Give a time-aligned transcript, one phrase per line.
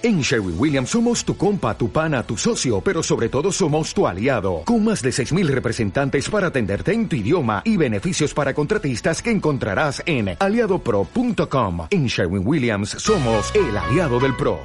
[0.00, 4.06] En Sherwin Williams somos tu compa, tu pana, tu socio, pero sobre todo somos tu
[4.06, 9.20] aliado, con más de 6.000 representantes para atenderte en tu idioma y beneficios para contratistas
[9.20, 11.88] que encontrarás en aliadopro.com.
[11.90, 14.60] En Sherwin Williams somos el aliado del PRO.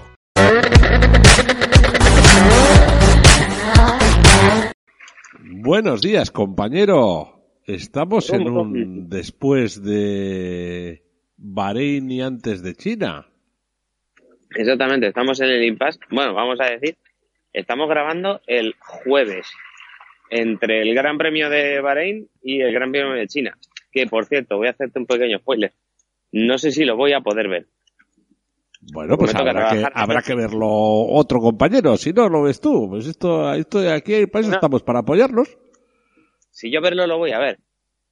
[5.42, 7.42] Buenos días, compañero.
[7.66, 11.04] Estamos en un después de
[11.38, 13.33] Bahrein y antes de China.
[14.56, 16.00] Exactamente, estamos en el impasse.
[16.10, 16.98] Bueno, vamos a decir,
[17.52, 19.48] estamos grabando el jueves
[20.30, 23.58] entre el Gran Premio de Bahrein y el Gran Premio de China.
[23.92, 25.74] Que por cierto, voy a hacerte un pequeño spoiler.
[26.32, 27.68] No sé si lo voy a poder ver.
[28.92, 31.96] Bueno, pues habrá que, habrá que verlo otro compañero.
[31.96, 32.90] Si no, lo ves tú.
[32.90, 35.58] Pues esto, esto aquí para eso estamos, para apoyarnos.
[36.50, 37.60] Si yo verlo, lo voy a ver.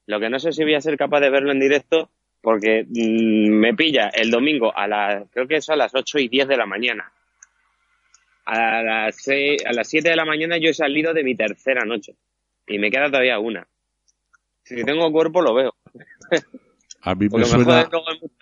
[0.06, 2.10] Lo que no sé si voy a ser capaz de verlo en directo
[2.42, 6.28] porque mm, me pilla el domingo a las, creo que es a las 8 y
[6.28, 7.12] 10 de la mañana.
[8.46, 11.86] A las, 6, a las 7 de la mañana yo he salido de mi tercera
[11.86, 12.16] noche
[12.68, 13.68] y me queda todavía una.
[14.64, 15.76] Si tengo cuerpo lo veo.
[17.04, 17.90] A mí me suena...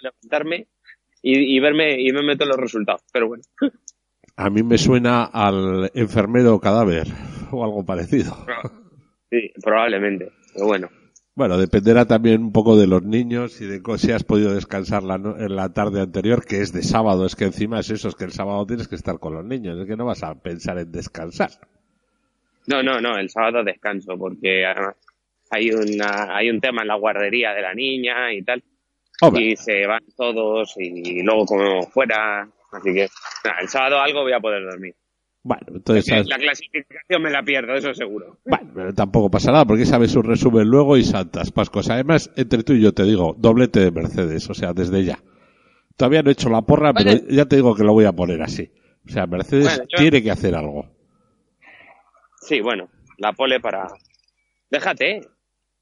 [0.01, 0.67] levantarme
[1.21, 3.43] y, y, verme y me meto los resultados, pero bueno.
[4.35, 7.07] A mí me suena al enfermero cadáver
[7.51, 8.35] o algo parecido.
[9.31, 10.89] Sí, probablemente, pero bueno.
[11.39, 15.15] Bueno, dependerá también un poco de los niños y de si has podido descansar la
[15.15, 17.25] en la tarde anterior, que es de sábado.
[17.25, 19.79] Es que encima es eso, es que el sábado tienes que estar con los niños,
[19.79, 21.51] es que no vas a pensar en descansar.
[22.67, 24.97] No, no, no, el sábado descanso, porque además
[25.49, 28.61] hay, una, hay un tema en la guardería de la niña y tal.
[29.33, 32.49] Y se van todos y luego como fuera.
[32.73, 33.07] Así que
[33.61, 34.93] el sábado algo voy a poder dormir.
[35.49, 36.27] Bueno, entonces.
[36.27, 38.37] La clasificación me la pierdo, eso seguro.
[38.45, 41.89] Bueno, pero tampoco pasa nada, porque sabes un resumen luego y saltas pascos.
[41.89, 45.17] Además, entre tú y yo te digo, doblete de Mercedes, o sea, desde ya.
[45.97, 48.43] Todavía no he hecho la porra, pero ya te digo que lo voy a poner
[48.43, 48.69] así.
[49.07, 50.85] O sea, Mercedes tiene que hacer algo.
[52.41, 53.87] Sí, bueno, la pole para.
[54.69, 55.21] Déjate, ¿eh?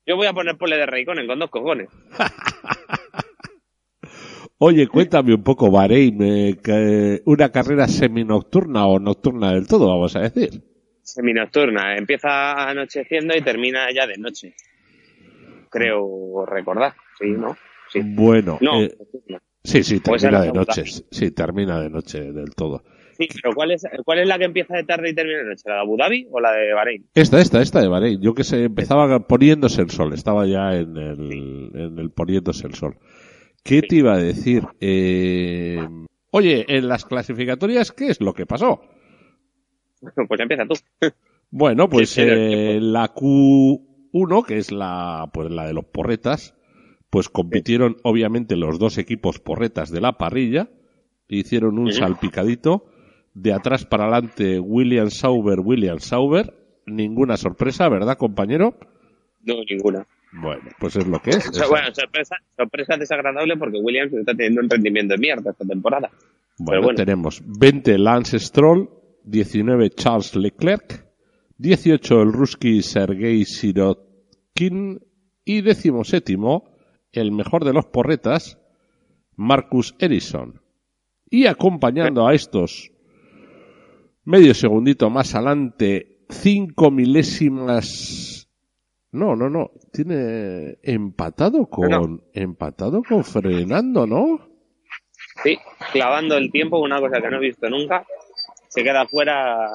[0.06, 1.90] Yo voy a poner pole de Raikkonen con dos cojones.
[4.60, 10.22] Oye, cuéntame un poco, Bahrein, eh, una carrera seminocturna o nocturna del todo, vamos a
[10.22, 10.64] decir.
[11.04, 14.56] Seminocturna, empieza anocheciendo y termina ya de noche.
[15.70, 17.56] Creo recordar, sí, ¿no?
[17.92, 18.02] Sí.
[18.04, 18.98] Bueno, no, eh,
[19.64, 22.84] sí, sí, termina de noche, sí, termina de noche del todo.
[23.16, 25.64] Sí, pero ¿cuál es, ¿cuál es la que empieza de tarde y termina de noche?
[25.66, 27.08] ¿La de Abu Dhabi o la de Bahrein?
[27.14, 28.22] Esta, esta, esta de Bahrein.
[28.22, 32.74] Yo que se empezaba poniéndose el sol, estaba ya en el, en el poniéndose el
[32.74, 32.98] sol.
[33.68, 34.64] ¿Qué te iba a decir?
[34.80, 35.86] Eh,
[36.32, 38.82] oye, en las clasificatorias, ¿qué es lo que pasó?
[40.28, 40.76] Pues empieza tú.
[41.50, 46.54] Bueno, pues eh, la Q1, que es la, pues la de los porretas,
[47.10, 50.70] pues compitieron obviamente los dos equipos porretas de la parrilla,
[51.28, 52.86] hicieron un salpicadito,
[53.34, 56.54] de atrás para adelante William Sauber, William Sauber,
[56.86, 58.78] ninguna sorpresa, ¿verdad compañero?
[59.44, 60.06] No, ninguna.
[60.32, 61.52] Bueno, pues es lo que es.
[61.70, 66.10] bueno, sorpresa, sorpresa desagradable porque Williams está teniendo un rendimiento de mierda esta temporada.
[66.60, 68.90] Bueno, tenemos 20 Lance Stroll,
[69.24, 71.06] 19 Charles Leclerc,
[71.58, 75.00] 18 el Ruski Sergei Sirotkin
[75.46, 76.36] y 17
[77.14, 78.60] el mejor de los porretas,
[79.36, 80.62] Marcus Erison.
[81.30, 82.92] Y acompañando a estos
[84.24, 88.37] medio segundito más adelante, cinco milésimas
[89.18, 89.72] no, no, no.
[89.92, 94.40] Tiene empatado con empatado con frenando, ¿no?
[95.44, 95.58] Sí,
[95.92, 98.06] clavando el tiempo, una cosa que no he visto nunca.
[98.70, 99.70] Se queda fuera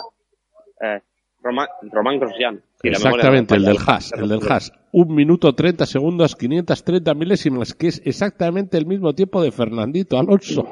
[0.81, 1.01] eh,
[1.43, 2.63] Román, Román Grosjean.
[2.83, 4.73] Exactamente, el del Haas, el del Haas.
[4.93, 10.67] Un minuto 30 segundos, 530 milésimas, que es exactamente el mismo tiempo de Fernandito Alonso.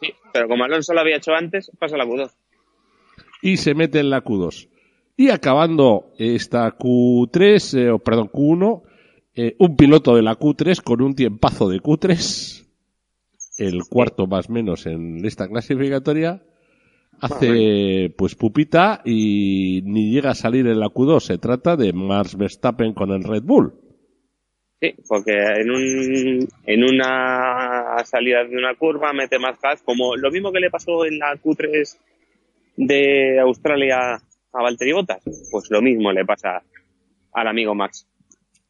[0.00, 2.30] Sí, pero como Alonso lo había hecho antes, pasa la Q2.
[3.42, 4.68] Y se mete en la Q2.
[5.16, 8.82] Y acabando esta Q3, eh, perdón, Q1,
[9.34, 12.66] eh, un piloto de la Q3 con un tiempazo de Q3,
[13.58, 16.42] el cuarto más menos en esta clasificatoria,
[17.20, 21.20] hace pues pupita y ni llega a salir en la Q2.
[21.20, 23.72] Se trata de Max Verstappen con el Red Bull.
[24.80, 30.30] Sí, porque en, un, en una salida de una curva mete más gas, como lo
[30.32, 31.96] mismo que le pasó en la Q3
[32.78, 34.20] de Australia
[34.52, 35.22] a Valtteri Bottas?
[35.50, 36.62] Pues lo mismo le pasa
[37.32, 38.06] al amigo Max.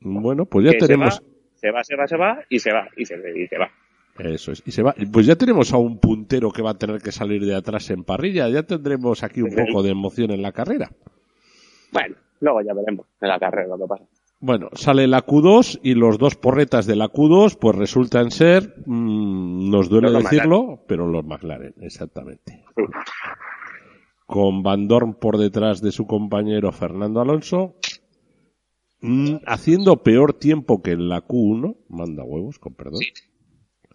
[0.00, 1.22] Bueno, pues ya tenemos.
[1.54, 3.70] Se va, se va, se va, y se va, y se, y se va.
[4.18, 4.94] Eso es, y se va.
[5.12, 8.04] Pues ya tenemos a un puntero que va a tener que salir de atrás en
[8.04, 8.48] parrilla.
[8.48, 10.90] Ya tendremos aquí un poco de emoción en la carrera.
[11.92, 14.04] Bueno, luego ya veremos en la carrera lo que pasa.
[14.40, 19.70] Bueno, sale la Q2 y los dos porretas de la Q2 pues resultan ser, mm,
[19.70, 22.64] nos duele decirlo, pero los McLaren, exactamente.
[24.32, 27.76] Con Van Dorn por detrás de su compañero Fernando Alonso,
[29.00, 33.00] mm, haciendo peor tiempo que en la Q1, manda huevos, con perdón.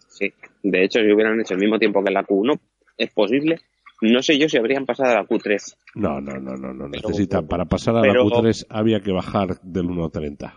[0.08, 0.32] Sí.
[0.62, 2.58] De hecho, si hubieran hecho el mismo tiempo que en la Q1,
[2.96, 3.60] es posible.
[4.00, 5.76] No sé yo si habrían pasado a la Q3.
[5.96, 7.48] No, no, no, no, no Pero- necesitan.
[7.48, 10.54] Para pasar a pero- la Q3 había que bajar del 1.30.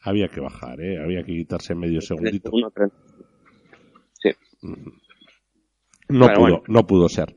[0.00, 1.00] Había que bajar, ¿eh?
[1.02, 2.50] Había que quitarse medio segundito.
[2.50, 2.90] 1.3.
[4.14, 4.30] Sí.
[6.08, 6.62] No pudo, bueno.
[6.68, 7.34] no pudo ser.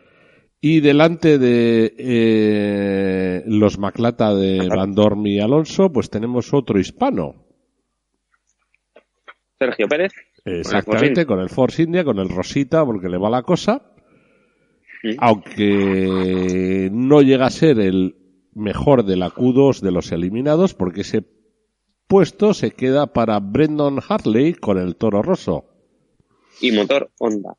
[0.59, 4.75] Y delante de eh, los Maclata de Ajá.
[4.75, 7.45] Van Dorn y Alonso, pues tenemos otro hispano.
[9.59, 10.13] Sergio Pérez.
[10.45, 13.93] Exactamente, con el Force India, con el Rosita, porque le va la cosa.
[15.01, 15.15] Sí.
[15.19, 18.15] Aunque no llega a ser el
[18.53, 21.23] mejor de la Q2 de los eliminados, porque ese
[22.07, 25.65] puesto se queda para Brendan Hartley con el Toro Rosso
[26.61, 27.57] Y motor Honda.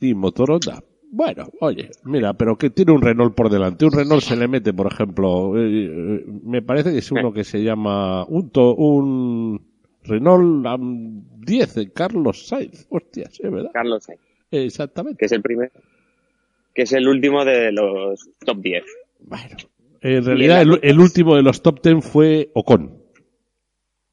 [0.00, 0.82] y motor Honda.
[1.12, 3.84] Bueno, oye, mira, pero que tiene un Renault por delante.
[3.84, 7.42] Un Renault se le mete, por ejemplo, eh, eh, me parece que es uno que
[7.42, 9.60] se llama un, to- un
[10.04, 12.86] Renault Am 10 de Carlos Sainz.
[12.90, 13.70] Hostias, ¿es verdad?
[13.72, 14.20] Carlos Sainz,
[14.52, 15.18] Exactamente.
[15.18, 15.72] que es el primero.
[16.74, 18.84] Que es el último de los top 10.
[19.26, 19.56] Bueno,
[20.02, 22.99] en realidad el, el último de los top 10 fue Ocon.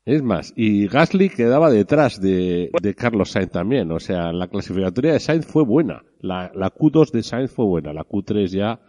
[0.08, 3.92] Es más, y Gasly quedaba detrás de, de Carlos Sainz también.
[3.92, 6.02] O sea, la clasificatoria de Sainz fue buena.
[6.22, 7.92] La, la Q2 de Sainz fue buena.
[7.92, 8.80] La Q3 ya,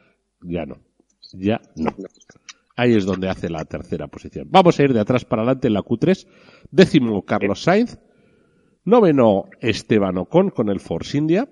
[0.42, 0.76] ya no.
[1.32, 1.90] Ya no.
[2.76, 4.46] Ahí es donde hace la tercera posición.
[4.48, 6.24] Vamos a ir de atrás para adelante en la Q3.
[6.70, 7.98] Décimo Carlos Sainz.
[8.84, 11.48] Noveno Esteban Ocon con el Force India.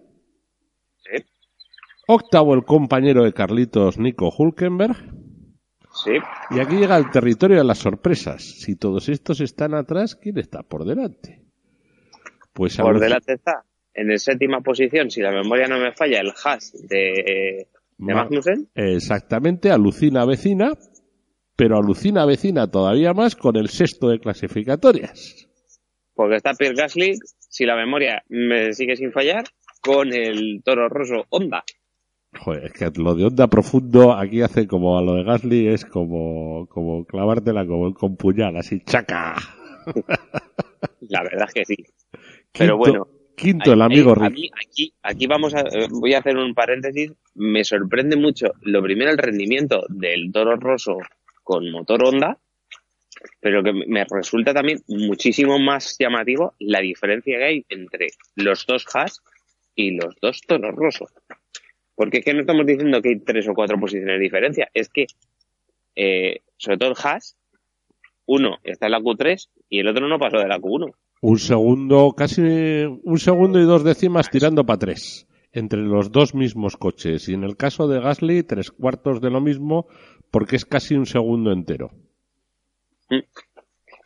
[2.06, 5.25] Octavo el compañero de Carlitos Nico Hulkenberg.
[6.04, 6.12] Sí.
[6.50, 8.42] Y aquí llega el territorio de las sorpresas.
[8.42, 11.40] Si todos estos están atrás, ¿quién está por delante?
[12.52, 13.64] Pues Por delante está.
[13.94, 17.66] En el séptima posición, si la memoria no me falla, el Haas de, de
[17.96, 18.68] Ma- Magnussen.
[18.74, 20.72] Exactamente, alucina vecina,
[21.56, 25.48] pero alucina vecina todavía más con el sexto de clasificatorias.
[26.14, 29.44] Porque está Pierre Gasly, si la memoria me sigue sin fallar,
[29.82, 31.64] con el Toro Rosso Honda.
[32.40, 35.84] Joder, es que lo de onda profundo aquí hace como a lo de Gasly, es
[35.84, 39.34] como, como clavártela como con puñal, así, chaca.
[41.00, 41.76] La verdad es que sí.
[42.52, 44.32] Pero Quinto- bueno, Quinto, el amigo Rick.
[44.32, 47.12] mí, aquí, aquí vamos a, eh, voy a hacer un paréntesis.
[47.34, 50.96] Me sorprende mucho, lo primero, el rendimiento del Toro Rosso
[51.44, 52.38] con motor Honda,
[53.40, 58.86] pero que me resulta también muchísimo más llamativo la diferencia que hay entre los dos
[58.94, 59.22] Haas
[59.74, 61.06] y los dos Toro Rosso.
[61.96, 64.88] Porque es que no estamos diciendo que hay tres o cuatro posiciones de diferencia, es
[64.88, 65.06] que,
[65.96, 67.36] eh, sobre todo el Haas,
[68.26, 70.92] uno está en la Q3 y el otro no pasó de la Q1.
[71.22, 75.26] Un segundo, casi un segundo y dos décimas tirando para tres.
[75.52, 77.30] Entre los dos mismos coches.
[77.30, 79.86] Y en el caso de Gasly, tres cuartos de lo mismo,
[80.30, 81.92] porque es casi un segundo entero.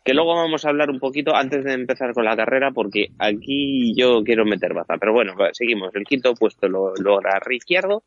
[0.03, 3.93] Que luego vamos a hablar un poquito antes de empezar con la carrera, porque aquí
[3.95, 4.95] yo quiero meter baza.
[4.99, 5.93] Pero bueno, seguimos.
[5.95, 8.03] El quinto puesto lo logra Ricciardo.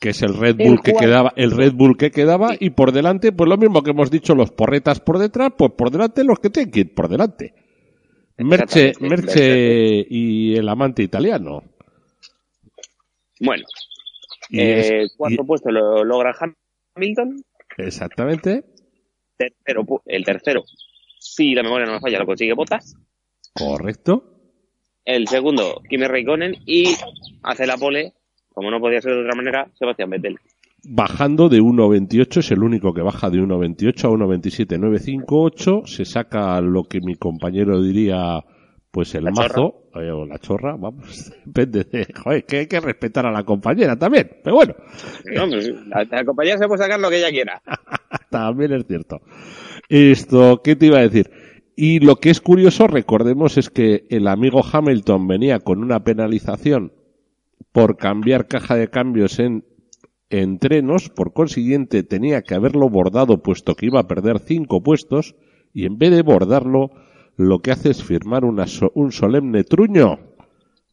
[0.00, 2.90] Que es el Red El Bull que quedaba, el Red Bull que quedaba, y por
[2.92, 6.40] delante, pues lo mismo que hemos dicho, los porretas por detrás, pues por delante los
[6.40, 7.54] que tienen que ir por delante.
[8.38, 8.92] Merche.
[8.98, 11.62] Merche y el amante italiano.
[13.40, 13.64] Bueno,
[14.50, 16.34] Y eh, es- cuarto puesto lo logra
[16.96, 17.42] Hamilton.
[17.76, 18.64] exactamente,
[19.36, 20.62] Tercero, el tercero,
[21.22, 22.96] si la memoria no me falla, lo consigue Botas.
[23.54, 24.24] correcto.
[25.04, 26.54] El segundo, Kimi Raikkonen.
[26.66, 26.94] Y
[27.42, 28.12] hace la pole,
[28.52, 30.38] como no podía ser de otra manera, Sebastián Vettel.
[30.84, 36.84] bajando de 1.28, es el único que baja de 1.28 a 1.27.958, se saca lo
[36.84, 38.44] que mi compañero diría,
[38.90, 42.80] pues el La mazo, eh, o la chorra, vamos, depende de, joder, que hay que
[42.80, 44.74] respetar a la compañera también, pero bueno,
[45.34, 47.62] No, pues, la, la compañía se puede sacar lo que ella quiera.
[48.30, 49.20] también es cierto.
[49.88, 51.30] Esto, ¿qué te iba a decir?
[51.76, 56.92] Y lo que es curioso, recordemos, es que el amigo Hamilton venía con una penalización
[57.72, 59.64] por cambiar caja de cambios en
[60.30, 65.34] entrenos, por consiguiente tenía que haberlo bordado puesto que iba a perder cinco puestos
[65.74, 66.90] y en vez de bordarlo
[67.36, 70.18] lo que hace es firmar una so- un solemne truño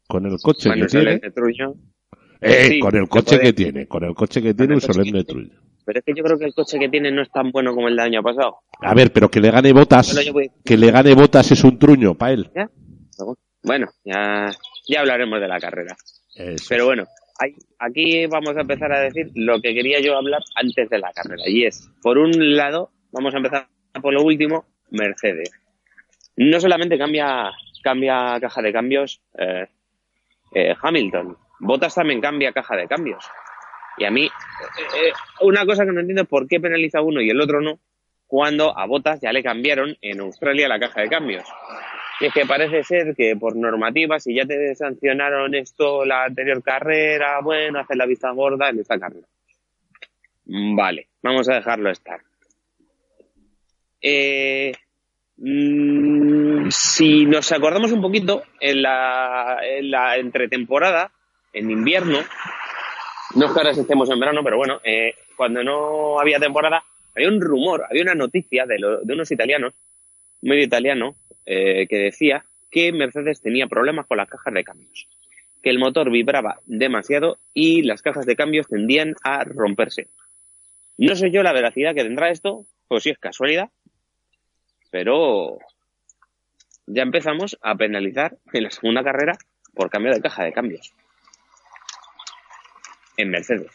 [0.08, 1.20] con el coche que tiene.
[1.32, 1.74] Truño.
[2.42, 5.24] Eh, sí, con el coche puede- que tiene, con el coche que tiene el solemne
[5.24, 5.60] truño.
[5.86, 7.88] Pero es que yo creo que el coche que tiene no es tan bueno como
[7.88, 8.60] el del año pasado.
[8.82, 12.14] A ver, pero que le gane botas, voy- que le gane botas es un truño
[12.16, 12.50] para él.
[12.56, 12.70] ¿Ya?
[13.64, 14.52] Bueno, ya,
[14.88, 15.96] ya hablaremos de la carrera.
[16.36, 16.66] Eso.
[16.70, 17.06] Pero bueno,
[17.80, 21.44] aquí vamos a empezar a decir lo que quería yo hablar antes de la carrera.
[21.48, 23.68] Y es, por un lado, vamos a empezar
[24.02, 25.52] por lo último, Mercedes.
[26.38, 27.52] No solamente cambia,
[27.84, 29.68] cambia caja de cambios eh,
[30.56, 33.24] eh, Hamilton, Bottas también cambia caja de cambios.
[33.98, 35.12] Y a mí, eh,
[35.42, 37.80] una cosa que no entiendo es por qué penaliza uno y el otro no,
[38.28, 41.44] cuando a Bottas ya le cambiaron en Australia la caja de cambios.
[42.22, 46.62] Y es que parece ser que por normativa, si ya te sancionaron esto la anterior
[46.62, 49.28] carrera, bueno, hacer la vista gorda en esta carrera.
[50.46, 52.22] Vale, vamos a dejarlo estar.
[54.02, 54.72] Eh,
[55.38, 61.12] mm, si nos acordamos un poquito, en la, en la entretemporada,
[61.54, 62.20] en invierno,
[63.36, 66.84] no es que ahora estemos en verano, pero bueno, eh, cuando no había temporada,
[67.16, 69.74] había un rumor, había una noticia de, de unos italianos,
[70.42, 71.16] medio italiano,
[71.46, 75.08] eh, que decía que Mercedes tenía problemas con las cajas de cambios,
[75.62, 80.08] que el motor vibraba demasiado y las cajas de cambios tendían a romperse.
[80.98, 83.70] No sé yo la veracidad que tendrá esto, pues si es casualidad,
[84.92, 85.60] pero
[86.88, 89.38] ya empezamos a penalizar en la segunda carrera
[89.74, 90.94] por cambio de caja de cambios
[93.22, 93.72] en Mercedes.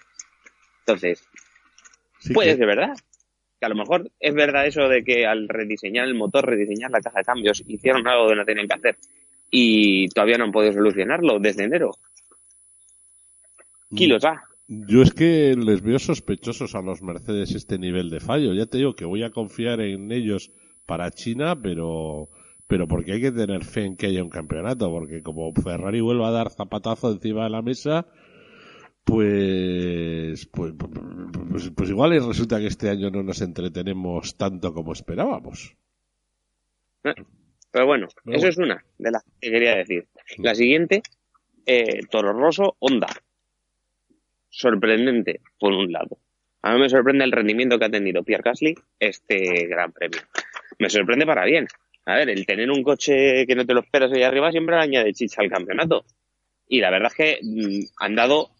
[0.80, 1.24] Entonces,
[2.32, 2.94] puede ser verdad,
[3.64, 7.18] a lo mejor es verdad eso de que al rediseñar el motor, rediseñar la caja
[7.18, 8.96] de cambios, hicieron algo que no tenían que hacer
[9.50, 11.92] y todavía no han podido solucionarlo desde enero.
[13.94, 14.42] Kilos A.
[14.66, 18.54] Yo es que les veo sospechosos a los Mercedes este nivel de fallo.
[18.54, 20.50] Ya te digo que voy a confiar en ellos
[20.86, 22.30] para China, pero
[22.66, 26.28] pero porque hay que tener fe en que haya un campeonato, porque como Ferrari vuelva
[26.28, 28.06] a dar zapatazo encima de la mesa,
[29.04, 35.76] pues, pues, pues, pues, igual resulta que este año no nos entretenemos tanto como esperábamos.
[37.02, 40.06] Pero bueno, eso es una de las que quería decir.
[40.38, 41.02] La siguiente,
[41.66, 43.08] eh, Toro Rosso, Honda.
[44.48, 46.18] Sorprendente, por un lado.
[46.62, 50.20] A mí me sorprende el rendimiento que ha tenido Pierre Gasly este gran premio.
[50.78, 51.66] Me sorprende para bien.
[52.06, 54.82] A ver, el tener un coche que no te lo esperas ahí arriba siempre le
[54.82, 56.06] añade chicha al campeonato.
[56.66, 58.50] Y la verdad es que mm, han dado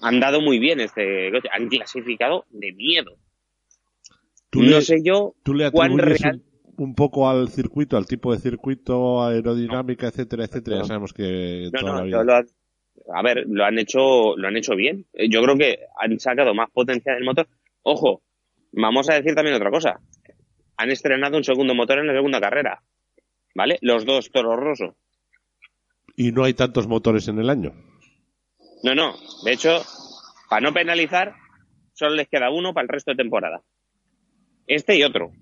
[0.00, 3.16] han dado muy bien este han clasificado de miedo.
[4.52, 6.42] no sé yo ¿tú le cuán real...
[6.76, 10.78] Un, poco al circuito, al tipo de circuito, aerodinámica, etcétera, etcétera.
[10.78, 11.68] Ya sabemos que
[13.12, 15.06] a ver, lo han hecho, lo han hecho bien.
[15.28, 17.48] Yo creo que han sacado más potencia del motor.
[17.82, 18.22] Ojo,
[18.72, 20.00] vamos a decir también otra cosa.
[20.76, 22.82] Han estrenado un segundo motor en la segunda carrera.
[23.54, 23.78] ¿Vale?
[23.82, 24.96] Los dos Toro Rosso.
[26.16, 27.72] Y no hay tantos motores en el año.
[28.82, 29.16] No, no.
[29.44, 29.82] De hecho,
[30.48, 31.34] para no penalizar,
[31.92, 33.62] solo les queda uno para el resto de temporada.
[34.66, 35.32] Este y otro.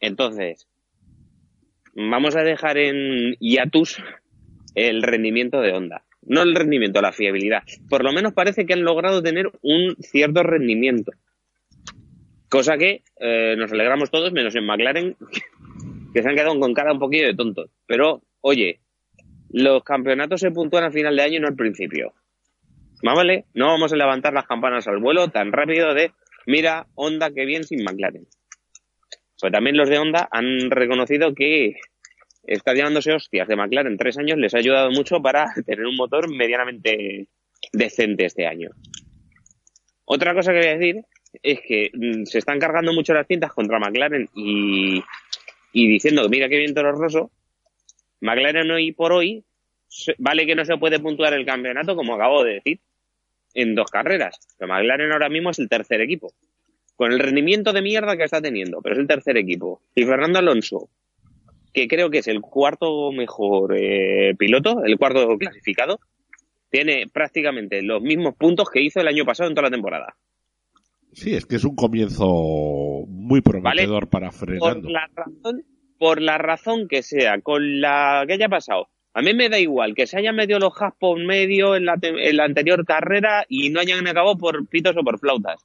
[0.00, 0.66] Entonces,
[1.94, 4.02] vamos a dejar en hiatus
[4.74, 6.04] el rendimiento de Honda.
[6.22, 7.62] No el rendimiento, la fiabilidad.
[7.88, 11.12] Por lo menos parece que han logrado tener un cierto rendimiento.
[12.48, 15.16] Cosa que eh, nos alegramos todos, menos en McLaren,
[16.14, 17.70] que se han quedado con cara un poquillo de tontos.
[17.86, 18.80] Pero, oye,
[19.52, 22.14] los campeonatos se puntúan al final de año y no al principio.
[23.02, 23.46] ¿Vale?
[23.54, 26.12] No vamos a levantar las campanas al vuelo tan rápido de,
[26.46, 28.26] mira, Honda, qué bien sin McLaren.
[29.40, 31.76] Pues también los de Honda han reconocido que
[32.44, 36.32] estar llevándose hostias de McLaren tres años les ha ayudado mucho para tener un motor
[36.32, 37.28] medianamente
[37.72, 38.70] decente este año.
[40.04, 40.96] Otra cosa que voy a decir
[41.42, 45.02] es que mm, se están cargando mucho las cintas contra McLaren y,
[45.72, 47.30] y diciendo, mira qué bien Toro Rosso,
[48.20, 49.44] McLaren hoy por hoy,
[50.18, 52.80] vale que no se puede puntuar el campeonato, como acabo de decir,
[53.54, 54.38] en dos carreras.
[54.58, 56.32] Pero McLaren ahora mismo es el tercer equipo.
[56.96, 59.80] Con el rendimiento de mierda que está teniendo, pero es el tercer equipo.
[59.94, 60.90] Y Fernando Alonso,
[61.72, 65.98] que creo que es el cuarto mejor eh, piloto, el cuarto clasificado,
[66.68, 70.14] tiene prácticamente los mismos puntos que hizo el año pasado en toda la temporada.
[71.12, 74.82] Sí, es que es un comienzo muy prometedor para Fernando.
[74.82, 75.64] Por la razón
[76.00, 78.88] por la razón que sea, con la que haya pasado.
[79.12, 81.98] A mí me da igual que se hayan metido los has por medio en la,
[82.00, 85.60] en la anterior carrera y no hayan acabado por pitos o por flautas.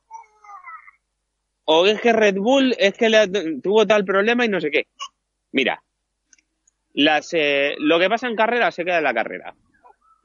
[1.63, 3.09] O es que Red Bull es que
[3.63, 4.87] tuvo tal problema y no sé qué.
[5.53, 5.81] Mira,
[6.93, 9.55] eh, lo que pasa en carrera se queda en la carrera.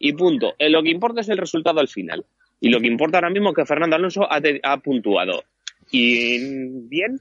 [0.01, 0.55] Y punto.
[0.59, 2.27] Eh, lo que importa es el resultado al final.
[2.59, 5.45] Y lo que importa ahora mismo es que Fernando Alonso ha, ha puntuado.
[5.93, 7.21] Y bien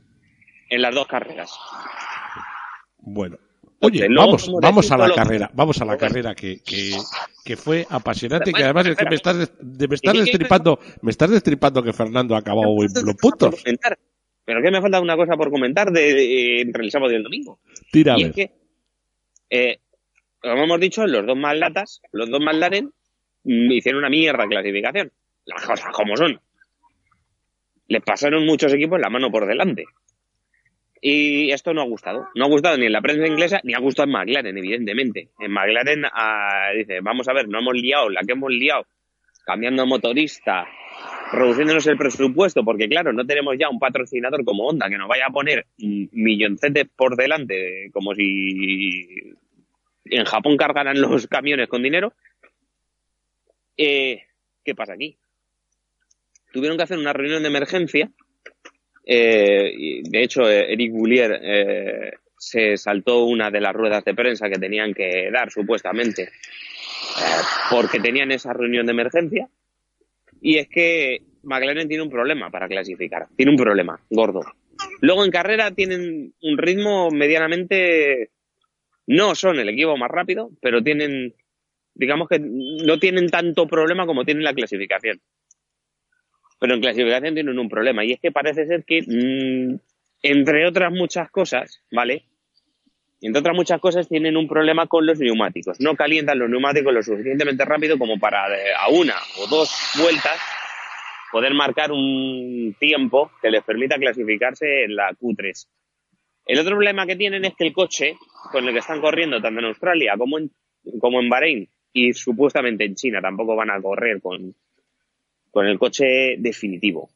[0.72, 1.56] en las dos carreras.
[3.02, 3.38] Bueno.
[3.82, 6.98] Oye, vamos, vamos a la carrera, vamos a la carrera que, que,
[7.46, 11.82] que fue apasionante, que además es que me estás, me estás destripando, me estás destripando
[11.82, 13.64] que Fernando ha acabado los puntos.
[14.50, 17.60] Pero que me falta una cosa por comentar de, entre el sábado y el domingo.
[17.92, 18.52] Tira y es que,
[19.50, 19.80] eh,
[20.42, 22.92] como hemos dicho, los dos más latas, los dos más Laren,
[23.44, 25.12] mm, hicieron una mierda clasificación.
[25.46, 26.42] Las cosas como son.
[27.88, 29.86] Les pasaron muchos equipos la mano por delante.
[31.02, 32.28] Y esto no ha gustado.
[32.36, 35.30] No ha gustado ni en la prensa inglesa, ni ha gustado en McLaren, evidentemente.
[35.40, 38.86] En McLaren ah, dice, vamos a ver, no hemos liado, la que hemos liado,
[39.46, 40.68] cambiando motorista,
[41.32, 45.28] reduciéndonos el presupuesto, porque claro, no tenemos ya un patrocinador como Honda que nos vaya
[45.28, 49.34] a poner milloncetes por delante, como si
[50.06, 52.14] en Japón cargaran los camiones con dinero.
[53.78, 54.24] Eh,
[54.66, 55.18] ¿Qué pasa aquí?
[56.52, 58.12] Tuvieron que hacer una reunión de emergencia
[59.12, 64.48] eh, de hecho, eh, Eric Boulier eh, se saltó una de las ruedas de prensa
[64.50, 69.50] que tenían que dar, supuestamente, eh, porque tenían esa reunión de emergencia.
[70.42, 73.26] Y es que McLaren tiene un problema para clasificar.
[73.36, 74.42] Tiene un problema, gordo.
[75.02, 78.30] Luego en carrera tienen un ritmo medianamente.
[79.08, 81.34] No son el equipo más rápido, pero tienen.
[81.96, 85.20] Digamos que no tienen tanto problema como tienen la clasificación
[86.60, 89.80] pero en clasificación tienen un problema y es que parece ser que, mmm,
[90.22, 92.26] entre otras muchas cosas, ¿vale?
[93.22, 95.80] Entre otras muchas cosas tienen un problema con los neumáticos.
[95.80, 99.70] No calientan los neumáticos lo suficientemente rápido como para a una o dos
[100.02, 100.40] vueltas
[101.32, 105.68] poder marcar un tiempo que les permita clasificarse en la Q3.
[106.46, 108.16] El otro problema que tienen es que el coche
[108.52, 110.52] con el que están corriendo tanto en Australia como en,
[111.00, 114.56] como en Bahrein y supuestamente en China tampoco van a correr con,
[115.52, 117.10] con el coche definitivo.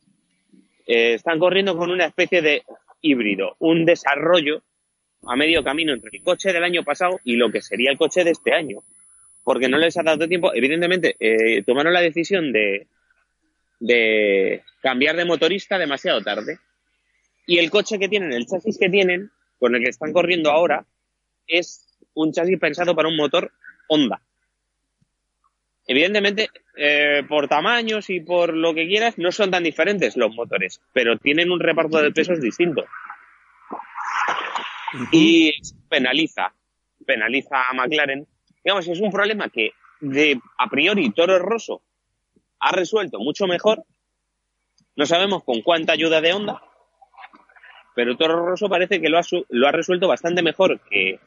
[0.85, 2.63] Eh, están corriendo con una especie de
[3.01, 4.63] híbrido, un desarrollo
[5.25, 8.23] a medio camino entre el coche del año pasado y lo que sería el coche
[8.23, 8.83] de este año.
[9.43, 10.53] Porque no les ha dado tiempo.
[10.53, 12.87] Evidentemente, eh, tomaron la decisión de,
[13.79, 16.59] de cambiar de motorista demasiado tarde.
[17.45, 20.85] Y el coche que tienen, el chasis que tienen, con el que están corriendo ahora,
[21.45, 23.51] es un chasis pensado para un motor
[23.89, 24.21] Honda.
[25.85, 30.81] Evidentemente, eh, por tamaños y por lo que quieras, no son tan diferentes los motores,
[30.93, 32.85] pero tienen un reparto de pesos distinto.
[35.11, 35.53] Y
[35.89, 36.53] penaliza,
[37.05, 38.25] penaliza a McLaren.
[38.63, 41.81] Digamos, es un problema que de a priori Toro Rosso
[42.59, 43.83] ha resuelto mucho mejor.
[44.95, 46.61] No sabemos con cuánta ayuda de Honda,
[47.93, 51.19] pero Toro Rosso parece que lo ha, lo ha resuelto bastante mejor que,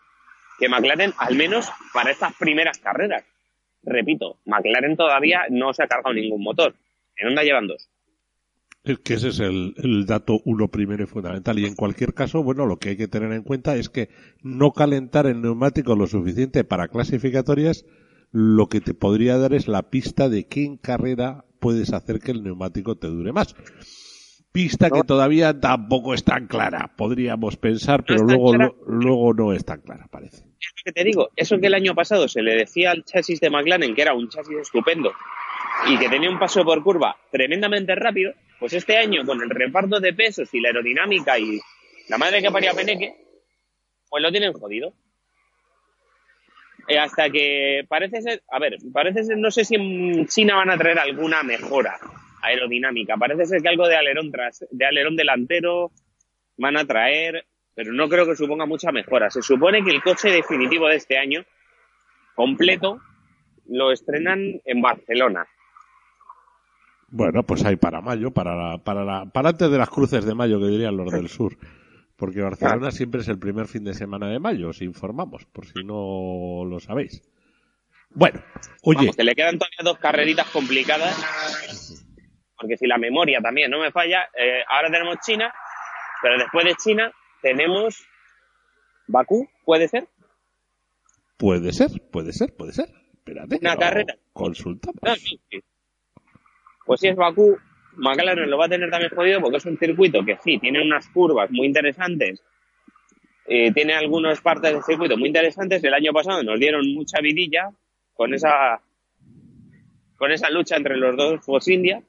[0.59, 3.25] que McLaren, al menos para estas primeras carreras
[3.87, 6.75] repito, McLaren todavía no se ha cargado ningún motor.
[7.17, 7.89] En Honda llevan dos.
[8.85, 11.59] Es que ese es el, el, dato uno primero y fundamental.
[11.59, 14.11] Y en cualquier caso, bueno, lo que hay que tener en cuenta es que
[14.43, 17.85] no calentar el neumático lo suficiente para clasificatorias,
[18.31, 22.33] lo que te podría dar es la pista de qué en carrera puedes hacer que
[22.33, 23.57] el neumático te dure más.
[24.57, 29.53] Pista que todavía tampoco es tan clara, podríamos pensar, pero no luego, lo, luego no
[29.53, 30.45] es tan clara, parece.
[30.83, 33.95] Que te digo, eso que el año pasado se le decía al chasis de McLaren
[33.95, 35.13] que era un chasis estupendo
[35.91, 40.01] y que tenía un paso por curva tremendamente rápido, pues este año con el reparto
[40.01, 41.61] de pesos y la aerodinámica y
[42.09, 43.15] la madre que paría Peneque,
[44.09, 44.95] pues lo tienen jodido.
[46.89, 50.71] Eh, hasta que parece ser, a ver, parece ser, no sé si en China van
[50.71, 51.99] a traer alguna mejora
[52.47, 53.17] aerodinámica.
[53.17, 55.91] Parece ser que algo de alerón tras, de alerón delantero
[56.57, 59.31] van a traer pero no creo que suponga mucha mejora.
[59.31, 61.45] Se supone que el coche definitivo de este año,
[62.35, 63.03] completo,
[63.69, 65.47] lo estrenan en Barcelona.
[67.09, 70.35] Bueno, pues hay para mayo, para la, para la, para antes de las cruces de
[70.35, 71.59] mayo, que dirían los del sur.
[72.17, 72.93] Porque Barcelona claro.
[72.93, 76.81] siempre es el primer fin de semana de mayo, os informamos, por si no lo
[76.81, 77.23] sabéis.
[78.09, 78.41] Bueno,
[78.85, 79.01] oye.
[79.01, 81.86] Vamos, que le quedan todavía dos carreritas complicadas.
[82.59, 85.53] Porque si la memoria también no me falla, eh, ahora tenemos China,
[86.23, 88.07] pero después de China tenemos
[89.09, 90.09] Bakú, ¿puede ser?
[91.37, 92.89] Puede ser, puede ser, puede ser.
[93.15, 93.59] Espérate.
[93.61, 94.15] Una carrera.
[94.33, 95.01] Consultamos.
[95.03, 95.61] No, sí, sí.
[96.87, 97.59] Pues si es Bakú,
[97.97, 101.09] McLaren lo va a tener también jodido porque es un circuito que sí, tiene unas
[101.09, 102.43] curvas muy interesantes.
[103.47, 105.83] Eh, tiene algunas partes del circuito muy interesantes.
[105.85, 107.71] El año pasado nos dieron mucha vidilla
[108.15, 108.81] con esa
[110.17, 112.03] con esa lucha entre los dos Force India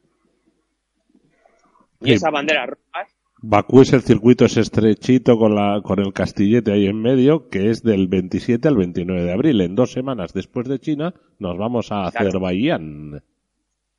[2.02, 2.26] y sí.
[2.26, 3.18] rojas.
[3.40, 7.70] Bakú es el circuito ese estrechito con, la, con el castillete ahí en medio, que
[7.70, 9.62] es del 27 al 29 de abril.
[9.62, 12.08] En dos semanas después de China nos vamos a.
[12.08, 13.22] Azerbaiyán.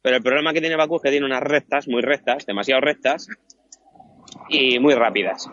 [0.03, 3.29] Pero el problema que tiene Bakú es que tiene unas rectas, muy rectas, demasiado rectas
[4.49, 5.49] y muy rápidas.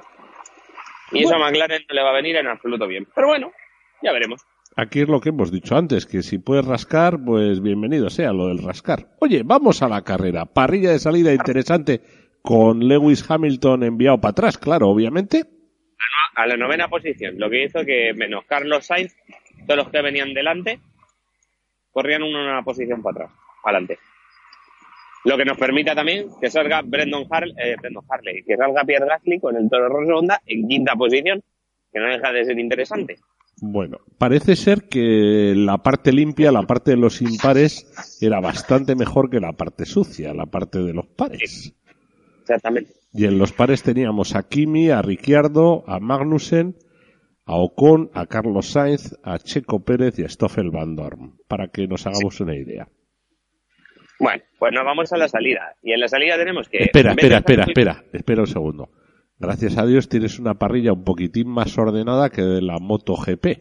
[1.12, 1.30] Y bueno.
[1.30, 3.08] eso a McLaren no le va a venir en absoluto bien.
[3.14, 3.52] Pero bueno,
[4.02, 4.42] ya veremos.
[4.78, 8.48] Aquí es lo que hemos dicho antes, que si puedes rascar, pues bienvenido sea lo
[8.48, 9.08] del rascar.
[9.20, 10.46] Oye, vamos a la carrera.
[10.46, 12.02] Parrilla de salida interesante
[12.46, 15.44] con Lewis Hamilton enviado para atrás, claro, obviamente.
[16.36, 19.16] A la novena posición, lo que hizo que menos Carlos Sainz,
[19.66, 20.80] todos los que venían delante,
[21.92, 24.00] corrían una posición para atrás, adelante.
[25.24, 29.08] Lo que nos permita también que salga Brendan, Harley, eh, Brendan Harley, que salga Pierre
[29.08, 31.42] Gasly con el Toro Rosso Honda en quinta posición,
[31.92, 33.16] que no deja de ser interesante.
[33.62, 39.30] Bueno, parece ser que la parte limpia, la parte de los impares, era bastante mejor
[39.30, 41.74] que la parte sucia, la parte de los pares.
[42.46, 42.94] Exactamente.
[43.12, 46.76] Y en los pares teníamos a Kimi, a Ricciardo, a Magnussen,
[47.46, 51.88] a Ocon, a Carlos Sainz, a Checo Pérez y a Stoffel Van Dorn, para que
[51.88, 52.88] nos hagamos una idea.
[54.20, 55.76] Bueno, pues nos vamos a la salida.
[55.82, 56.78] Y en la salida tenemos que...
[56.78, 58.90] Espera, espera, espera, espera, espera un segundo.
[59.40, 63.60] Gracias a Dios tienes una parrilla un poquitín más ordenada que de la Moto GP.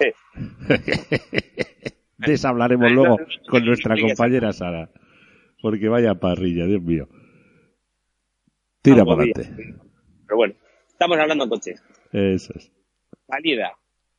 [2.18, 4.90] de esa hablaremos luego con nuestra compañera Sara.
[5.60, 7.08] Porque vaya parrilla, Dios mío.
[8.82, 9.74] Tira para adelante.
[10.26, 10.54] Pero bueno,
[10.88, 11.82] estamos hablando de coches.
[12.12, 12.70] Eso es.
[13.28, 13.72] Salida.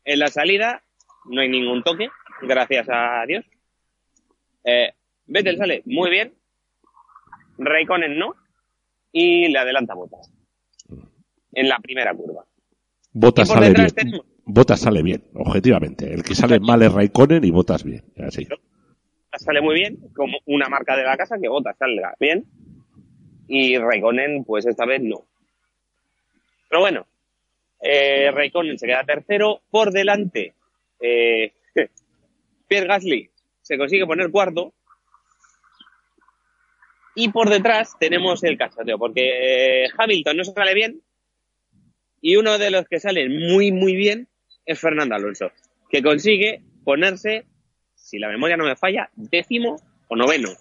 [0.05, 0.83] En la salida
[1.25, 2.09] no hay ningún toque,
[2.41, 3.45] gracias a Dios.
[4.63, 4.91] Eh,
[5.27, 6.33] Vettel sale muy bien.
[7.57, 8.35] Raikkonen no.
[9.11, 10.31] Y le adelanta Botas.
[11.53, 12.45] En la primera curva.
[13.13, 13.87] Botas sale bien.
[13.89, 16.13] tenemos- Botas sale bien, objetivamente.
[16.13, 18.03] El que sale mal es Raikkonen y Botas bien.
[18.17, 18.47] Así.
[19.37, 22.45] Sale muy bien, como una marca de la casa que Botas salga bien.
[23.53, 25.25] Y Raikkonen, pues esta vez no.
[26.69, 27.05] Pero bueno,
[27.81, 29.59] eh, Raikkonen se queda tercero.
[29.69, 30.53] Por delante,
[31.01, 31.51] eh,
[32.69, 33.29] Pierre Gasly
[33.61, 34.73] se consigue poner cuarto.
[37.13, 41.01] Y por detrás tenemos el cachateo, porque eh, Hamilton no sale bien.
[42.21, 44.29] Y uno de los que salen muy, muy bien
[44.65, 45.51] es Fernando Alonso,
[45.89, 47.47] que consigue ponerse,
[47.95, 49.75] si la memoria no me falla, décimo
[50.07, 50.51] o noveno,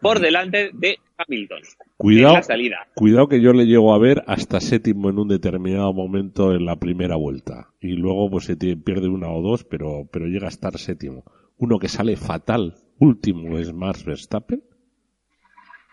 [0.00, 1.58] por delante de Hamilton.
[1.58, 2.88] En Cuidado, la salida.
[2.94, 6.76] cuidado que yo le llego a ver hasta séptimo en un determinado momento en la
[6.76, 7.68] primera vuelta.
[7.80, 11.24] Y luego pues se pierde una o dos, pero, pero llega a estar séptimo.
[11.56, 14.62] Uno que sale fatal, último, es Max Verstappen,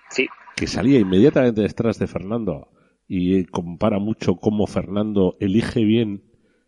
[0.09, 2.69] Sí, que salía inmediatamente detrás de Fernando
[3.07, 6.23] y eh, compara mucho cómo Fernando elige bien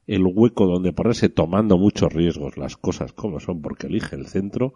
[0.07, 4.73] el hueco donde ponerse tomando muchos riesgos, las cosas como son, porque elige el centro,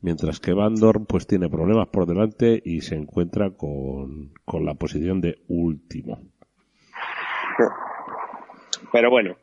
[0.00, 4.74] mientras que Van Dorn pues tiene problemas por delante y se encuentra con, con la
[4.74, 6.22] posición de último.
[8.92, 9.36] pero bueno.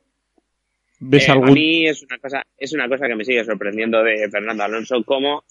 [1.00, 4.02] ¿Ves Eh, algún A mí es una cosa, es una cosa que me sigue sorprendiendo
[4.04, 5.44] de Fernando Alonso, cómo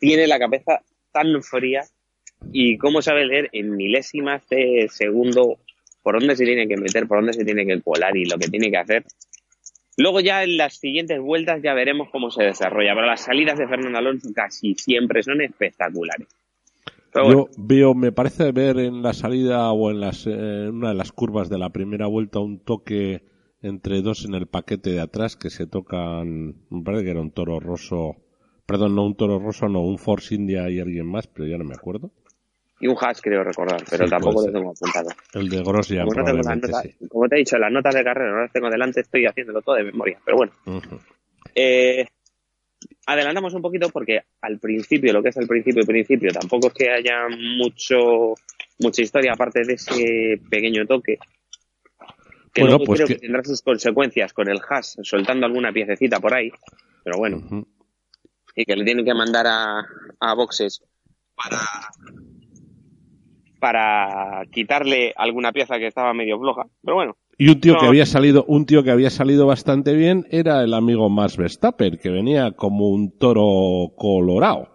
[0.00, 1.82] tiene la cabeza tan fría
[2.52, 5.58] y cómo sabe leer en milésimas de segundo
[6.02, 8.48] por dónde se tiene que meter, por dónde se tiene que colar y lo que
[8.48, 9.04] tiene que hacer.
[9.96, 13.66] Luego ya en las siguientes vueltas ya veremos cómo se desarrolla, pero las salidas de
[13.66, 16.28] Fernando Alonso casi siempre son espectaculares.
[17.12, 20.74] Pero bueno, Yo veo, me parece ver en la salida o en las, eh, en
[20.74, 23.22] una de las curvas de la primera vuelta un toque
[23.62, 27.30] entre dos en el paquete de atrás que se tocan, me parece que era un
[27.30, 28.16] toro roso,
[28.66, 31.64] perdón, no un toro roso, no, un Force India y alguien más, pero ya no
[31.64, 32.12] me acuerdo.
[32.80, 35.08] Y un hash creo recordar, pero Sí, tampoco lo tengo apuntado.
[35.32, 37.08] El de Como, no probablemente notas- sí.
[37.08, 39.76] como te he dicho, las notas de carrera no las tengo delante, estoy haciéndolo todo
[39.76, 40.18] de memoria.
[40.24, 40.52] Pero bueno,
[41.54, 42.06] eh,
[43.06, 46.90] adelantamos un poquito porque al principio, lo que es al principio, principio, tampoco es que
[46.90, 48.34] haya mucho
[48.78, 51.18] mucha historia aparte de ese pequeño toque.
[52.52, 53.20] Que Bueno, luego pues creo que- que...
[53.20, 56.50] tendrá sus consecuencias con el hash, soltando alguna piececita por ahí.
[57.04, 57.66] Pero bueno,
[58.54, 59.80] y que le tienen que mandar a,
[60.20, 60.82] a boxes
[61.34, 61.58] para
[63.58, 66.66] para quitarle alguna pieza que estaba medio floja.
[66.82, 70.26] Pero bueno, Y un tío que había salido, un tío que había salido bastante bien
[70.30, 74.68] era el amigo Max Verstappen, que venía como un toro colorado.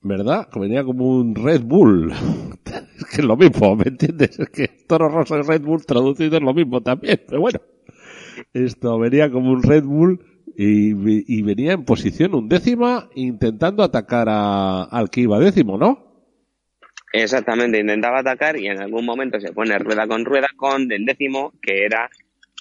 [0.00, 0.48] ¿Verdad?
[0.52, 2.12] Que venía como un Red Bull.
[2.98, 4.38] es que es lo mismo, ¿me entiendes?
[4.38, 7.60] Es que toro roso y Red Bull traducido es lo mismo también, pero bueno.
[8.52, 10.20] Esto venía como un Red Bull
[10.56, 10.92] y,
[11.34, 16.13] y venía en posición undécima intentando atacar a, al que iba décimo, ¿no?
[17.22, 21.52] Exactamente, intentaba atacar y en algún momento se pone rueda con rueda con el décimo,
[21.62, 22.10] que era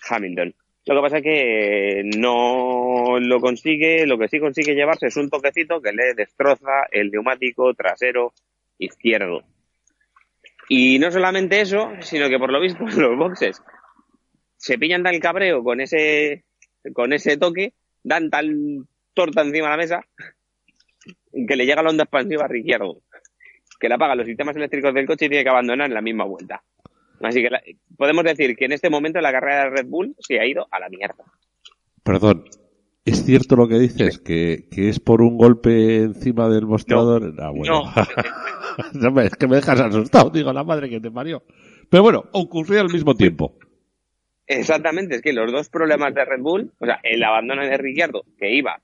[0.09, 0.53] Hamilton.
[0.85, 5.29] Lo que pasa es que no lo consigue, lo que sí consigue llevarse es un
[5.29, 8.33] toquecito que le destroza el neumático trasero
[8.77, 9.43] izquierdo.
[10.69, 13.61] Y no solamente eso, sino que por lo visto los boxes
[14.57, 16.43] se pillan tal cabreo con ese,
[16.93, 20.05] con ese toque, dan tal torta encima de la mesa,
[21.47, 23.01] que le llega la onda expansiva a izquierdo,
[23.83, 26.23] que le apaga los sistemas eléctricos del coche y tiene que abandonar en la misma
[26.23, 26.63] vuelta.
[27.21, 27.61] Así que la-
[27.97, 30.79] podemos decir que en este momento la carrera de Red Bull se ha ido a
[30.79, 31.23] la mierda.
[32.01, 32.45] Perdón,
[33.03, 34.19] ¿es cierto lo que dices?
[34.19, 37.33] ¿Que, que es por un golpe encima del mostrador?
[37.39, 37.83] Ah, bueno.
[38.93, 41.43] No, me- es que me dejas asustado, digo, la madre que te parió.
[41.89, 43.57] Pero bueno, ocurrió al mismo tiempo.
[44.47, 48.23] Exactamente, es que los dos problemas de Red Bull, o sea, el abandono de Ricciardo,
[48.37, 48.81] que iba,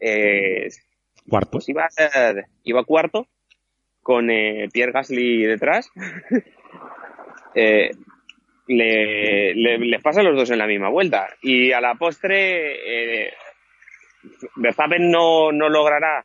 [0.00, 0.68] eh,
[1.28, 1.50] Cuarto.
[1.52, 3.26] pues iba, eh, iba cuarto,
[4.08, 5.90] con eh, Pierre Gasly detrás,
[7.54, 7.90] eh,
[8.66, 11.28] le, le- les pasa a los dos en la misma vuelta.
[11.42, 13.32] Y a la postre, eh,
[14.56, 16.24] Verstappen no, no logrará.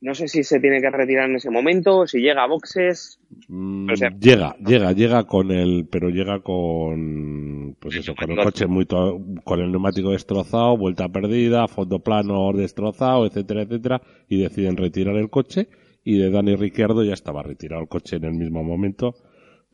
[0.00, 3.18] No sé si se tiene que retirar en ese momento, si llega a boxes.
[3.48, 8.36] Mm, O sea- llega, llega, llega con el, pero llega con, pues eso, con el
[8.38, 14.40] coche muy, to- con el neumático destrozado, vuelta perdida, fondo plano destrozado, etcétera, etcétera, y
[14.40, 15.66] deciden retirar el coche,
[16.04, 19.14] y de Dani Ricciardo ya estaba retirado el coche en el mismo momento,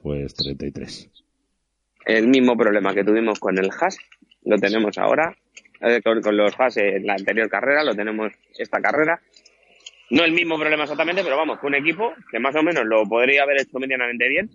[0.01, 1.11] pues 33.
[2.07, 3.99] El mismo problema que tuvimos con el Haas,
[4.45, 5.37] lo tenemos ahora.
[5.81, 9.21] eh, con, los Haas en la anterior carrera, lo tenemos esta carrera.
[10.11, 13.43] No el mismo problema exactamente, pero vamos, un equipo que más o menos lo podría
[13.43, 14.51] haber hecho medianamente bien,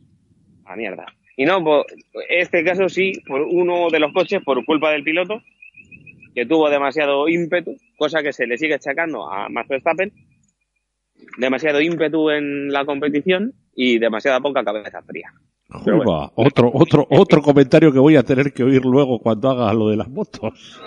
[0.65, 1.05] a mierda.
[1.37, 1.85] Y no, por
[2.29, 5.41] este caso sí, por uno de los coches, por culpa del piloto,
[6.33, 10.11] que tuvo demasiado ímpetu, cosa que se le sigue achacando a Max Verstappen,
[11.37, 15.33] demasiado ímpetu en la competición y demasiada poca cabeza fría.
[15.83, 16.11] Pero bueno.
[16.11, 19.89] Juba, otro, otro, otro comentario que voy a tener que oír luego cuando haga lo
[19.89, 20.79] de las motos.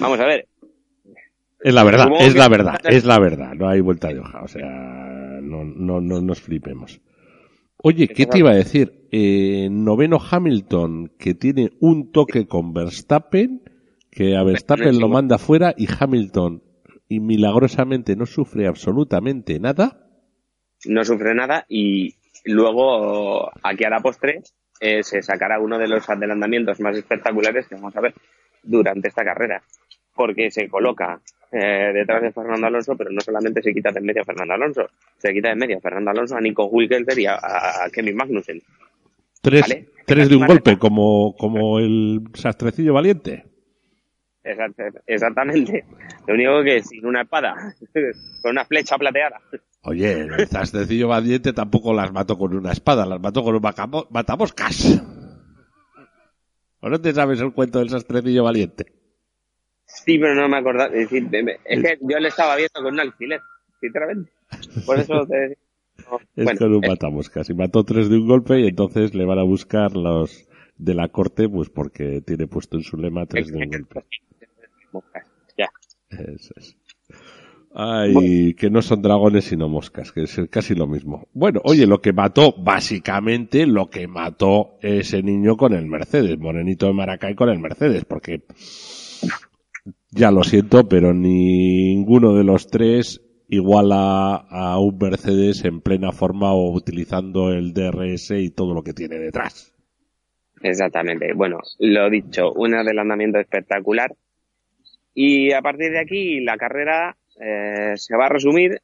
[0.00, 0.48] Vamos a ver,
[1.60, 4.48] Es la verdad, es la verdad, es la verdad, no hay vuelta de hoja, o
[4.48, 4.68] sea,
[5.42, 7.00] no, no, no nos flipemos.
[7.82, 9.06] Oye, ¿qué te iba a decir?
[9.10, 13.62] Eh, noveno Hamilton, que tiene un toque con Verstappen,
[14.10, 16.62] que a Verstappen lo manda fuera y Hamilton,
[17.10, 20.06] y milagrosamente no sufre absolutamente nada.
[20.86, 22.14] no sufre nada y
[22.46, 24.40] luego aquí a la postre
[24.80, 28.14] eh, se sacará uno de los adelantamientos más espectaculares que vamos a ver
[28.62, 29.62] durante esta carrera
[30.14, 31.20] porque se coloca
[31.52, 34.54] eh, detrás de Fernando Alonso pero no solamente se quita de en medio a Fernando
[34.54, 34.86] Alonso
[35.18, 38.16] se quita de en medio a Fernando Alonso a Nico Hülkenberg y a, a- Kevin
[38.16, 38.62] Magnussen
[39.42, 39.88] Tres, Vale.
[40.06, 43.44] tres de un golpe, como, como el sastrecillo valiente.
[44.42, 45.84] Exact- exactamente
[46.26, 47.54] lo único que sin una espada
[48.42, 49.38] con una flecha plateada
[49.82, 53.62] Oye, el sastrecillo valiente tampoco las mató con una espada, las mató con un
[54.10, 55.02] matamoscas.
[56.80, 58.92] ¿O no te sabes el cuento del sastrecillo valiente?
[59.86, 60.94] Sí, pero no me acordaba.
[60.94, 61.28] Es, decir,
[61.64, 63.40] es que yo le estaba viendo con un alfiler,
[63.80, 64.30] sinceramente.
[64.84, 65.56] Por eso te decía.
[66.10, 66.18] no.
[66.36, 67.50] Es Bueno, con un eh, matamoscas.
[67.50, 70.46] Y mató tres de un golpe y entonces le van a buscar los
[70.80, 74.04] de la corte, pues porque tiene puesto en su lema tres de un golpe.
[75.56, 75.68] ya.
[76.10, 76.76] Eso es.
[77.72, 81.28] Ay, que no son dragones sino moscas, que es casi lo mismo.
[81.32, 86.86] Bueno, oye, lo que mató, básicamente, lo que mató ese niño con el Mercedes, Morenito
[86.86, 88.42] de Maracay con el Mercedes, porque
[90.10, 96.52] ya lo siento, pero ninguno de los tres iguala a un Mercedes en plena forma
[96.52, 99.69] o utilizando el DRS y todo lo que tiene detrás.
[100.62, 101.32] Exactamente.
[101.32, 104.14] Bueno, lo dicho, un adelantamiento espectacular.
[105.14, 108.80] Y a partir de aquí, la carrera eh, se va a resumir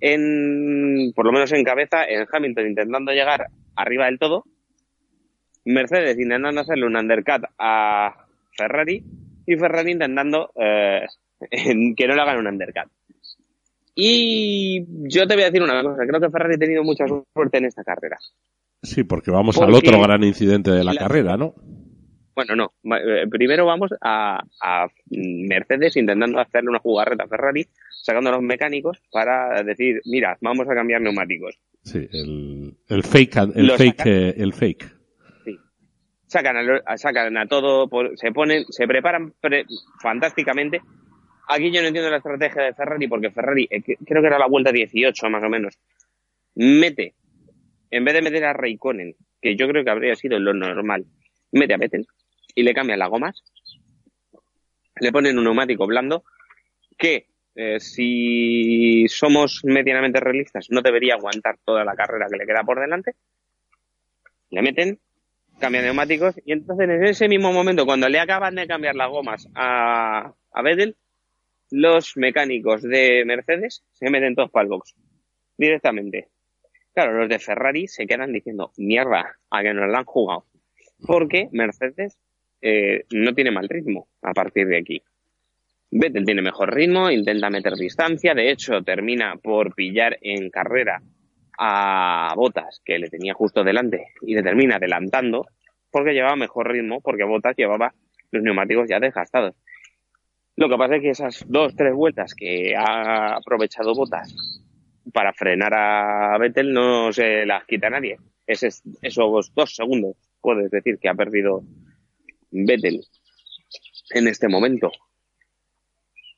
[0.00, 4.44] en, por lo menos en cabeza, en Hamilton intentando llegar arriba del todo,
[5.64, 9.02] Mercedes intentando hacerle un undercut a Ferrari
[9.46, 11.06] y Ferrari intentando eh,
[11.96, 12.90] que no le hagan un undercut.
[13.94, 17.58] Y yo te voy a decir una cosa, creo que Ferrari ha tenido mucha suerte
[17.58, 18.18] en esta carrera.
[18.84, 21.54] Sí, porque vamos al otro gran incidente de la la- carrera, ¿no?
[22.36, 22.96] Bueno, no.
[22.96, 27.64] Eh, Primero vamos a, a Mercedes intentando hacerle una jugarreta a Ferrari,
[28.02, 31.58] sacando a los mecánicos para decir, mira, vamos a cambiar neumáticos.
[31.84, 34.84] Sí, el, el fake, el Lo fake, eh, el fake.
[35.44, 35.56] Sí.
[36.26, 39.66] Sacan a, sacan a todo, se ponen, se preparan pre-
[40.02, 40.80] fantásticamente.
[41.48, 44.48] Aquí yo no entiendo la estrategia de Ferrari, porque Ferrari, eh, creo que era la
[44.48, 45.78] vuelta 18 más o menos,
[46.56, 47.14] mete,
[47.96, 51.04] en vez de meter a Raikkonen, que yo creo que habría sido lo normal,
[51.52, 52.08] mete a Vettel
[52.52, 53.44] y le cambian las gomas,
[54.98, 56.24] le ponen un neumático blando
[56.98, 62.64] que eh, si somos medianamente realistas no debería aguantar toda la carrera que le queda
[62.64, 63.14] por delante,
[64.50, 64.98] le meten,
[65.60, 69.48] cambian neumáticos y entonces en ese mismo momento cuando le acaban de cambiar las gomas
[69.54, 70.96] a, a Vettel,
[71.70, 74.96] los mecánicos de Mercedes se meten todos para el box
[75.56, 76.33] directamente.
[76.94, 80.46] Claro, los de Ferrari se quedan diciendo, mierda, a que nos la han jugado.
[81.04, 82.18] Porque Mercedes
[82.62, 85.02] eh, no tiene mal ritmo a partir de aquí.
[85.90, 91.02] Vettel tiene mejor ritmo, intenta meter distancia, de hecho termina por pillar en carrera
[91.58, 95.46] a Botas, que le tenía justo delante, y le termina adelantando
[95.90, 97.94] porque llevaba mejor ritmo, porque Botas llevaba
[98.30, 99.54] los neumáticos ya desgastados.
[100.56, 104.63] Lo que pasa es que esas dos, tres vueltas que ha aprovechado Botas
[105.12, 108.16] para frenar a Vettel no se las quita nadie.
[108.46, 108.68] Ese,
[109.02, 111.62] esos dos segundos, puedes decir, que ha perdido
[112.50, 113.00] Vettel
[114.10, 114.90] en este momento.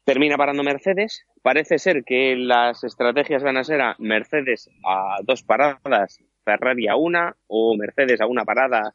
[0.05, 1.26] Termina parando Mercedes.
[1.42, 6.96] Parece ser que las estrategias van a ser a Mercedes a dos paradas, Ferrari a
[6.96, 8.94] una, o Mercedes a una parada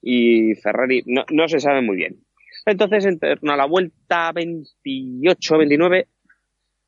[0.00, 1.02] y Ferrari.
[1.06, 2.24] No, no se sabe muy bien.
[2.64, 6.06] Entonces, en torno a la vuelta 28-29,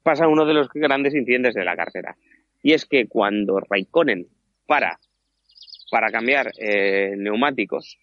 [0.03, 2.17] pasa uno de los grandes incidentes de la carrera.
[2.63, 4.27] Y es que cuando Raikkonen
[4.67, 4.99] para
[5.91, 7.99] para cambiar eh, neumáticos,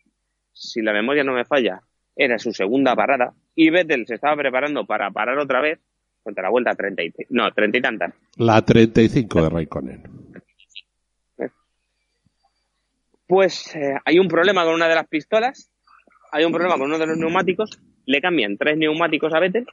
[0.54, 1.82] si la memoria no me falla,
[2.16, 5.80] era su segunda parada y Vettel se estaba preparando para parar otra vez
[6.24, 8.14] contra la vuelta 30 y, no, 30 y tantas.
[8.38, 10.04] La 35 de Raikkonen.
[13.28, 15.72] Pues eh, hay un problema con una de las pistolas,
[16.32, 19.66] hay un problema con uno de los neumáticos, le cambian tres neumáticos a Vettel,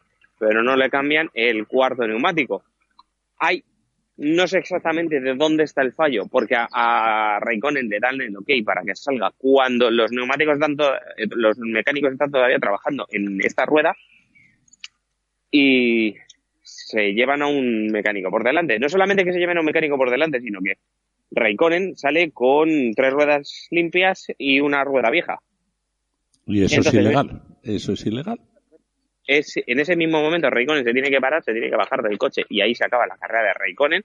[0.42, 2.64] pero no le cambian el cuarto neumático.
[3.38, 3.62] Hay
[4.16, 8.37] no sé exactamente de dónde está el fallo, porque a, a Raikkonen le dan el
[8.37, 13.40] ok para que salga cuando los neumáticos tanto, eh, los mecánicos están todavía trabajando en
[13.40, 13.94] esta rueda
[15.48, 16.16] y
[16.61, 18.81] se llevan a un mecánico por delante.
[18.81, 20.74] No solamente que se lleven a un mecánico por delante, sino que
[21.31, 25.38] Raikkonen sale con tres ruedas limpias y una rueda vieja.
[26.46, 27.42] Y eso es ilegal.
[27.62, 28.40] Eso es ilegal
[29.26, 32.18] es, en ese mismo momento Raikkonen se tiene que parar, se tiene que bajar del
[32.18, 34.04] coche y ahí se acaba la carrera de Raikkonen.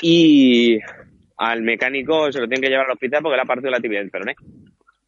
[0.00, 0.78] Y
[1.36, 4.00] al mecánico se lo tiene que llevar al hospital porque le ha partido la tibia
[4.00, 4.34] del peroné.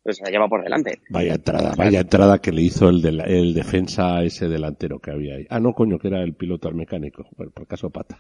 [0.03, 1.01] Pues se la lleva por delante.
[1.11, 5.37] Vaya entrada, vaya entrada que le hizo el, de el defensa ese delantero que había
[5.37, 5.47] ahí.
[5.51, 7.29] Ah, no, coño, que era el piloto al mecánico.
[7.37, 8.17] Bueno, por caso pata.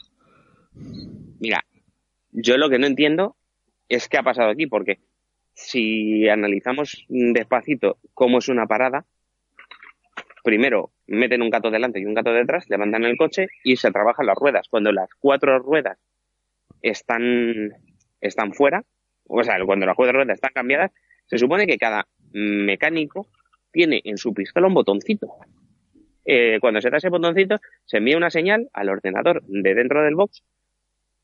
[1.41, 1.65] Mira,
[2.31, 3.37] yo lo que no entiendo
[3.89, 4.99] es qué ha pasado aquí, porque
[5.55, 9.07] si analizamos despacito cómo es una parada,
[10.43, 14.27] primero meten un gato delante y un gato detrás, levantan el coche y se trabajan
[14.27, 14.69] las ruedas.
[14.69, 15.99] Cuando las cuatro ruedas
[16.83, 17.73] están,
[18.21, 18.85] están fuera,
[19.27, 20.93] o sea, cuando las cuatro ruedas están cambiadas,
[21.27, 23.27] se supone que cada mecánico
[23.71, 25.29] tiene en su pistola un botoncito.
[26.25, 30.15] Eh, cuando se da ese botoncito, se envía una señal al ordenador de dentro del
[30.15, 30.43] box.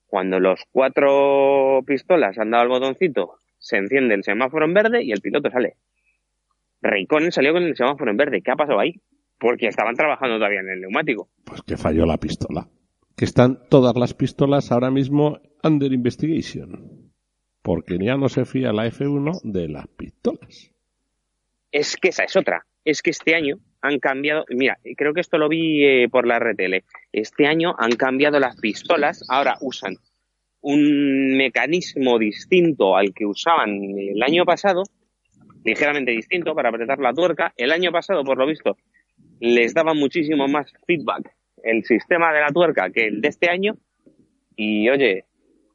[0.06, 5.12] Cuando los cuatro pistolas han dado el botoncito, se enciende el semáforo en verde y
[5.12, 5.76] el piloto sale.
[6.84, 8.42] Raikkonen salió con el semáforo en verde.
[8.42, 8.94] ¿Qué ha pasado ahí?
[9.44, 11.28] porque estaban trabajando todavía en el neumático.
[11.44, 12.66] Pues que falló la pistola.
[13.14, 17.12] Que están todas las pistolas ahora mismo under investigation.
[17.62, 20.72] Porque ya no se fía la F1 de las pistolas.
[21.70, 22.64] Es que esa es otra.
[22.86, 24.44] Es que este año han cambiado.
[24.48, 26.82] Mira, creo que esto lo vi eh, por la RTL.
[27.12, 29.24] Este año han cambiado las pistolas.
[29.28, 29.96] Ahora usan
[30.60, 34.84] un mecanismo distinto al que usaban el año pasado,
[35.64, 37.52] ligeramente distinto para apretar la tuerca.
[37.56, 38.76] El año pasado, por lo visto,
[39.40, 41.30] les daba muchísimo más feedback
[41.62, 43.76] el sistema de la tuerca que el de este año.
[44.56, 45.24] Y oye,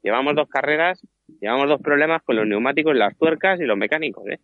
[0.02, 1.00] llevamos dos carreras,
[1.40, 4.38] llevamos dos problemas con los neumáticos, las tuercas y los mecánicos, ¿eh?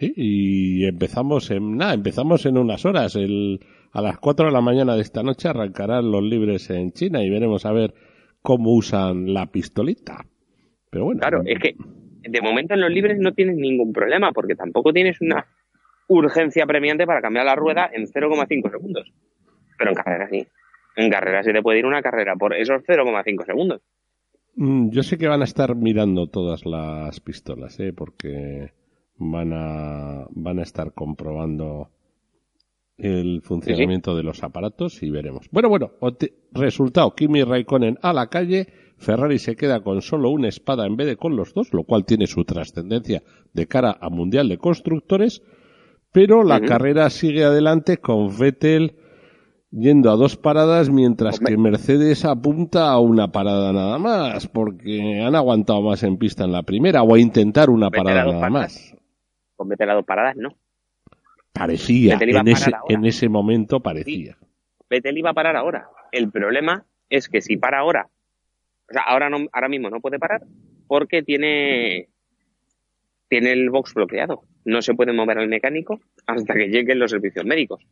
[0.00, 3.16] y empezamos en nada, empezamos en unas horas.
[3.16, 3.60] El,
[3.92, 7.30] a las 4 de la mañana de esta noche arrancarán los libres en China y
[7.30, 7.94] veremos a ver
[8.42, 10.24] cómo usan la pistolita.
[10.90, 11.20] Pero bueno.
[11.20, 11.74] Claro, es que
[12.28, 15.46] de momento en los libres no tienes ningún problema porque tampoco tienes una
[16.08, 19.12] urgencia premiante para cambiar la rueda en 0,5 segundos.
[19.76, 20.46] Pero en carrera sí.
[20.96, 23.82] En carrera se te puede ir una carrera por esos 0,5 segundos.
[24.56, 27.92] Mm, yo sé que van a estar mirando todas las pistolas, ¿eh?
[27.92, 28.72] porque
[29.16, 31.90] van a, van a estar comprobando
[32.96, 35.48] el funcionamiento de los aparatos y veremos.
[35.52, 35.92] Bueno, bueno,
[36.52, 38.66] resultado, Kimi Raikkonen a la calle,
[38.98, 42.04] Ferrari se queda con solo una espada en vez de con los dos, lo cual
[42.04, 45.42] tiene su trascendencia de cara a Mundial de Constructores,
[46.12, 48.96] pero la carrera sigue adelante con Vettel
[49.70, 55.34] yendo a dos paradas mientras que Mercedes apunta a una parada nada más porque han
[55.36, 58.96] aguantado más en pista en la primera o a intentar una parada nada más.
[59.54, 60.50] Con Vettel a dos paradas no.
[61.52, 64.36] Parecía, en ese, en ese momento parecía.
[64.88, 65.88] Vettel iba a parar ahora.
[66.12, 68.08] El problema es que si para ahora,
[68.88, 70.42] o sea, ahora, no, ahora mismo no puede parar
[70.86, 72.08] porque tiene
[73.28, 74.42] tiene el box bloqueado.
[74.64, 77.84] No se puede mover al mecánico hasta que lleguen los servicios médicos.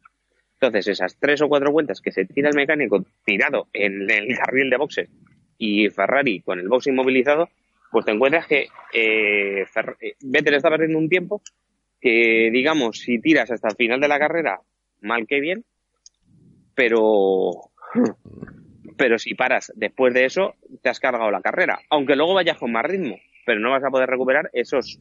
[0.54, 4.70] Entonces, esas tres o cuatro vueltas que se tira el mecánico tirado en el carril
[4.70, 5.10] de boxes
[5.58, 7.50] y Ferrari con el box inmovilizado,
[7.90, 9.64] pues te encuentras que eh,
[10.00, 11.42] eh, Vettel está perdiendo un tiempo
[12.00, 14.60] que, digamos, si tiras hasta el final de la carrera,
[15.02, 15.64] mal que bien,
[16.74, 17.70] pero,
[18.96, 22.72] pero si paras después de eso, te has cargado la carrera, aunque luego vayas con
[22.72, 24.98] más ritmo, pero no vas a poder recuperar esos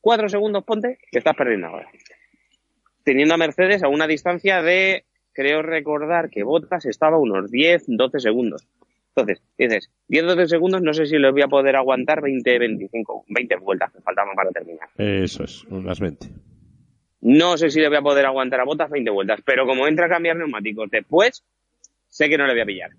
[0.00, 1.88] cuatro segundos, ponte, que estás perdiendo ahora.
[3.04, 8.20] Teniendo a Mercedes a una distancia de, creo recordar que Bottas estaba unos 10, 12
[8.20, 8.66] segundos.
[9.14, 13.24] Entonces, dices, 10, 12 segundos, no sé si los voy a poder aguantar 20, 25,
[13.28, 14.88] 20 vueltas que faltaban para terminar.
[14.96, 16.28] Eso es, unas 20.
[17.20, 20.06] No sé si le voy a poder aguantar a botas 20 vueltas, pero como entra
[20.06, 21.44] a cambiar neumáticos después,
[22.08, 22.90] sé que no le voy a pillar.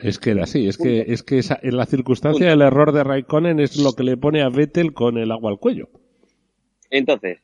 [0.00, 3.02] Es que era así, es que, es que esa, en la circunstancia del error de
[3.02, 5.88] Raikkonen es lo que le pone a Vettel con el agua al cuello.
[6.90, 7.38] Entonces,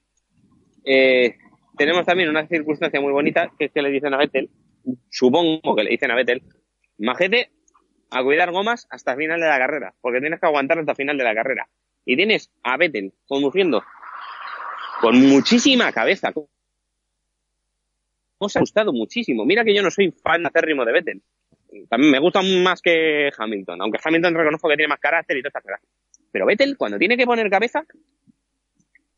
[0.85, 1.37] eh,
[1.77, 4.51] tenemos también una circunstancia muy bonita, que es que le dicen a Vettel,
[5.11, 6.43] supongo que le dicen a Vettel,
[6.99, 7.51] majete
[8.11, 10.97] a cuidar gomas hasta el final de la carrera, porque tienes que aguantar hasta el
[10.97, 11.69] final de la carrera.
[12.05, 13.83] Y tienes a Vettel conduciendo
[15.01, 16.33] con muchísima cabeza.
[18.39, 19.45] Os ha gustado muchísimo.
[19.45, 21.23] Mira que yo no soy fan acérrimo de Vettel.
[21.89, 25.51] También me gusta más que Hamilton, aunque Hamilton reconozco que tiene más carácter y todas
[25.51, 25.81] estas cosas.
[26.31, 27.85] Pero Vettel, cuando tiene que poner cabeza,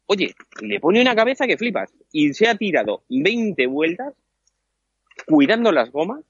[0.07, 1.92] oye, le pone una cabeza que flipas.
[2.12, 4.14] Y se ha tirado 20 vueltas
[5.26, 6.24] cuidando las gomas,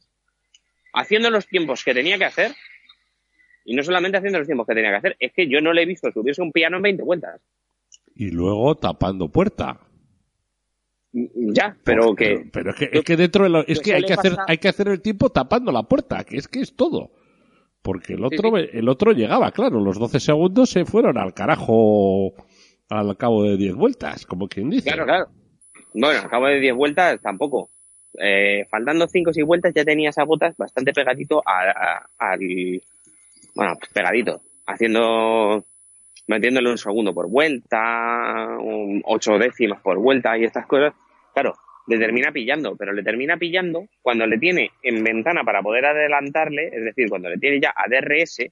[0.92, 2.52] haciendo los tiempos que tenía que hacer.
[3.64, 5.82] Y no solamente haciendo los tiempos que tenía que hacer, es que yo no le
[5.82, 7.40] he visto subirse un piano en 20 vueltas.
[8.14, 9.80] Y luego tapando puerta.
[11.52, 12.44] Ya, pero que.
[12.52, 14.68] Pero es que, es que dentro de lo- es que hay que hacer, hay que
[14.68, 17.10] hacer el tiempo tapando la puerta, que es que es todo.
[17.82, 18.66] Porque el otro, sí.
[18.72, 22.32] el otro llegaba, claro, los 12 segundos se fueron al carajo
[22.88, 24.90] al cabo de 10 vueltas, como quien dice.
[24.90, 25.26] Claro, claro.
[25.94, 27.70] Bueno, al cabo de 10 vueltas tampoco.
[28.18, 32.40] Eh, faltando 5 o 6 vueltas ya tenías a botas bastante pegadito a- a- al.
[33.54, 34.42] Bueno, pues pegadito.
[34.66, 35.64] Haciendo.
[36.28, 40.92] Metiéndole un segundo por vuelta, un ocho décimas por vuelta y estas cosas.
[41.36, 41.52] Claro,
[41.86, 46.68] le termina pillando, pero le termina pillando cuando le tiene en ventana para poder adelantarle,
[46.72, 48.50] es decir, cuando le tiene ya a DRS,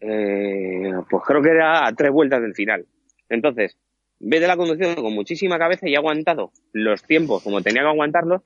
[0.00, 2.84] eh, pues creo que era a tres vueltas del final.
[3.28, 3.78] Entonces,
[4.18, 7.90] ve de la conducción con muchísima cabeza y ha aguantado los tiempos como tenía que
[7.90, 8.42] aguantarlos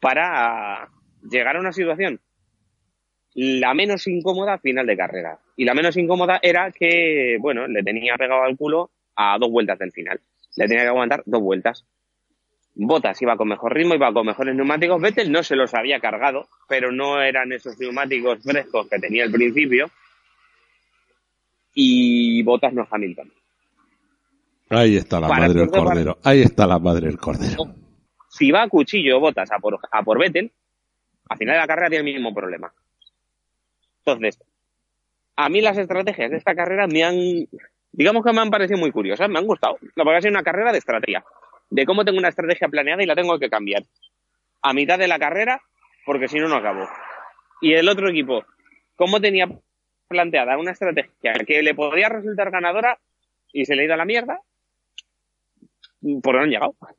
[0.00, 0.88] para
[1.30, 2.20] llegar a una situación
[3.34, 5.40] la menos incómoda final de carrera.
[5.58, 9.78] Y la menos incómoda era que, bueno, le tenía pegado al culo a dos vueltas
[9.78, 10.20] del final.
[10.56, 11.84] Le tenía que aguantar dos vueltas.
[12.86, 15.00] Botas iba con mejor ritmo, iba con mejores neumáticos.
[15.00, 19.30] Vettel no se los había cargado, pero no eran esos neumáticos frescos que tenía al
[19.30, 19.90] principio.
[21.74, 23.30] Y Botas no Hamilton.
[24.70, 26.18] Ahí está la Para madre del cordero.
[26.24, 27.74] Ahí está la madre del cordero.
[28.30, 30.50] Si va a cuchillo Botas a por, a por Vettel,
[31.28, 32.72] al final de la carrera tiene el mismo problema.
[33.98, 34.42] Entonces,
[35.36, 37.16] a mí las estrategias de esta carrera me han,
[37.92, 39.76] digamos que me han parecido muy curiosas, me han gustado.
[39.94, 41.22] Lo que ha sido una carrera de estrategia,
[41.70, 43.84] de cómo tengo una estrategia planeada y la tengo que cambiar.
[44.62, 45.62] A mitad de la carrera,
[46.04, 46.88] porque si no, no acabo.
[47.60, 48.44] Y el otro equipo,
[48.96, 49.48] cómo tenía
[50.08, 52.98] planteada una estrategia que le podría resultar ganadora
[53.52, 54.40] y se le ha ido a la mierda,
[56.22, 56.94] porque no han llegado por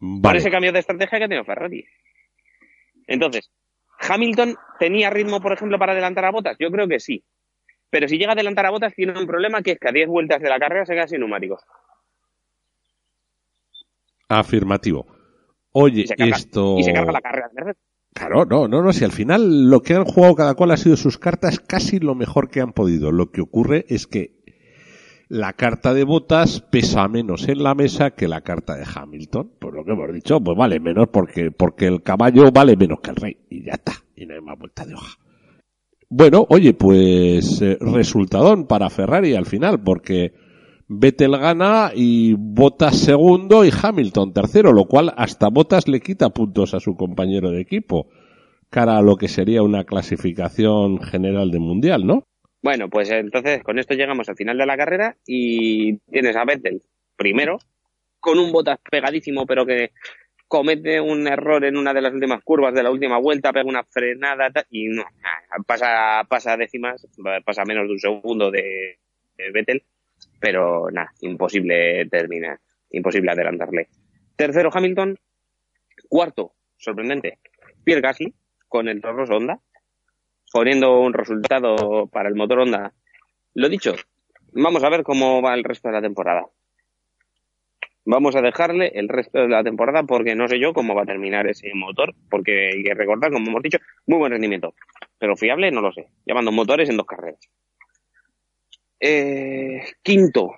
[0.00, 0.38] Vale.
[0.38, 1.84] ese cambio de estrategia que ha tenido Ferrari.
[3.06, 3.50] Entonces,
[4.00, 6.56] ¿Hamilton tenía ritmo, por ejemplo, para adelantar a Botas?
[6.58, 7.24] Yo creo que sí.
[7.90, 10.08] Pero si llega a adelantar a Botas, tiene un problema que es que a 10
[10.08, 11.62] vueltas de la carrera se queda sin neumáticos.
[14.28, 15.06] Afirmativo.
[15.72, 16.78] Oye, Y se carga, esto.
[16.78, 17.48] y se carga la carrera.
[17.54, 17.76] ¿verdad?
[18.14, 18.92] Claro, no, no, no.
[18.92, 22.14] Si al final lo que han jugado cada cual ha sido sus cartas casi lo
[22.14, 23.12] mejor que han podido.
[23.12, 24.38] Lo que ocurre es que
[25.28, 29.52] la carta de botas pesa menos en la mesa que la carta de Hamilton.
[29.58, 33.10] Por lo que hemos dicho, pues vale menos porque, porque el caballo vale menos que
[33.10, 33.36] el rey.
[33.50, 33.92] Y ya está.
[34.16, 35.16] Y no hay más vuelta de hoja.
[36.10, 40.32] Bueno, oye, pues eh, resultadón para Ferrari al final, porque
[40.90, 46.72] Vettel gana y Bottas segundo y Hamilton tercero, lo cual hasta Bottas le quita puntos
[46.72, 48.08] a su compañero de equipo,
[48.70, 52.24] cara a lo que sería una clasificación general de mundial, ¿no?
[52.62, 56.82] Bueno, pues entonces con esto llegamos al final de la carrera y tienes a Vettel
[57.16, 57.58] primero,
[58.18, 59.90] con un Botas pegadísimo, pero que
[60.48, 63.84] comete un error en una de las últimas curvas de la última vuelta, pega una
[63.84, 65.04] frenada y no,
[65.66, 67.06] pasa, pasa décimas,
[67.44, 68.98] pasa menos de un segundo de,
[69.36, 69.82] de Vettel,
[70.40, 72.58] pero nada, imposible terminar,
[72.90, 73.88] imposible adelantarle.
[74.36, 75.18] Tercero Hamilton,
[76.08, 77.38] cuarto, sorprendente,
[77.84, 78.34] Pierre Gasly
[78.68, 79.60] con el Torros Honda,
[80.52, 82.92] poniendo un resultado para el motor Honda.
[83.54, 83.94] Lo dicho,
[84.52, 86.46] vamos a ver cómo va el resto de la temporada.
[88.04, 91.06] Vamos a dejarle el resto de la temporada porque no sé yo cómo va a
[91.06, 94.74] terminar ese motor, porque hay que recordar, como hemos dicho, muy buen rendimiento.
[95.18, 96.08] Pero fiable no lo sé.
[96.24, 97.50] Llevan dos motores en dos carreras.
[99.00, 100.50] Eh, quinto,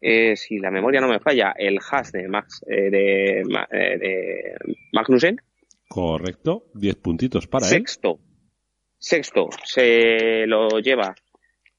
[0.00, 4.54] eh, si la memoria no me falla, el Haas de, Max, eh, de, eh, de
[4.92, 5.40] Magnussen.
[5.88, 7.72] Correcto, 10 puntitos para él.
[7.72, 8.18] Sexto,
[8.98, 9.48] sexto.
[9.64, 11.14] Se lo lleva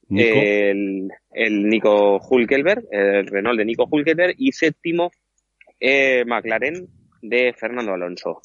[0.10, 5.12] Nico, el, el Nico Hulkenberg, el Renault de Nico Hulkenberg, y séptimo,
[6.26, 6.88] McLaren
[7.22, 8.42] de Fernando Alonso.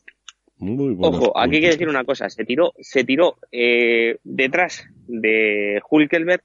[0.59, 5.81] muy Ojo, aquí hay que decir una cosa, se tiró, se tiró eh, detrás de
[5.89, 6.43] Hulkenberg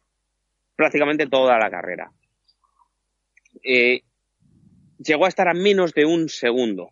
[0.76, 2.12] prácticamente toda la carrera.
[3.64, 4.02] Eh,
[5.00, 6.90] llegó a estar a menos de un segundo.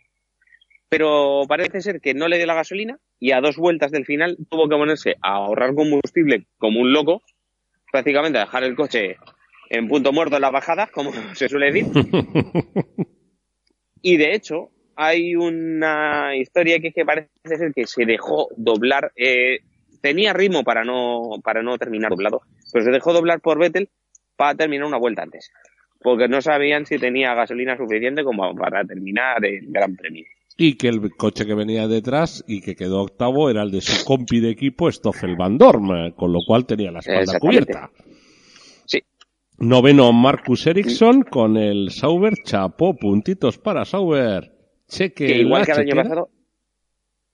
[0.89, 4.38] Pero parece ser que no le dio la gasolina y a dos vueltas del final
[4.49, 7.23] tuvo que ponerse a ahorrar combustible como un loco,
[7.91, 9.17] prácticamente a dejar el coche
[9.69, 11.86] en punto muerto en la bajada, como se suele decir.
[14.01, 19.59] y de hecho, hay una historia que, que parece ser que se dejó doblar, eh,
[20.01, 22.41] tenía ritmo para no, para no terminar doblado,
[22.74, 23.89] pero se dejó doblar por Vettel
[24.36, 25.51] para terminar una vuelta antes,
[26.01, 30.26] porque no sabían si tenía gasolina suficiente como para terminar el Gran Premio.
[30.57, 34.03] Y que el coche que venía detrás y que quedó octavo era el de su
[34.05, 37.89] compi de equipo, Stoffel Van Dorn, con lo cual tenía la espalda cubierta.
[38.86, 39.01] Sí.
[39.57, 44.51] Noveno Marcus Ericsson con el Sauber, chapó puntitos para Sauber.
[44.88, 46.30] Cheque que igual que el año pasado,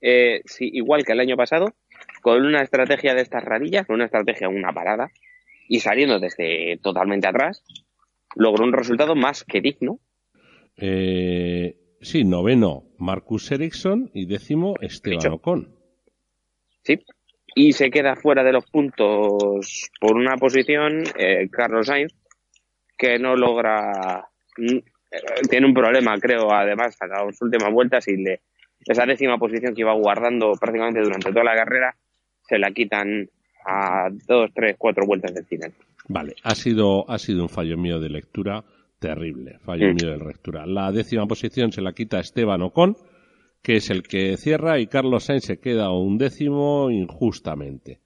[0.01, 1.73] eh, sí, igual que el año pasado,
[2.21, 5.11] con una estrategia de estas rarillas, con una estrategia, una parada,
[5.69, 7.63] y saliendo desde totalmente atrás,
[8.35, 9.99] logró un resultado más que digno.
[10.75, 15.33] Eh, sí, noveno Marcus Ericsson y décimo Esteban Dicho.
[15.35, 15.75] Ocon.
[16.83, 16.99] Sí.
[17.55, 22.13] Y se queda fuera de los puntos por una posición eh, Carlos Sainz,
[22.97, 24.27] que no logra.
[24.57, 28.41] mm, eh, Tiene un problema, creo, además, a las últimas vueltas y le,
[28.87, 31.95] esa décima posición que iba guardando prácticamente durante toda la carrera
[32.41, 33.29] se la quitan
[33.71, 35.71] a dos, tres, cuatro vueltas del final.
[36.07, 38.63] Vale, ha sido, ha sido un fallo mío de lectura
[38.97, 39.95] terrible, fallo Mm.
[39.95, 40.65] mío de lectura.
[40.65, 42.97] La décima posición se la quita Esteban Ocon,
[43.61, 47.99] que es el que cierra, y Carlos Sainz se queda un décimo injustamente.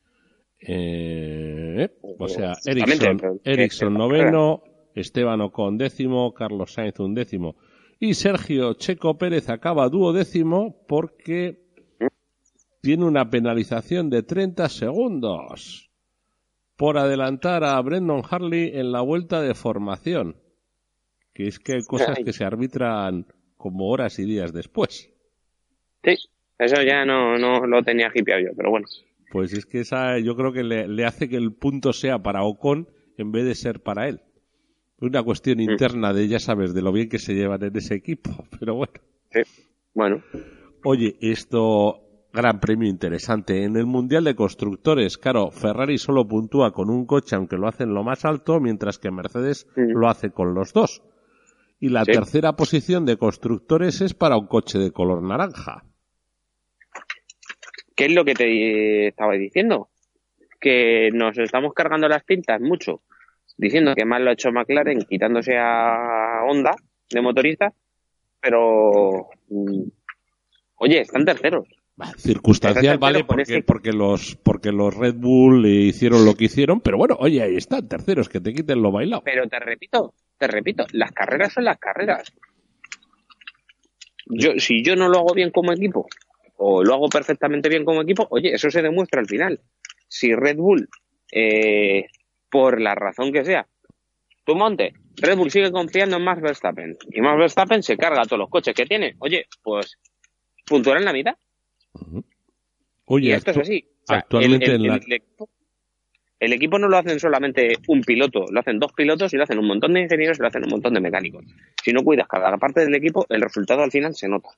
[0.60, 1.90] Eh,
[2.20, 4.64] o sea, Ericsson, Ericsson noveno,
[4.96, 7.56] Esteban Ocon décimo, Carlos Sainz un décimo.
[8.00, 11.63] Y Sergio Checo Pérez acaba duodécimo porque
[12.84, 15.90] tiene una penalización de 30 segundos
[16.76, 20.36] por adelantar a Brendan Harley en la vuelta de formación.
[21.34, 23.26] Que es que hay cosas que se arbitran
[23.56, 25.10] como horas y días después.
[26.04, 26.16] Sí,
[26.60, 28.86] eso ya no, no lo tenía hipeado yo, pero bueno.
[29.32, 32.44] Pues es que esa yo creo que le, le hace que el punto sea para
[32.44, 34.20] Ocon en vez de ser para él.
[35.00, 38.46] Una cuestión interna de, ya sabes, de lo bien que se llevan en ese equipo.
[38.60, 38.94] Pero bueno.
[39.32, 39.42] Sí.
[39.94, 40.22] Bueno,
[40.86, 42.03] Oye, esto,
[42.34, 43.64] gran premio interesante.
[43.64, 47.84] En el Mundial de Constructores, claro, Ferrari solo puntúa con un coche, aunque lo hace
[47.84, 51.04] en lo más alto, mientras que Mercedes lo hace con los dos.
[51.80, 52.12] Y la Sí.
[52.12, 55.84] tercera posición de constructores es para un coche de color naranja.
[57.96, 59.90] ¿qué es lo que te estaba diciendo?
[60.60, 63.04] Que nos estamos cargando las tintas mucho,
[63.56, 66.72] diciendo que mal lo ha hecho McLaren, quitándose a Honda
[67.12, 67.72] de motorista,
[68.42, 69.84] pero mm,
[70.78, 71.68] oye, están terceros.
[72.18, 76.98] Circunstancial, vale, porque, ese- porque los, porque los Red Bull hicieron lo que hicieron, pero
[76.98, 79.22] bueno, oye, ahí están, terceros, que te quiten lo bailado.
[79.24, 82.34] Pero te repito, te repito, las carreras son las carreras.
[84.26, 86.08] Yo, si yo no lo hago bien como equipo,
[86.58, 89.60] o lo hago perfectamente bien como equipo, oye, eso se demuestra al final.
[90.08, 90.88] Si Red Bull,
[91.32, 92.08] eh,
[92.50, 93.68] por la razón que sea,
[94.46, 98.40] tú monte, Red Bull sigue confiando en Max Verstappen, y Max Verstappen se carga todos
[98.40, 99.98] los coches que tiene, oye, pues
[100.66, 101.36] puntuará en la mitad.
[103.06, 103.86] Oye, y esto es así.
[104.04, 105.50] O sea, actualmente el, el- en la- el equipo,
[106.40, 109.60] el equipo no lo hacen solamente un piloto, lo hacen dos pilotos y lo hacen
[109.60, 111.46] un montón de ingenieros y lo hacen un montón de mecánicos.
[111.84, 114.50] Si no cuidas cada parte del equipo, el resultado al final se nota.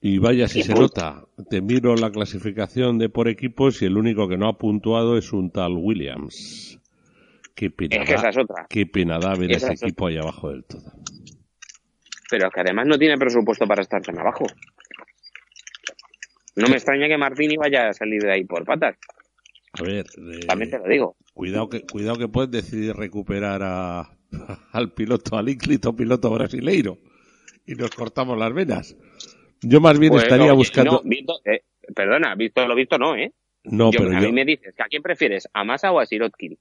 [0.00, 0.82] Y vaya si Y se punto.
[0.82, 1.24] nota.
[1.48, 5.32] Te miro la clasificación de por equipos y el único que no ha puntuado es
[5.32, 6.80] un tal Williams.
[7.54, 8.66] Qué pena, Es que esa da, es otra.
[8.68, 10.90] qué pena da ver ese es equipo ahí abajo del todo.
[12.30, 14.46] Pero es que además no tiene presupuesto para estar tan abajo.
[16.56, 18.96] No me extraña que Martini vaya a salir de ahí por patas.
[19.72, 21.16] A ver, eh, También te lo digo.
[21.32, 24.10] cuidado que cuidado que puedes decidir recuperar a,
[24.72, 26.98] al piloto, al ínclito piloto brasileiro
[27.66, 28.96] y nos cortamos las venas.
[29.62, 30.92] Yo más bien Pues, estaría buscando.
[30.92, 31.62] no, visto- eh,
[31.94, 33.32] perdona, visto lo visto no, ¿eh?
[33.64, 34.26] No, Yo- pero a yo.
[34.26, 36.58] mí me dices a quién prefieres, a Massa o a Sirotkin.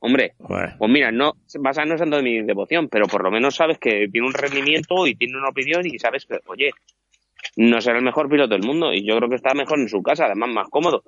[0.00, 3.30] Hombre, Bueno, Pues mira, no Massa no es santo de mi devoción, pero por lo
[3.30, 6.70] menos sabes que tiene un rendimiento y tiene una opinión y sabes que, oye,
[7.68, 10.02] no será el mejor piloto del mundo y yo creo que está mejor en su
[10.02, 11.02] casa, además más cómodo.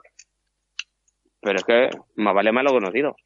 [1.41, 3.17] Pero es que más vale malo conocido.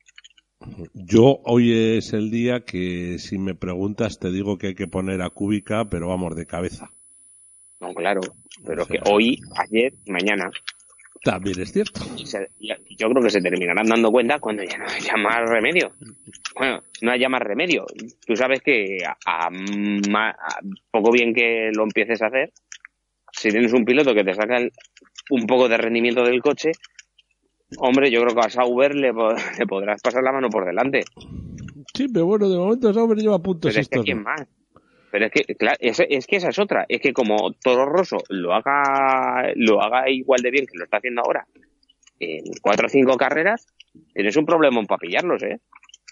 [0.95, 5.20] Yo hoy es el día que si me preguntas te digo que hay que poner
[5.22, 6.91] a Cúbica, pero vamos de cabeza.
[7.81, 8.20] No, claro,
[8.64, 10.51] pero es que hoy, ayer, mañana,
[11.22, 12.01] También es cierto.
[12.24, 15.93] se- yo creo que se terminarán dando cuenta cuando ya no haya más remedio.
[16.55, 17.85] Bueno, no haya más remedio.
[18.27, 19.16] Tú sabes que a,
[19.47, 19.51] a
[20.91, 22.53] poco bien que lo empieces a hacer,
[23.39, 24.72] si tienes un piloto que te saca el-
[25.30, 26.72] un poco de rendimiento del coche,
[27.78, 31.05] hombre, yo creo que a Sauber le, po- le podrás pasar la mano por delante.
[31.95, 34.01] Sí, pero bueno, de momento Sauber lleva puntos Pero es que.
[34.03, 34.47] ¿quién más?
[35.11, 36.84] Pero es que, claro, es, es que esa es otra.
[36.89, 40.99] Es que como Toro Rosso lo haga, lo haga igual de bien que lo está
[40.99, 41.47] haciendo ahora,
[42.18, 43.66] en cuatro o cinco carreras,
[44.12, 45.61] tienes un problema para pillarlos, ¿eh?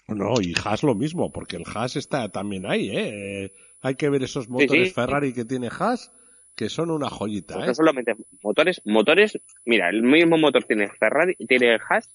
[0.07, 3.51] No, y Haas lo mismo, porque el Haas está también ahí, ¿eh?
[3.81, 4.93] Hay que ver esos motores sí.
[4.93, 6.11] Ferrari que tiene Haas,
[6.55, 7.67] que son una joyita, Pues ¿eh?
[7.67, 12.09] no solamente motores, motores, mira, el mismo motor tiene Ferrari, tiene Haas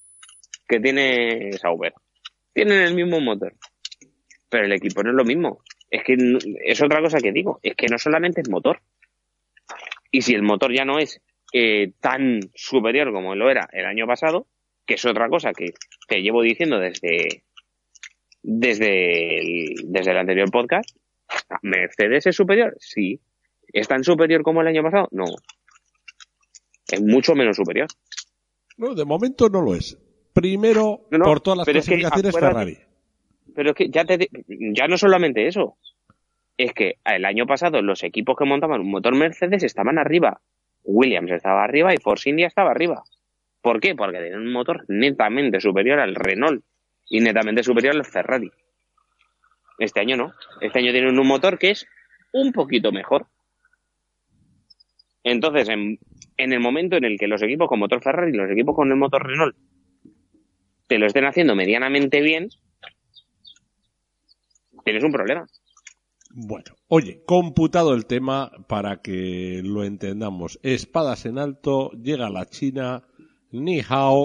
[0.66, 1.92] que tiene Sauber.
[2.52, 3.54] Tienen el mismo motor.
[4.48, 5.62] Pero el equipo no es lo mismo.
[5.90, 6.16] Es que
[6.64, 8.80] es otra cosa que digo, es que no solamente es motor.
[10.10, 11.20] Y si el motor ya no es
[11.52, 14.46] eh, tan superior como lo era el año pasado,
[14.86, 15.72] que es otra cosa que,
[16.08, 17.42] que llevo diciendo desde
[18.42, 20.96] desde el, desde el anterior podcast,
[21.62, 22.76] ¿Mercedes es superior?
[22.78, 23.20] Sí.
[23.72, 25.08] ¿Es tan superior como el año pasado?
[25.12, 25.24] No.
[26.90, 27.88] Es mucho menos superior.
[28.76, 29.98] No, de momento no lo es.
[30.32, 32.78] Primero, No, no, por todas las pero es que clasificaciones, Ferrari.
[33.54, 35.76] Pero es que ya, te, ya no solamente eso.
[36.56, 40.40] Es que el año pasado los equipos que montaban un motor Mercedes estaban arriba.
[40.82, 43.02] Williams estaba arriba y Force India estaba arriba.
[43.60, 43.94] ¿Por qué?
[43.94, 46.64] Porque tenían un motor netamente superior al Renault
[47.08, 48.50] y netamente superior al Ferrari.
[49.78, 50.32] Este año no.
[50.60, 51.86] Este año tienen un motor que es
[52.32, 53.26] un poquito mejor.
[55.22, 55.98] Entonces, en,
[56.36, 58.90] en el momento en el que los equipos con motor Ferrari y los equipos con
[58.90, 59.56] el motor Renault
[60.86, 62.48] te lo estén haciendo medianamente bien,
[64.84, 65.46] tienes un problema.
[66.32, 70.58] Bueno, oye, computado el tema para que lo entendamos.
[70.62, 73.04] Espadas en alto, llega la China,
[73.50, 74.24] ni hao,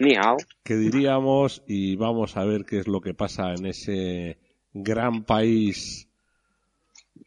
[0.00, 0.36] Ni hao.
[0.62, 4.38] que diríamos, y vamos a ver qué es lo que pasa en ese
[4.72, 6.11] gran país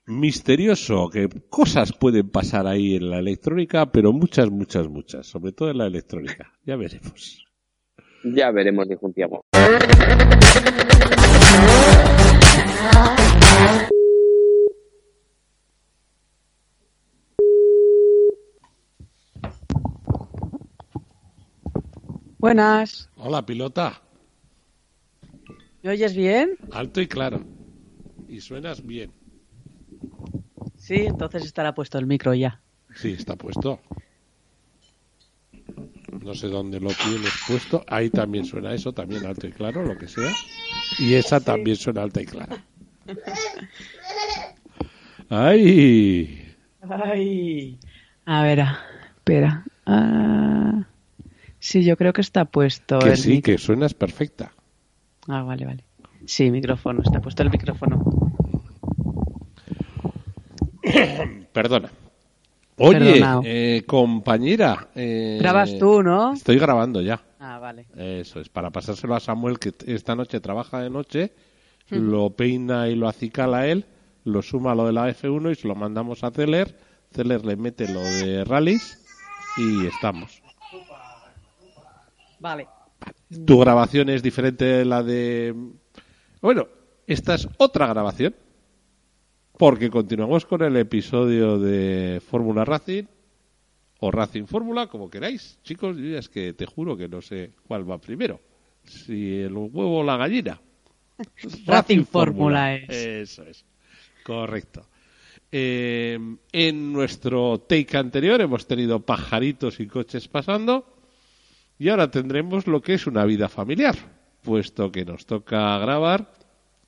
[0.08, 5.72] misterioso, que cosas pueden pasar ahí en la electrónica, pero muchas, muchas, muchas, sobre todo
[5.72, 6.54] en la electrónica.
[6.64, 7.46] Ya veremos.
[8.24, 9.42] Ya veremos de Juntiago.
[22.38, 23.10] Buenas.
[23.16, 24.02] Hola, pilota.
[25.82, 26.58] ¿Me oyes bien?
[26.72, 27.42] Alto y claro.
[28.28, 29.12] Y suenas bien.
[30.86, 32.62] Sí, entonces estará puesto el micro ya.
[32.96, 33.80] Sí, está puesto.
[36.22, 37.84] No sé dónde lo tienes puesto.
[37.88, 40.32] Ahí también suena eso, también alto y claro, lo que sea.
[41.00, 42.64] Y esa también suena alta y clara.
[45.30, 46.56] ¡Ay!
[46.88, 47.80] Ay.
[48.26, 48.64] A ver,
[49.16, 49.66] espera.
[49.88, 50.84] Ah,
[51.58, 53.54] sí, yo creo que está puesto Que el sí, micro.
[53.54, 54.52] que suenas perfecta.
[55.28, 55.84] Ah, vale, vale.
[56.28, 58.25] Sí, micrófono, está puesto el micrófono.
[61.54, 61.90] Perdona.
[62.78, 64.90] Oye, eh, compañera.
[64.96, 66.34] eh, Grabas tú, ¿no?
[66.34, 67.22] Estoy grabando ya.
[67.40, 67.86] Ah, vale.
[67.96, 71.32] Eso es, para pasárselo a Samuel, que esta noche trabaja de noche,
[71.90, 73.86] lo peina y lo acicala él,
[74.26, 76.76] lo suma a lo de la F1 y se lo mandamos a Celer.
[77.14, 79.00] Celer le mete lo de rallies
[79.58, 80.42] y estamos.
[82.40, 82.68] Vale.
[83.46, 85.56] Tu grabación es diferente de la de...
[86.42, 86.68] Bueno,
[87.08, 88.36] esta es otra grabación.
[89.58, 93.06] Porque continuamos con el episodio de Fórmula Racing
[94.00, 95.60] o Racing Fórmula, como queráis.
[95.64, 98.42] Chicos, yo es que te juro que no sé cuál va primero.
[98.84, 100.60] Si el huevo o la gallina.
[101.66, 102.90] Racing Fórmula es.
[102.90, 103.64] Eso es.
[104.26, 104.88] Correcto.
[105.50, 106.20] Eh,
[106.52, 110.98] en nuestro take anterior hemos tenido pajaritos y coches pasando.
[111.80, 113.96] Y ahora tendremos lo que es una vida familiar,
[114.42, 116.34] puesto que nos toca grabar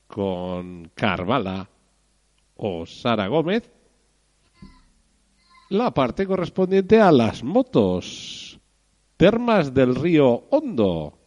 [0.08, 1.70] con Carvala
[2.58, 3.72] o Sara Gómez
[5.70, 8.60] la parte correspondiente a las motos.
[9.18, 11.18] Termas del río Hondo.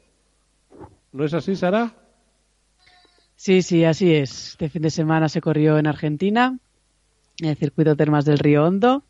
[1.12, 1.94] ¿No es así, Sara?
[3.36, 4.50] Sí, sí, así es.
[4.50, 6.58] Este fin de semana se corrió en Argentina,
[7.38, 9.02] en el circuito Termas del Río Hondo.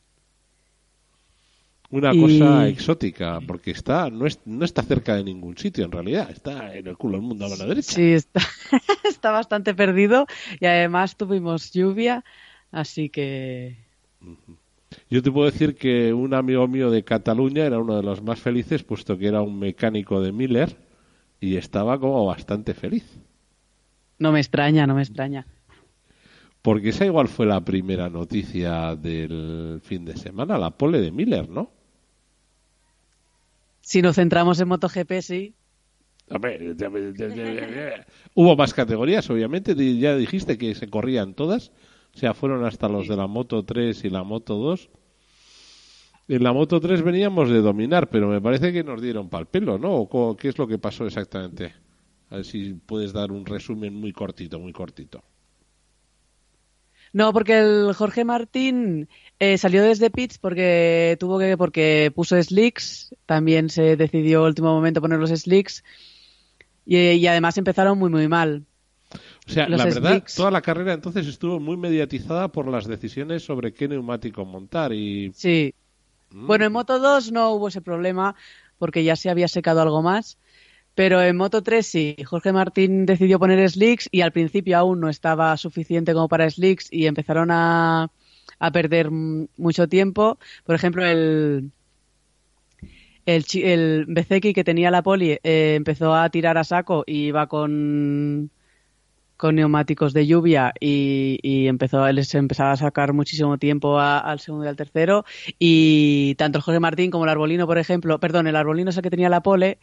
[1.91, 5.93] Una Y- cosa exótica, porque está no, es- no está cerca de ningún sitio en
[5.93, 7.93] realidad, está en el culo del mundo a la derecha.
[7.95, 8.41] Sí, está,
[9.05, 10.27] está bastante perdido
[10.61, 12.25] y además tuvimos lluvia,
[12.71, 13.77] así que
[15.11, 18.41] Yo te puedo decir que un amigo mío de Cataluña era uno de los más
[18.41, 20.77] felices, puesto que era un mecánico de Miller
[21.41, 23.05] y estaba como bastante feliz.
[24.19, 25.47] no me extraña, no me extraña.
[26.63, 31.49] Porque esa igual fue la primera noticia del fin de semana, la pole de Miller,
[31.49, 31.71] ¿no?
[33.91, 35.57] Si nos centramos en MotoGP, sí.
[36.29, 36.77] Hombre,
[38.37, 39.75] Hubo más categorías, obviamente.
[39.99, 41.73] Ya dijiste que se corrían todas.
[42.15, 44.91] O sea, fueron hasta los de la Moto 3 y la Moto 2.
[46.29, 49.77] En la Moto 3 veníamos de dominar, pero me parece que nos dieron pal pelo,
[49.77, 49.93] ¿no?
[49.97, 51.75] ¿O co- ¿Qué es lo que pasó exactamente?
[52.29, 55.25] A ver si puedes dar un resumen muy cortito, muy cortito.
[57.13, 59.09] No, porque el Jorge Martín
[59.41, 65.01] eh, salió desde pits porque tuvo que porque puso slicks, también se decidió último momento
[65.01, 65.83] poner los slicks
[66.87, 68.65] y, y además empezaron muy muy mal.
[69.49, 70.35] O sea, Los la verdad, slicks.
[70.37, 75.33] toda la carrera entonces estuvo muy mediatizada por las decisiones sobre qué neumático montar y
[75.35, 75.75] Sí.
[76.31, 76.47] Mm.
[76.47, 78.37] Bueno, en Moto 2 no hubo ese problema
[78.79, 80.39] porque ya se había secado algo más.
[80.95, 85.09] Pero en Moto 3 sí, Jorge Martín decidió poner slicks y al principio aún no
[85.09, 88.11] estaba suficiente como para slicks y empezaron a,
[88.59, 90.39] a perder mucho tiempo.
[90.65, 91.71] Por ejemplo, el,
[93.27, 97.47] el, el Bezeki que tenía la poli eh, empezó a tirar a saco y iba
[97.47, 98.51] con,
[99.37, 104.67] con neumáticos de lluvia y, y empezó les empezaba a sacar muchísimo tiempo al segundo
[104.67, 105.25] y al tercero
[105.59, 109.03] y tanto el Jorge Martín como el Arbolino por ejemplo perdón el Arbolino es el
[109.03, 109.79] que tenía la pole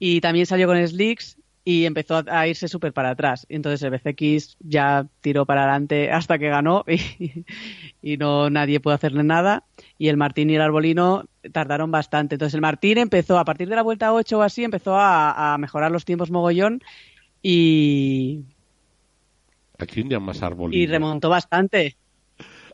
[0.00, 3.90] y también salió con slicks y empezó a, a irse súper para atrás entonces el
[3.90, 7.44] BCX ya tiró para adelante hasta que ganó y,
[8.02, 9.62] y no nadie pudo hacerle nada
[9.98, 13.76] y el Martín y el Arbolino tardaron bastante entonces el Martín empezó a partir de
[13.76, 16.82] la vuelta 8 o así empezó a, a mejorar los tiempos mogollón
[17.42, 18.40] y,
[19.78, 20.82] ¿A quién llamas Arbolino?
[20.82, 21.96] y remontó bastante.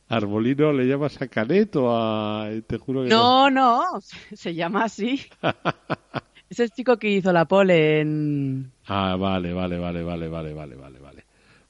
[0.08, 2.48] ¿Arbolino le llamas a Canet o a...?
[2.66, 3.84] Te juro que No, no,
[4.34, 5.20] se llama así.
[6.48, 10.76] Es el chico que hizo la pole en, Ah, vale, vale, vale, vale, vale, vale,
[10.76, 11.24] vale, vale.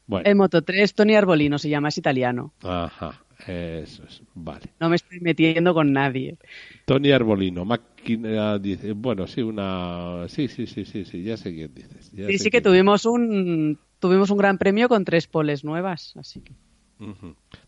[0.07, 2.53] Bueno, en Moto 3, Tony Arbolino se llama, es italiano.
[2.63, 4.67] ajá, eso es, vale.
[4.79, 6.37] No me estoy metiendo con nadie.
[6.85, 11.75] Tony Arbolino, máquina, dice, bueno, sí, una, sí, sí, sí, sí, sí, ya sé quién
[11.75, 12.13] dices.
[12.13, 16.15] ya Sí, sé sí que tuvimos un tuvimos un gran premio con tres poles nuevas,
[16.17, 16.53] así que.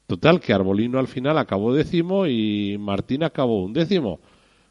[0.06, 4.20] Total, que Arbolino al final acabó décimo y Martín acabó un décimo.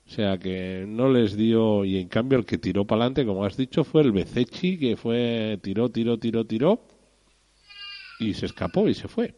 [0.07, 3.43] O sea que no les dio, y en cambio el que tiró para adelante, como
[3.43, 6.81] has dicho, fue el Becechi, que fue, tiró, tiró, tiró, tiró,
[8.19, 9.35] y se escapó y se fue.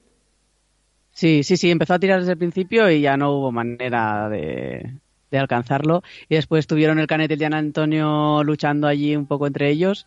[1.12, 4.94] sí, sí, sí, empezó a tirar desde el principio y ya no hubo manera de,
[5.32, 6.04] de alcanzarlo.
[6.30, 10.06] Y después tuvieron el Canet y el Gian Antonio luchando allí un poco entre ellos.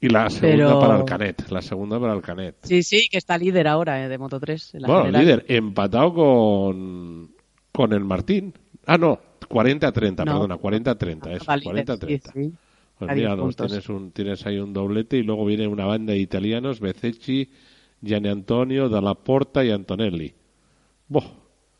[0.00, 2.56] Y la segunda Pero- para el Canet, la segunda para el Canet.
[2.62, 4.74] Sí, sí, que está líder ahora eh, de Moto 3.
[4.76, 5.24] en la Bueno, general.
[5.26, 7.30] líder, empatado con,
[7.72, 8.54] con el Martín.
[8.86, 9.18] Ah, no,
[9.48, 10.32] 40-30, No.
[10.32, 12.32] perdona, 40-30, eso, Estaba líder, 40-30.
[12.32, 12.52] sí, sí.
[12.98, 13.66] Pues mira, puntos.
[13.66, 17.50] tienes, un, tienes ahí un doblete y luego viene una banda de italianos, Bececchi,
[18.00, 20.32] Gianni Antonio, Dalla Porta y Antonelli.
[21.08, 21.24] Boh,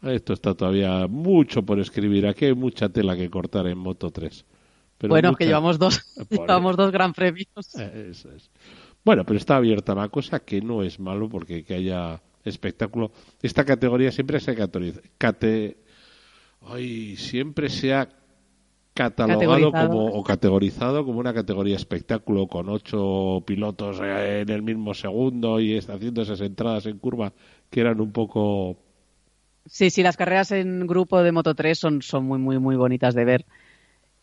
[0.02, 2.26] esto está todavía mucho por escribir.
[2.26, 4.44] Aquí hay mucha tela que cortar en Moto 3.
[4.98, 7.46] Pero bueno, mucha- que llevamos dos, llevamos dos gran premios.
[7.78, 8.50] Eh, Eso es.
[9.04, 13.12] Bueno, pero está abierta la cosa, que no es malo porque que haya espectáculo.
[13.42, 15.76] Esta categoría siempre se categoriza, cate,
[16.66, 18.08] ay, siempre se ha
[18.94, 24.94] catalogado como o categorizado como una categoría espectáculo con ocho pilotos eh, en el mismo
[24.94, 27.32] segundo y haciendo esas entradas en curva
[27.70, 28.78] que eran un poco
[29.66, 33.14] Sí, sí, las carreras en grupo de Moto 3 son, son muy, muy, muy bonitas
[33.14, 33.46] de ver.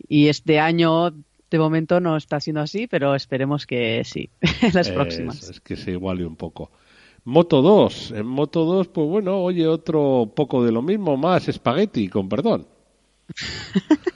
[0.08, 1.12] Y este año,
[1.50, 4.30] de momento, no está siendo así, pero esperemos que sí,
[4.74, 5.50] las próximas.
[5.50, 6.72] es que se iguale un poco.
[7.24, 8.12] Moto 2.
[8.12, 12.68] En Moto 2, pues bueno, oye, otro poco de lo mismo, más espagueti, con perdón.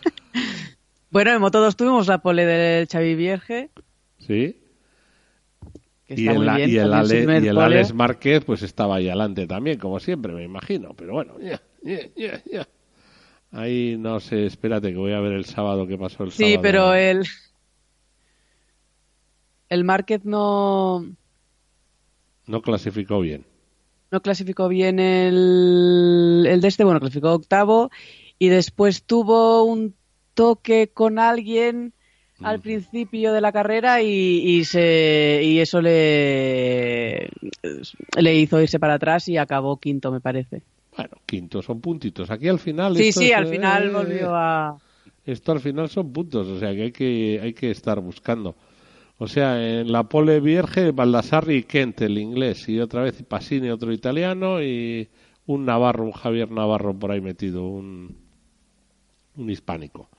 [1.11, 3.69] Bueno, en Moto 2 tuvimos la pole del Xavi Vierge,
[4.19, 4.57] Sí.
[6.09, 6.69] Y el, bien.
[6.69, 7.57] y Ale- y el.
[7.57, 10.93] Alex Márquez, pues estaba ahí adelante también, como siempre, me imagino.
[10.93, 12.67] Pero bueno, ya, ya, ya, ya.
[13.51, 16.61] Ahí no sé, espérate que voy a ver el sábado qué pasó el Sí, sábado.
[16.61, 17.25] pero el,
[19.69, 21.05] el Márquez no,
[22.47, 23.45] No clasificó bien.
[24.11, 27.89] no clasificó bien el, el de este, bueno, clasificó octavo
[28.39, 29.93] y después tuvo un
[30.33, 31.93] toque con alguien
[32.41, 34.07] al principio de la carrera y,
[34.43, 37.29] y se y eso le
[38.17, 40.61] le hizo irse para atrás y acabó quinto me parece
[40.97, 42.29] Bueno, quinto, son puntitos.
[42.29, 42.95] Aquí al final.
[42.97, 44.77] sí sí es, al final eh, volvió a
[45.25, 48.55] Esto al final son puntos, o sea que hay que, hay que estar buscando.
[49.17, 53.69] O sea, en la pole Vierge, Baldassarri y Kent, el inglés, y otra vez Pasini,
[53.69, 55.07] otro italiano, y
[55.45, 58.17] un Navarro, un Javier Navarro por ahí metido, un,
[59.37, 60.09] un hispánico.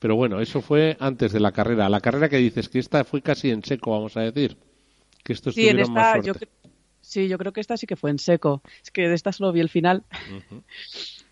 [0.00, 1.88] Pero bueno, eso fue antes de la carrera.
[1.88, 4.56] La carrera que dices que esta fue casi en seco, vamos a decir.
[5.22, 6.48] Que estos sí tuvieron más esta yo suerte.
[7.02, 9.52] sí yo creo que esta sí que fue en seco es que de esta solo
[9.52, 10.04] vi el final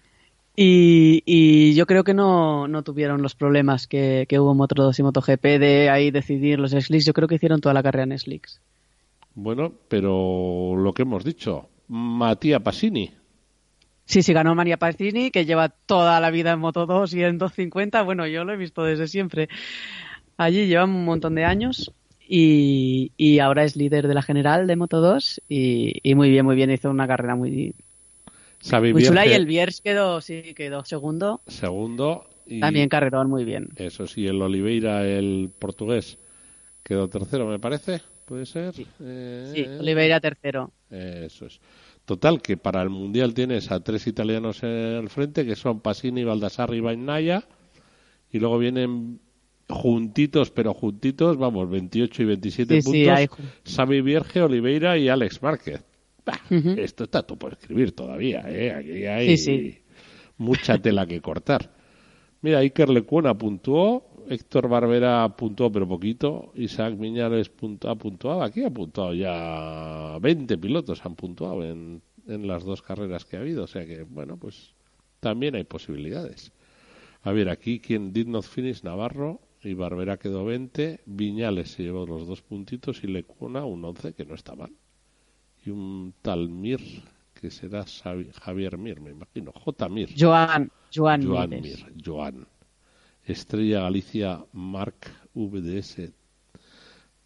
[0.61, 4.83] y, y yo creo que no, no tuvieron los problemas que, que hubo en Moto
[4.83, 7.05] 2 y MotoGP de ahí decidir los slicks.
[7.07, 8.61] Yo creo que hicieron toda la carrera en slicks.
[9.35, 13.13] Bueno, pero lo que hemos dicho, Matías Pasini.
[14.05, 17.39] Sí, sí, ganó María Pacini, que lleva toda la vida en Moto 2 y en
[17.39, 18.03] 250.
[18.03, 19.49] Bueno, yo lo he visto desde siempre.
[20.39, 21.93] Allí llevan un montón de años.
[22.21, 26.45] y, y ahora es líder de la general de Moto 2 y, y muy bien,
[26.45, 27.75] muy bien, hizo una carrera muy,
[28.63, 32.29] Xavi muy chula y Vierge, el Biers quedó, sí, quedó segundo, segundo.
[32.47, 33.69] Y también carrerón muy bien.
[33.77, 36.19] Eso sí, el Oliveira, el portugués,
[36.83, 38.01] quedó tercero, me parece.
[38.25, 38.75] ¿Puede ser?
[39.01, 40.71] Eh, Sí, Oliveira tercero.
[40.91, 41.61] Eso es.
[42.05, 46.79] Total, que para el Mundial tienes a tres italianos al frente, que son Pasini, Baldassarri
[46.79, 47.45] y Bagnaya,
[48.33, 49.21] y luego vienen
[49.69, 55.43] juntitos, pero juntitos, vamos, 28 y 27 Sí, sí, puntos, hay Vierge, Oliveira y Alex
[55.43, 55.85] Márquez.
[56.29, 56.41] Bah.
[56.77, 58.73] Esto está todo por escribir todavía, ¿eh?
[58.73, 59.79] Aquí hay Sí, sí.
[60.37, 61.73] mucha tela que cortar.
[62.43, 68.63] Mira, Iker Lecuona puntuó, Héctor Barbera puntuó pero poquito, Isaac Miñales puntu- ha puntuado, aquí
[68.63, 73.65] ha puntuado ya 20 pilotos han puntuado en, en las dos carreras que ha habido,
[73.65, 74.75] o sea que, bueno, pues
[75.21, 76.53] también hay posibilidades.
[77.23, 82.07] A ver, aquí quien did not finish Navarro y Barbera quedó 20, Viñales se llevó
[82.07, 84.71] los dos puntitos y Lecuona un 11, que no está mal.
[85.71, 86.81] Un tal Mir,
[87.35, 89.89] que será Javier Mir, me imagino, J.
[89.89, 90.11] Mir.
[90.17, 91.51] Joan, Joan, Joan.
[91.51, 92.47] Mir, Joan.
[93.25, 96.11] Estrella Galicia Mark VDS.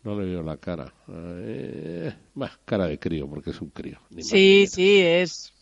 [0.03, 0.93] No le veo la cara.
[1.09, 3.99] Eh, bah, cara de crío, porque es un crío.
[4.11, 5.53] ni más Sí, sí, es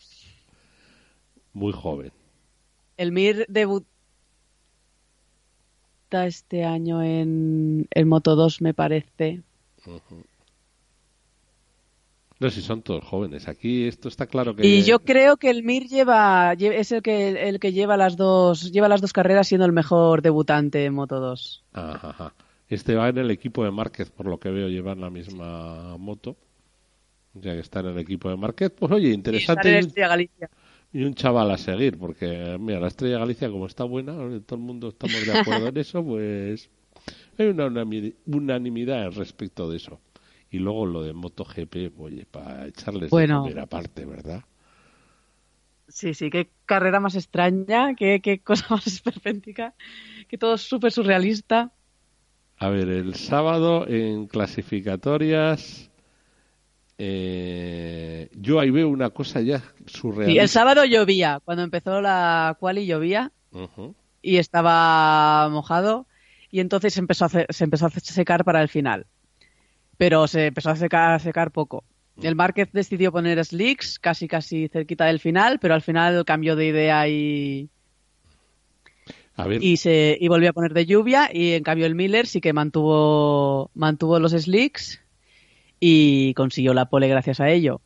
[1.53, 2.11] Muy joven.
[2.97, 3.85] el Mir debuta
[6.11, 9.43] este año en, en Moto 2, me parece.
[12.41, 13.47] No si son todos jóvenes.
[13.47, 14.65] Aquí esto está claro que.
[14.67, 18.17] Y yo creo que el Mir lleva, lle- es el que, el que lleva las
[18.17, 21.63] dos, lleva las dos carreras siendo el mejor debutante en Moto 2.
[21.73, 22.33] Ajá, ajá.
[22.67, 26.35] Este va en el equipo de Márquez, por lo que veo, llevan la misma moto.
[27.33, 28.71] Ya que está en el equipo de Márquez.
[28.71, 29.69] Pues oye, interesante.
[29.69, 30.49] en y un- Estrella Galicia.
[30.93, 34.13] y un chaval a seguir, porque mira, la Estrella Galicia como está buena,
[34.45, 36.69] todo el mundo estamos de acuerdo en eso, pues
[37.37, 37.67] hay una
[38.25, 39.99] unanimidad al respecto de eso.
[40.51, 43.43] Y luego lo de MotoGP, oye, para echarles Bueno.
[43.43, 44.43] de primera parte, ¿verdad?
[45.87, 49.73] Sí, sí, qué carrera más extraña, qué, qué cosa más esperpéntica,
[50.27, 51.71] que todo es súper surrealista.
[52.57, 55.89] A ver, el sábado en clasificatorias,
[56.97, 62.85] eh, yo ahí veo una cosa ya Sí, el sábado llovía, cuando empezó la quali
[62.85, 63.31] llovía
[64.21, 66.05] y estaba mojado
[66.51, 69.07] y entonces empezó a hacer- se empezó a secar para el final.
[70.01, 71.83] Pero se empezó a secar, a secar poco.
[72.23, 76.65] El Márquez decidió poner slicks casi casi cerquita del final, pero al final cambió de
[76.65, 77.69] idea y,
[79.35, 82.25] A ver, y se y volvió a poner de lluvia y en cambio el Miller
[82.25, 84.99] sí que mantuvo mantuvo los slicks
[85.79, 87.79] y consiguió la pole gracias a ello.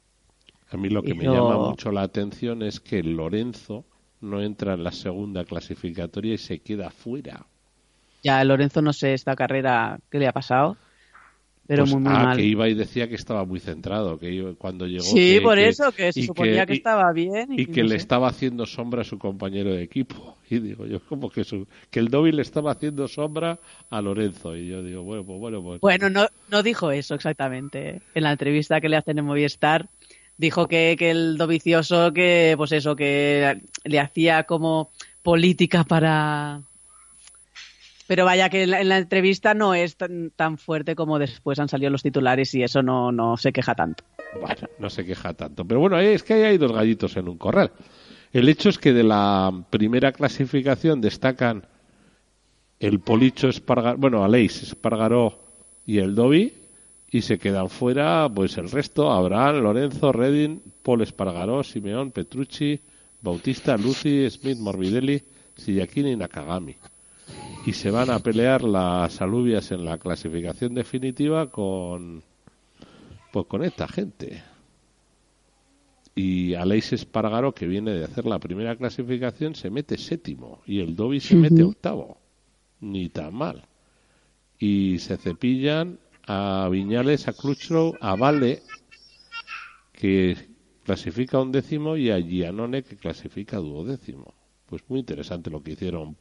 [0.72, 3.84] A mí lo que me llama mucho la atención es que Lorenzo
[4.22, 7.46] no entra en la segunda clasificatoria y se queda fuera.
[8.24, 10.78] Ya Lorenzo no sé esta carrera qué le ha pasado,
[11.68, 12.38] pero Pues, muy muy ah, mal.
[12.38, 15.04] que iba y decía que estaba muy centrado, que iba- cuando llegó...
[15.04, 17.52] Sí, que- por que- eso, que se suponía que, estaba bien.
[17.54, 17.98] Y, Y que no le sé.
[17.98, 20.38] estaba haciendo sombra a su compañero de equipo.
[20.48, 23.58] Y digo yo, como que, su, que el Dobby le estaba haciendo sombra
[23.90, 24.56] a Lorenzo.
[24.56, 25.82] Y yo digo, bueno, pues bueno, pues...
[25.82, 28.02] Bueno, no, no dijo eso exactamente.
[28.14, 29.88] En la entrevista que le hacen en Movistar,
[30.38, 34.92] dijo que, que el dovicioso, que pues eso, que le hacía como
[35.24, 36.62] política para...
[38.08, 41.60] Pero vaya que en la, en la entrevista no es tan, tan fuerte como después
[41.60, 44.04] han salido los titulares y eso no, no se queja tanto.
[44.40, 45.66] Bueno, no se queja tanto.
[45.66, 47.72] Pero bueno, es que ahí hay dos gallitos en un corral.
[48.32, 51.66] El hecho es que de la primera clasificación destacan
[52.80, 55.40] el Policho Espargaró, bueno, Aleix Espargaró
[55.86, 56.54] y el Dobby,
[57.10, 62.80] y se quedan fuera pues el resto, Abraham, Lorenzo, Redin, Paul Espargaró, Simeón, Petrucci,
[63.22, 65.24] Bautista, Lucy, Smith, Morbidelli,
[65.56, 66.76] Sillaquini y Nakagami.
[67.66, 72.24] Y se van a pelear las alubias en la clasificación definitiva con
[73.32, 74.44] pues con esta gente.
[76.14, 80.62] Y Aleix Espargaró, que viene de hacer la primera clasificación, se mete séptimo.
[80.66, 82.18] Y el Dobby se mete octavo.
[82.80, 83.66] Ni tan mal.
[84.58, 88.62] Y se cepillan a Viñales, a Crutchlow, a Vale,
[89.92, 90.38] que
[90.84, 94.34] clasifica un décimo, y a Gianone, que clasifica duodécimo.
[94.68, 96.16] Pues muy interesante lo que hicieron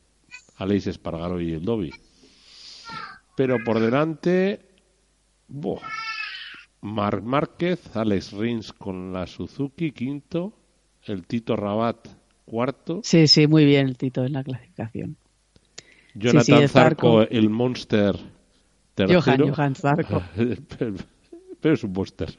[0.56, 1.92] Aleix Espargaró y el Dobby.
[3.36, 4.60] Pero por delante,
[5.48, 5.80] buah,
[6.80, 10.52] Marc Márquez, Alex Rins con la Suzuki, quinto,
[11.02, 12.08] el Tito Rabat,
[12.44, 15.16] cuarto, Sí, sí, muy bien el Tito en la clasificación.
[16.14, 18.16] Jonathan sí, Zarco, el Monster,
[18.94, 19.20] tercero.
[19.20, 20.22] Johan, Johan Zarco.
[20.78, 20.94] pero,
[21.60, 22.38] pero es un Monster.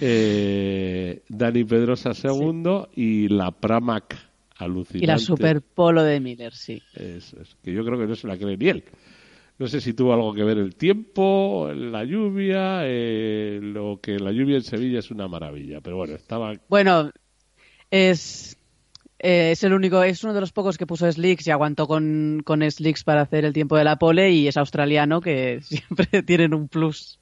[0.00, 4.16] Eh, Dani Pedrosa, segundo, y la Pramac,
[4.62, 5.04] alucinante.
[5.04, 6.82] Y la Super Polo de Miller, sí.
[6.94, 8.84] Eso es, que yo creo que no se la cree ni él.
[9.58, 14.32] No sé si tuvo algo que ver el tiempo, la lluvia, eh, lo que la
[14.32, 16.54] lluvia en Sevilla es una maravilla, pero bueno, estaba...
[16.70, 17.10] Bueno,
[17.90, 18.56] es,
[19.18, 22.40] eh, es el único, es uno de los pocos que puso Slicks y aguantó con,
[22.42, 26.54] con Slicks para hacer el tiempo de la pole y es australiano que siempre tienen
[26.54, 27.20] un plus.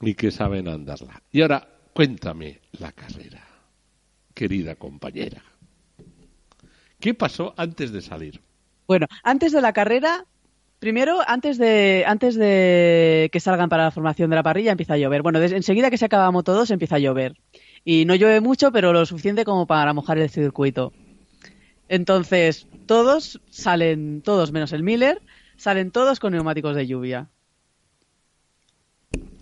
[0.00, 1.22] Y que saben andarla.
[1.32, 3.44] Y ahora, cuéntame la carrera,
[4.32, 5.42] querida compañera.
[7.04, 8.40] ¿Qué pasó antes de salir?
[8.86, 10.24] Bueno, antes de la carrera,
[10.78, 14.96] primero, antes de, antes de que salgan para la formación de la parrilla, empieza a
[14.96, 15.20] llover.
[15.20, 17.36] Bueno, enseguida que se acaba Moto 2 empieza a llover.
[17.84, 20.94] Y no llueve mucho, pero lo suficiente como para mojar el circuito.
[21.90, 25.20] Entonces, todos salen, todos menos el Miller,
[25.58, 27.28] salen todos con neumáticos de lluvia.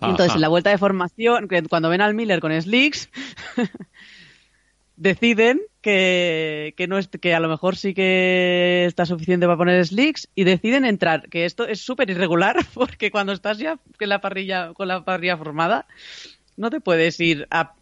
[0.01, 3.09] Entonces, en la vuelta de formación, cuando ven al Miller con slicks,
[4.97, 10.29] deciden que, no es, que a lo mejor sí que está suficiente para poner slicks
[10.33, 11.29] y deciden entrar.
[11.29, 15.37] Que esto es súper irregular porque cuando estás ya con la parrilla, con la parrilla
[15.37, 15.85] formada,
[16.57, 17.75] no te puedes ir a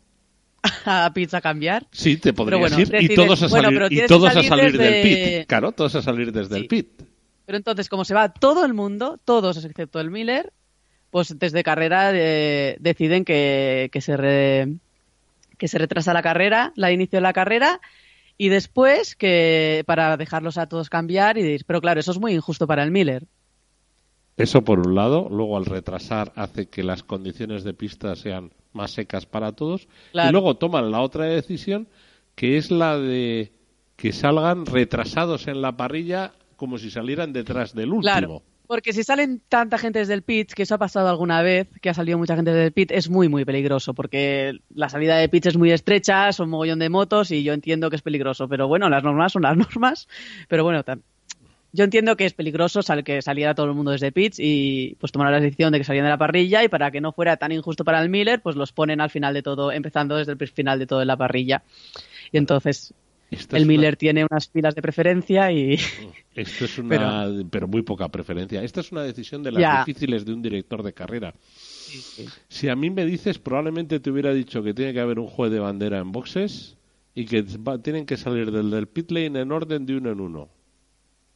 [0.85, 1.87] a pizza a cambiar.
[1.91, 5.47] Sí, te podrías ir y todos a salir, y todos a salir del pit.
[5.47, 7.01] Claro, todos a salir desde el pit.
[7.45, 10.53] Pero entonces, como se va todo el mundo, todos excepto el Miller,
[11.09, 14.15] pues desde carrera eh, deciden que, que se
[15.61, 17.81] que se retrasa la carrera, la inicio de la carrera,
[18.35, 22.65] y después que para dejarlos a todos cambiar y pero claro, eso es muy injusto
[22.65, 23.27] para el Miller.
[24.37, 28.89] Eso por un lado, luego al retrasar hace que las condiciones de pista sean más
[28.89, 31.87] secas para todos y luego toman la otra decisión
[32.33, 33.51] que es la de
[33.97, 38.01] que salgan retrasados en la parrilla como si salieran detrás del último.
[38.01, 38.41] Claro,
[38.71, 41.89] porque si salen tanta gente desde el pit, que eso ha pasado alguna vez, que
[41.89, 45.27] ha salido mucha gente desde el pit, es muy, muy peligroso, porque la salida de
[45.27, 48.69] pits es muy estrecha, son mogollón de motos y yo entiendo que es peligroso, pero
[48.69, 50.07] bueno, las normas son las normas,
[50.47, 50.85] pero bueno,
[51.73, 55.33] yo entiendo que es peligroso que saliera todo el mundo desde pits y pues tomar
[55.33, 57.83] la decisión de que salieran de la parrilla y para que no fuera tan injusto
[57.83, 60.87] para el Miller, pues los ponen al final de todo, empezando desde el final de
[60.87, 61.61] todo en la parrilla.
[62.31, 62.93] Y entonces
[63.31, 65.79] el Miller tiene unas filas de preferencia y...
[66.35, 67.29] Esto es una...
[67.49, 67.67] pero...
[67.67, 68.61] muy poca preferencia.
[68.61, 71.33] Esta es una decisión de las difíciles de un director de carrera.
[72.49, 75.51] Si a mí me dices, probablemente te hubiera dicho que tiene que haber un juez
[75.51, 76.77] de bandera en boxes
[77.15, 77.43] y que
[77.83, 80.49] tienen que salir del, del pit lane en orden de uno en uno.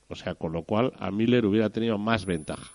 [0.08, 2.74] O sea, con lo cual a Miller hubiera tenido más ventaja.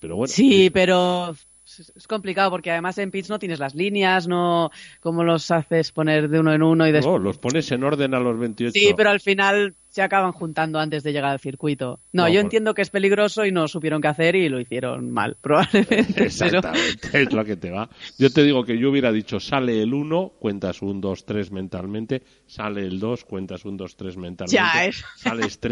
[0.00, 0.32] Pero bueno.
[0.32, 1.34] Sí, pero
[1.66, 6.28] es complicado porque además en pits no tienes las líneas, no cómo los haces poner
[6.28, 7.12] de uno en uno y después.
[7.12, 8.72] No, los pones en orden a los 28.
[8.72, 11.98] Sí, pero al final se acaban juntando antes de llegar al circuito.
[12.12, 15.36] No, yo entiendo que es peligroso y no supieron qué hacer y lo hicieron mal,
[15.40, 16.24] probablemente.
[16.26, 17.90] Exactamente, es lo que te va.
[18.16, 22.22] Yo te digo que yo hubiera dicho sale el 1, cuentas un 2, 3 mentalmente,
[22.46, 24.54] sale el 2, cuentas un 2, 3 mentalmente.
[24.54, 25.04] Ya es.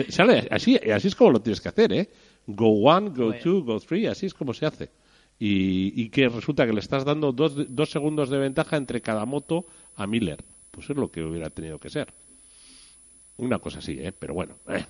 [0.09, 2.09] Sale, así, así es como lo tienes que hacer, ¿eh?
[2.47, 4.91] Go 1, go 2, go 3, así es como se hace
[5.39, 9.67] y, que resulta que le estás dando dos, dos segundos de ventaja entre cada moto
[9.97, 10.45] a Miller.
[10.71, 12.13] Pues es lo que hubiera tenido que ser.
[13.37, 14.13] Una cosa así, ¿eh?
[14.13, 14.85] Pero bueno, eh,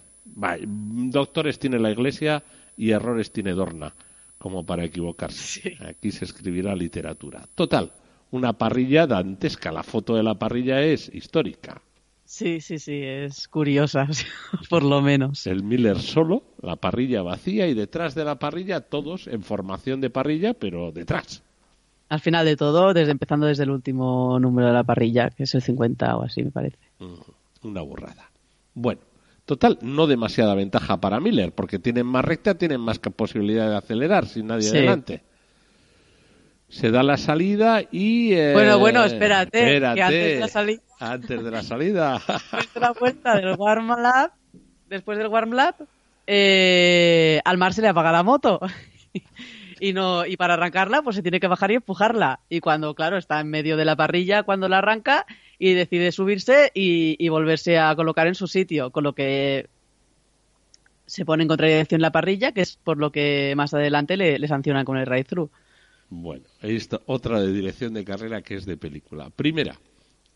[0.66, 2.42] doctores tiene la iglesia
[2.76, 3.94] y errores tiene Dorna,
[4.38, 5.76] como para equivocarse.
[5.80, 7.46] Aquí se escribirá literatura.
[7.54, 7.92] Total,
[8.30, 9.72] una parrilla dantesca.
[9.72, 11.80] La foto de la parrilla es histórica.
[12.24, 14.08] Sí, sí, sí, es curiosa,
[14.70, 15.46] por lo menos.
[15.46, 20.10] El Miller solo, la parrilla vacía y detrás de la parrilla todos en formación de
[20.10, 21.42] parrilla, pero detrás.
[22.08, 25.54] Al final de todo, desde empezando desde el último número de la parrilla, que es
[25.54, 26.78] el 50 o así, me parece.
[26.98, 28.30] Mm, una burrada.
[28.74, 29.02] Bueno,
[29.44, 34.26] total, no demasiada ventaja para Miller, porque tienen más recta, tienen más posibilidad de acelerar
[34.26, 35.22] sin nadie delante
[36.68, 38.32] se da la salida y...
[38.32, 40.82] Eh, bueno, bueno, espérate, espérate, que antes de la salida...
[40.98, 42.22] Antes de la salida.
[42.26, 44.32] después de la vuelta del warm lap,
[44.88, 45.52] después del warm
[46.26, 48.60] eh, al mar se le apaga la moto.
[49.80, 53.18] y no y para arrancarla pues se tiene que bajar y empujarla y cuando claro
[53.18, 55.26] está en medio de la parrilla cuando la arranca
[55.58, 59.68] y decide subirse y, volverse a colocar en su sitio con lo que
[61.06, 64.48] se pone en contradicción la parrilla que es por lo que más adelante le, le
[64.48, 65.50] sancionan con el ride through
[66.22, 69.30] bueno, ahí está otra de dirección de carrera que es de película.
[69.30, 69.78] Primera,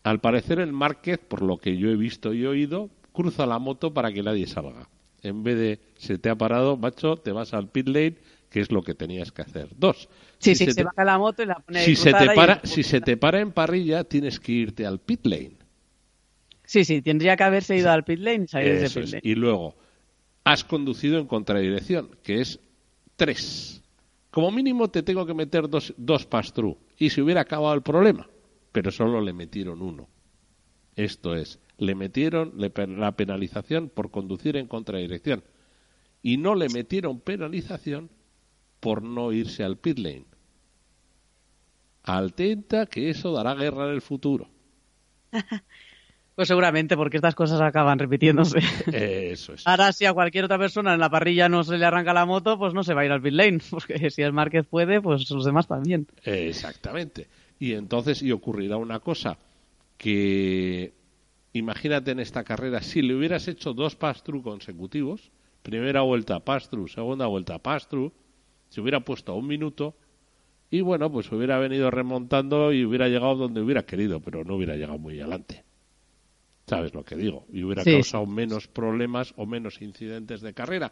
[0.03, 3.93] al parecer el Márquez, por lo que yo he visto y oído, cruza la moto
[3.93, 4.87] para que nadie salga.
[5.21, 8.15] En vez de se te ha parado, macho, te vas al pit lane,
[8.49, 9.69] que es lo que tenías que hacer.
[9.77, 10.09] Dos.
[10.39, 12.83] Sí, si sí, se, baja la moto y la pone si se te para, Si
[12.83, 15.57] se te para en parrilla, tienes que irte al pit lane.
[16.63, 19.21] Sí, sí, tendría que haberse ido al pit lane y salir de pit lane.
[19.23, 19.75] Y luego,
[20.43, 22.59] has conducido en contradirección, que es
[23.15, 23.78] tres.
[24.31, 26.77] Como mínimo te tengo que meter dos, dos pass-through.
[26.97, 28.29] Y se hubiera acabado el problema.
[28.71, 30.07] Pero solo le metieron uno.
[30.95, 35.43] Esto es, le metieron la penalización por conducir en contradirección.
[36.21, 38.09] y no le metieron penalización
[38.79, 40.25] por no irse al pit lane.
[42.03, 44.49] Altenta que eso dará guerra en el futuro.
[46.39, 48.59] Pues seguramente, porque estas cosas acaban repitiéndose.
[48.93, 49.67] Eso es.
[49.67, 52.57] Ahora, si a cualquier otra persona en la parrilla no se le arranca la moto,
[52.57, 53.59] pues no se va a ir al pit lane.
[53.69, 56.07] Porque si el Márquez puede, pues los demás también.
[56.23, 57.27] Exactamente.
[57.59, 59.37] Y entonces, y ocurrirá una cosa,
[59.97, 60.93] que
[61.51, 65.31] imagínate en esta carrera, si le hubieras hecho dos pass-through consecutivos,
[65.61, 68.13] primera vuelta pass-through, segunda vuelta pass-through,
[68.69, 69.93] se hubiera puesto a un minuto
[70.71, 74.77] y bueno, pues hubiera venido remontando y hubiera llegado donde hubiera querido, pero no hubiera
[74.77, 75.65] llegado muy adelante.
[76.69, 77.45] ¿Sabes lo que digo?
[77.51, 77.93] Y hubiera Sí.
[77.93, 80.91] causado menos problemas o menos incidentes de carrera.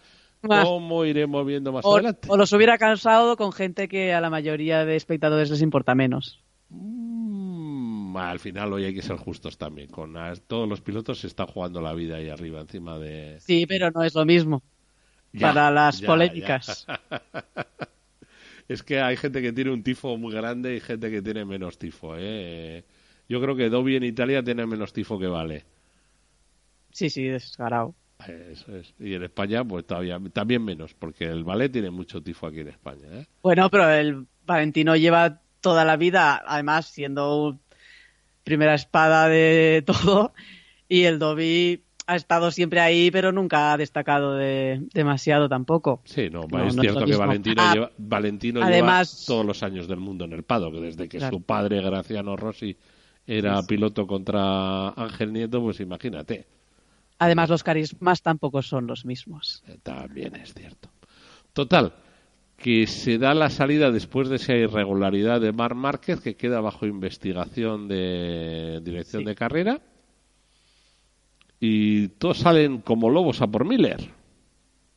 [0.49, 0.63] Ah.
[0.63, 2.27] ¿Cómo iremos viendo más O, adelante?
[2.29, 6.43] o los hubiera cansado con gente que a la mayoría de espectadores les importa menos.
[6.69, 9.89] Mm, al final hoy hay que ser justos también.
[9.89, 10.15] Con
[10.47, 13.39] todos los pilotos se está jugando la vida ahí arriba, encima de...
[13.39, 14.61] Sí, pero no es lo mismo.
[15.33, 16.85] Ya, para las ya, polémicas.
[16.87, 17.01] ya.
[18.67, 21.77] es que hay gente que tiene un tifo muy grande y gente que tiene menos
[21.77, 22.15] tifo.
[22.17, 22.83] ¿eh?
[23.29, 25.65] Yo creo que Dobby en Italia tiene menos tifo que Vale.
[26.91, 27.27] Sí, sí.
[27.27, 28.93] Eso es.
[28.99, 32.69] Y en España, pues todavía también menos, porque el Vale tiene mucho tifo aquí en
[32.69, 33.05] España.
[33.11, 33.25] ¿eh?
[33.43, 37.59] Bueno, pero el Valentino lleva toda la vida, además, siendo
[38.43, 40.33] primera espada de todo,
[40.89, 46.01] y el Dobby ha estado siempre ahí, pero nunca ha destacado de, demasiado tampoco.
[46.05, 47.15] Sí, no, No, es no cierto que.
[47.17, 51.09] Valentino, Ah, lleva, Valentino además- lleva todos los años del mundo en el paddock, desde
[51.09, 51.37] que Claro.
[51.37, 52.77] su padre, Graciano Rossi,
[53.27, 56.45] era piloto contra Ángel Nieto, pues imagínate.
[57.19, 59.63] Además, los carismas tampoco son los mismos.
[59.67, 60.89] Eh, También es cierto.
[61.53, 61.93] Total,
[62.57, 66.85] que se da la salida después de esa irregularidad de Mar Márquez, que queda bajo
[66.85, 69.27] investigación de dirección Sí.
[69.27, 69.81] de carrera.
[71.59, 74.11] Y todos salen como lobos a por Miller.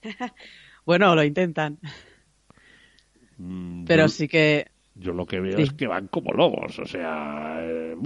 [0.86, 1.78] Bueno, lo intentan,
[3.38, 4.69] Mm, pero sí que
[5.00, 5.62] Yo lo que veo Sí.
[5.62, 7.96] es que van como lobos, o sea, eh,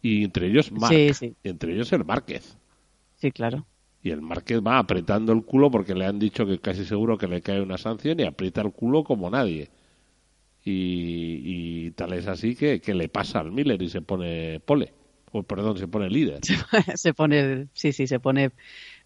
[0.00, 1.36] y entre ellos Marc, Sí, sí.
[1.44, 2.56] entre ellos el Márquez.
[3.16, 3.66] sí, claro.
[4.04, 7.28] Y el Márquez va apretando el culo porque le han dicho que casi seguro que
[7.28, 9.70] le cae una sanción y aprieta el culo como nadie.
[10.64, 14.92] Y, y tal es así que, que le pasa al Miller y se pone pole,
[15.32, 16.40] o perdón, se pone líder.
[16.96, 18.50] se pone, sí, sí, se pone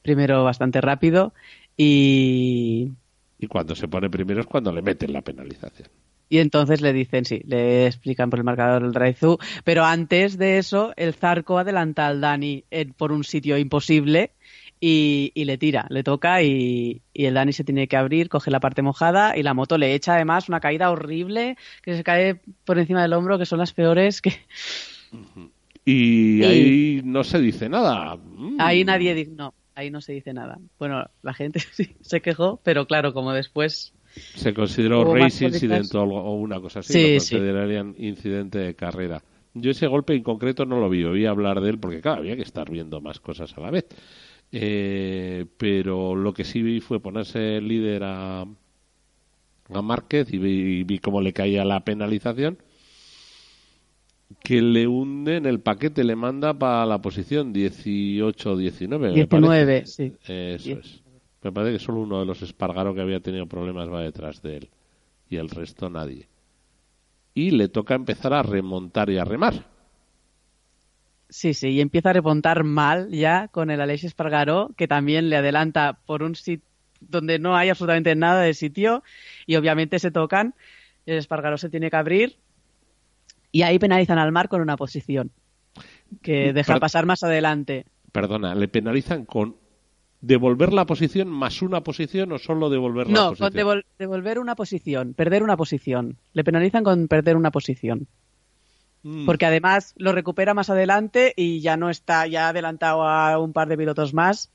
[0.03, 1.35] primero bastante rápido
[1.77, 2.93] y,
[3.39, 5.89] Y cuando se pone primero es cuando le meten la penalización.
[6.29, 10.59] Y entonces le dicen, sí, le explican por el marcador el drive-thru, pero antes de
[10.59, 14.33] eso el Zarco adelanta al Dani en- por un sitio imposible
[14.81, 18.51] y, y le tira, le toca y, y el Dani se tiene que abrir, coge
[18.51, 22.41] la parte mojada y la moto le echa además una caída horrible que se cae
[22.65, 24.33] por encima del hombro, que son las peores que
[25.85, 28.17] Y Y- ahí no se dice nada.
[28.17, 28.57] Mm.
[28.61, 30.59] ahí nadie dice, no, ahí no se dice nada.
[30.79, 33.93] Bueno, la gente sí se quejó, pero claro, como después
[34.35, 37.35] Se consideró race incident o, algo- o una cosa así, Sí, lo sí.
[37.37, 39.23] considerarían incidente de carrera.
[39.55, 42.37] Yo ese golpe en concreto no lo vi, oí hablar de él porque claro, había
[42.37, 43.87] que estar viendo más cosas a la vez.
[44.53, 50.99] Eh, pero lo que sí vi fue ponerse líder a, a Márquez y vi, vi
[50.99, 52.59] cómo le caía la penalización
[54.43, 58.99] que le hunde en el paquete, le manda para la posición 18-19.
[58.99, 59.87] me 19, parece.
[59.87, 60.13] sí.
[60.27, 61.03] Eso es.
[61.47, 64.57] Me parece que solo uno de los Espargaro que había tenido problemas va detrás de
[64.57, 64.71] él.
[65.31, 66.29] Y el resto nadie.
[67.35, 69.65] Y le toca empezar a remontar y a remar.
[71.29, 75.37] Sí, sí, y empieza a remontar mal ya con el Alexis Espargaró, que también le
[75.37, 76.67] adelanta por un sitio
[77.01, 79.05] donde no hay absolutamente nada de sitio
[79.47, 80.55] y obviamente se tocan.
[81.05, 82.37] El Espargaró se tiene que abrir
[83.53, 85.31] y ahí penalizan al mar con una posición
[86.23, 87.87] que deja Per- pasar más adelante.
[88.11, 89.57] Perdona, ¿le penalizan con
[90.27, 93.51] devolver la posición más una posición o solo devolver la No, posición?
[93.51, 96.17] con devol- devolver una posición, perder una posición.
[96.33, 98.09] Le penalizan con perder una posición.
[99.03, 103.39] Mm, Porque además lo recupera más adelante y ya no está, ya ha adelantado a
[103.39, 104.51] un par de pilotos más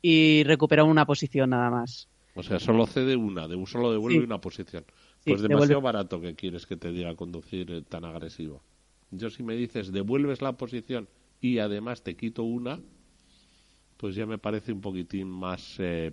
[0.00, 2.08] y recupera una posición nada más.
[2.34, 4.24] O sea, solo cede una, de, solo devuelve Sí.
[4.24, 4.84] una posición.
[5.24, 5.84] Sí, Pues demasiado devuelve.
[5.84, 8.62] barato que quieres que te diga conducir eh, tan agresivo.
[9.10, 11.08] Yo si me dices devuelves la posición
[11.40, 12.80] y además te quito una,
[14.00, 16.12] pues ya me parece un poquitín más eh,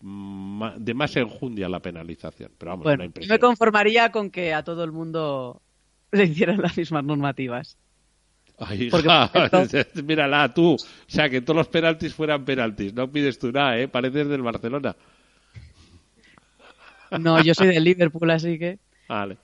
[0.00, 2.52] de más enjundia la penalización.
[2.58, 5.62] Pero vamos, Bueno, yo me conformaría con que a todo el mundo
[6.12, 7.78] le hicieran las mismas normativas.
[8.58, 9.30] Ay, hija,
[10.04, 10.74] mírala tú.
[10.74, 12.92] O sea, que todos los penaltis fueran penaltis.
[12.92, 13.88] No pides tú nada, ¿eh?
[13.88, 14.94] Pareces del Barcelona.
[17.18, 18.78] No, yo soy del Liverpool, así que.
[19.08, 19.38] Vale.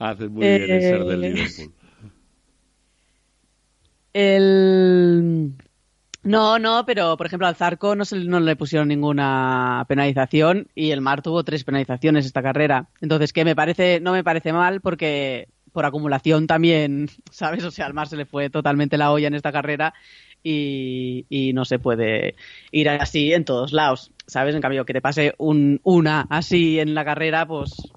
[0.00, 1.72] Haces muy bien en ser del Eh, Liverpool.
[4.12, 5.05] El...
[6.26, 10.90] No, no, pero por ejemplo al Zarco no, se, no le pusieron ninguna penalización y
[10.90, 12.88] el Mar tuvo tres penalizaciones esta carrera.
[13.00, 17.62] Entonces, que me parece, no me parece mal porque por acumulación también, ¿sabes?
[17.62, 19.94] O sea, al Mar se le fue totalmente la olla en esta carrera
[20.42, 22.34] y, y no se puede
[22.72, 24.56] ir así en todos lados, ¿sabes?
[24.56, 27.92] En cambio, que te pase un, una así en la carrera, pues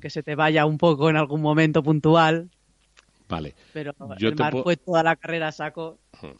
[0.00, 2.50] que se te vaya un poco en algún momento puntual.
[3.28, 3.54] Vale.
[3.72, 5.98] Pero Yo el Mar fue toda la carrera a saco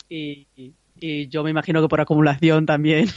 [0.09, 3.09] y, y- y yo me imagino que por acumulación también.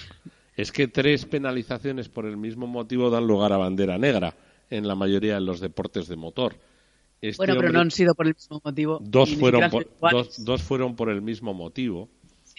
[0.55, 4.35] Es que tres penalizaciones por el mismo motivo dan lugar a bandera negra
[4.69, 6.55] en la mayoría de los deportes de motor.
[7.21, 8.99] Este bueno, pero hombre- no han sido por el mismo motivo.
[9.03, 12.09] dos fueron por, dos, dos fueron por el mismo motivo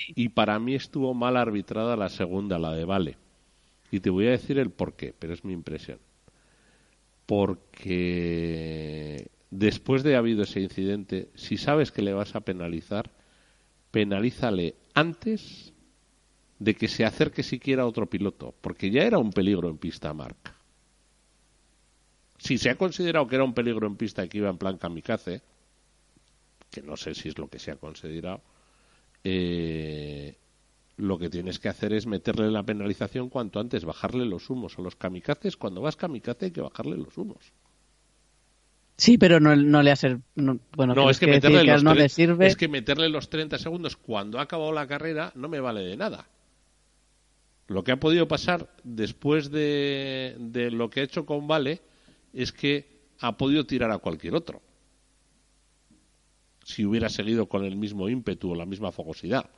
[0.09, 3.16] y para mí estuvo mal arbitrada la segunda, la de Vale.
[3.90, 5.99] Y te voy a decir el por qué, pero es mi impresión.
[7.27, 13.11] Porque después de habido ese incidente, si sabes que le vas a penalizar,
[13.90, 15.73] penalízale antes
[16.59, 20.57] de que se acerque siquiera otro piloto, porque ya era un peligro en pista marca.
[22.39, 24.77] Si se ha considerado que era un peligro en pista y que iba en plan
[24.77, 25.43] kamikaze,
[26.70, 28.43] que no sé si es lo que se ha considerado,
[29.23, 30.37] eh,
[30.97, 34.83] lo que tienes que hacer es meterle la penalización cuanto antes, bajarle los humos a
[34.83, 35.57] los kamikazes.
[35.57, 37.53] Cuando vas kamikaze hay que bajarle los humos.
[39.01, 40.19] Sí, pero no, no le hace.
[40.35, 42.47] No, bueno, No, es que, meterle que los no tre- le sirve.
[42.49, 45.97] es que meterle los 30 segundos cuando ha acabado la carrera no me vale de
[45.97, 46.27] nada.
[47.69, 51.81] Lo que ha podido pasar después de, de lo que ha hecho con Vale
[52.33, 52.89] es que
[53.20, 54.61] ha podido tirar a cualquier otro.
[56.65, 59.49] Si hubiera seguido con el mismo ímpetu o la misma fogosidad.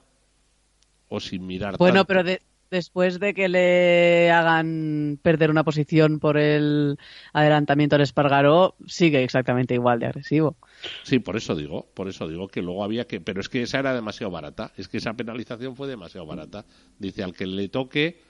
[1.09, 2.07] O sin mirar Bueno, tanto.
[2.09, 6.99] pero de- después de que le hagan perder una posición por el
[7.33, 10.57] adelantamiento al Espargaró, sigue exactamente igual de agresivo.
[11.03, 13.81] Sí, por eso digo, por eso digo que luego había que, pero es que esa
[13.81, 16.65] era demasiado barata, es que esa penalización fue demasiado barata.
[16.99, 18.21] Dice al que le toque,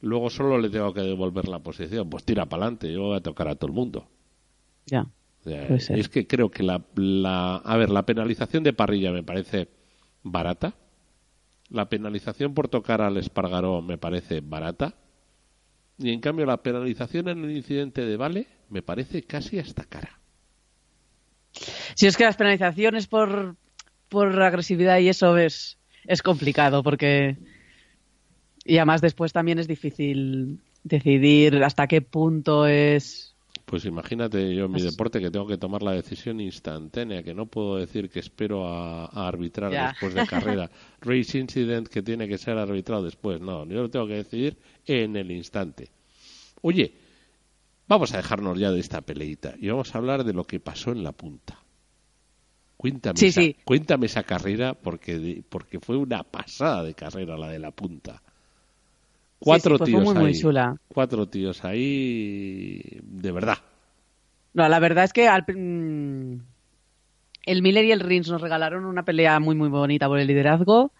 [0.00, 3.20] luego solo le tengo que devolver la posición, pues tira para adelante, yo voy a
[3.20, 4.08] tocar a todo el mundo.
[4.86, 5.06] Ya.
[5.44, 9.68] Es que creo que la, la, a ver, la penalización de parrilla me parece
[10.22, 10.74] barata,
[11.70, 14.94] la penalización por tocar al Espargaró me parece barata,
[15.98, 20.18] y en cambio la penalización en el incidente de Vale me parece casi hasta cara.
[21.94, 23.56] Si es que las penalizaciones por,
[24.08, 27.36] por agresividad y eso es, es complicado porque.
[28.64, 33.29] Y además después también es difícil decidir hasta qué punto es.
[33.70, 37.34] Pues imagínate yo en mi Pues- deporte que tengo que tomar la decisión instantánea, que
[37.34, 39.88] no puedo decir que espero a, a arbitrar Ya.
[39.90, 40.68] después de carrera.
[41.00, 43.40] Race incident que tiene que ser arbitrado después.
[43.40, 45.88] No, yo lo tengo que decidir en el instante.
[46.62, 46.92] Oye,
[47.86, 50.90] vamos a dejarnos ya de esta peleita y vamos a hablar de lo que pasó
[50.90, 51.56] en la punta.
[52.76, 53.54] Cuéntame, Sí, esa, sí.
[53.64, 58.20] cuéntame esa carrera porque, porque fue una pasada de carrera la de la punta.
[59.40, 60.40] Cuatro sí, pues tíos muy ahí.
[60.40, 60.76] chula.
[60.88, 63.58] Cuatro tíos ahí de verdad.
[64.52, 66.42] No, la verdad es que al mm,
[67.46, 70.92] el Miller y el Rins nos regalaron una pelea muy, muy bonita por el liderazgo.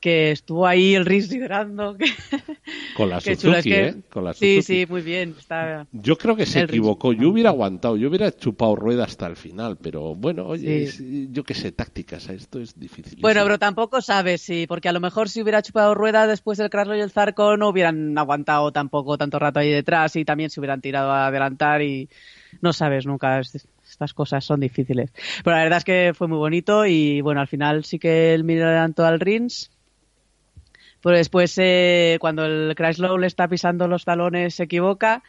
[0.00, 1.94] Que estuvo ahí el Rins liderando.
[1.96, 2.06] que-
[2.96, 3.94] Con la Suzuki, es que- ¿eh?
[4.10, 4.80] Con la Sí, Suzuki.
[4.80, 5.34] sí, muy bien.
[5.38, 5.86] Está...
[5.92, 7.12] Yo creo que se equivocó.
[7.12, 7.98] Yo hubiera aguantado.
[7.98, 9.76] Yo hubiera chupado rueda hasta el final.
[9.76, 11.04] Pero bueno, oye, Sí.
[11.26, 12.28] es- yo qué sé, tácticas.
[12.30, 13.18] Esto es difícil.
[13.20, 16.70] Bueno, pero tampoco sabes, sí, porque a lo mejor si hubiera chupado rueda después del
[16.70, 20.60] Kraslo y el Zarco no hubieran aguantado tampoco tanto rato ahí detrás y también se
[20.60, 22.08] hubieran tirado a adelantar y
[22.62, 23.38] no sabes nunca.
[23.40, 25.10] es- Estas cosas son difíciles.
[25.42, 28.44] Pero la verdad es que fue muy bonito y bueno, al final sí que el
[28.44, 29.72] Miller adelantó al Rins.
[31.02, 35.22] Pero después, eh, cuando el Chrysler le está pisando los talones, se equivoca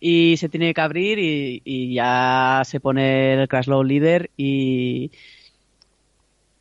[0.00, 5.10] y se tiene que abrir y, ya se pone el Chrysler líder y,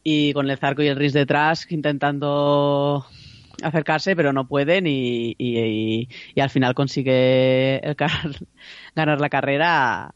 [0.04, 3.06] y con el Zarco y el Rins detrás intentando
[3.62, 6.08] acercarse, pero no pueden y, y-
[6.40, 7.96] al final consigue el
[8.96, 10.16] ganar la carrera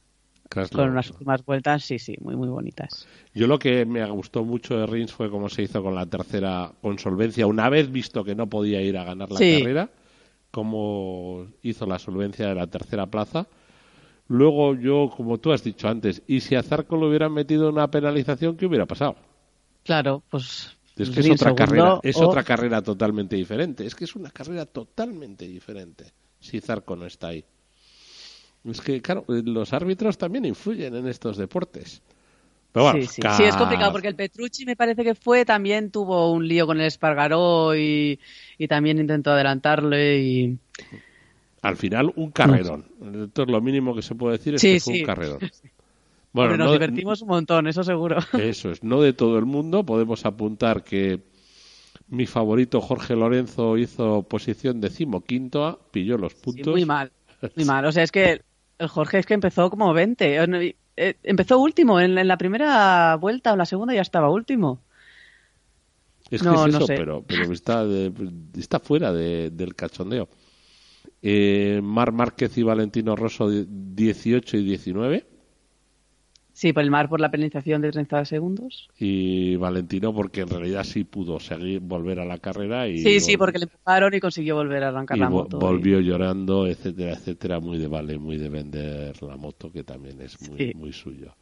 [0.72, 3.08] Con unas últimas vueltas, sí, sí, muy, muy bonitas.
[3.34, 6.72] Yo lo que me gustó mucho de Rins fue cómo se hizo con la tercera
[6.82, 7.48] con solvencia.
[7.48, 9.60] Una vez visto que no podía ir a ganar la Sí.
[9.60, 9.90] carrera,
[10.52, 13.48] cómo hizo la solvencia de la tercera plaza.
[14.28, 17.90] Luego yo, como tú has dicho antes, y si a Zarco le hubieran metido una
[17.90, 19.16] penalización, ¿qué hubiera pasado?
[19.84, 20.78] Claro, pues...
[20.98, 23.86] Es que es Rins otra carrera, es o- otra carrera totalmente diferente.
[23.86, 27.46] Es que es una carrera totalmente diferente si Zarco no está ahí.
[28.64, 32.02] Es que, claro, los árbitros también influyen en estos deportes.
[32.72, 33.22] Pero bueno, sí, sí.
[33.36, 36.80] Sí, es complicado porque el Petrucci me parece que fue, también tuvo un lío con
[36.80, 38.20] el Espargaró y,
[38.58, 40.58] y también intentó adelantarle y...
[41.62, 42.86] al final un carrerón.
[43.26, 45.40] Esto es lo mínimo que se puede decir, es Sí, que fue un carrerón.
[46.34, 48.18] Hombre, nos no divertimos un montón, eso seguro.
[48.40, 49.86] Eso es, no de todo el mundo.
[49.86, 51.20] Podemos apuntar que
[52.08, 56.74] Mi favorito Jorge Lorenzo hizo posición decimoquinta, pilló los puntos.
[56.74, 57.12] muy mal,
[57.56, 57.86] muy mal.
[57.86, 58.42] O sea, es que
[58.82, 60.36] el Jorge es que empezó como 20.
[60.44, 64.82] Eh, eh, Empezó último, en, en la primera vuelta o la segunda ya estaba último.
[66.30, 66.96] Es No, que es no eso, sé.
[66.98, 68.12] pero, pero está, de-
[68.58, 70.30] está fuera de- del cachondeo.
[71.22, 75.26] Eh, Mar Márquez y Valentino Rosso di- 18 y 19.
[76.62, 78.88] Sí, por el mar, por la penalización de 30 segundos.
[79.00, 82.88] Y Valentino porque en realidad sí pudo seguir, volver a la carrera.
[82.88, 85.58] Y Sí, sí, porque le empujaron y consiguió volver a arrancar y la moto.
[85.58, 87.60] volvió llorando, etcétera, etcétera.
[87.60, 90.72] Muy de vale, muy de vender la moto, que también es muy, Sí.
[90.76, 91.34] muy suyo.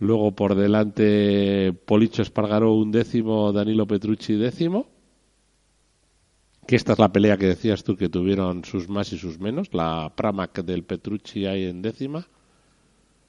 [0.00, 4.88] Luego por delante Policho Espargaró un décimo, Danilo Petrucci décimo.
[6.66, 9.72] Que esta es la pelea que decías tú que tuvieron sus más y sus menos.
[9.72, 12.26] La Pramac del Petrucci ahí en décima.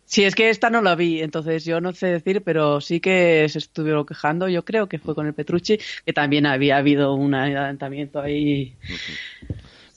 [0.06, 3.48] Sí, es que esta no la vi, entonces yo no sé decir, pero sí que
[3.50, 4.48] se estuvieron quejando.
[4.48, 8.76] Yo creo que fue con el Petrucci, que también había habido un adelantamiento ahí.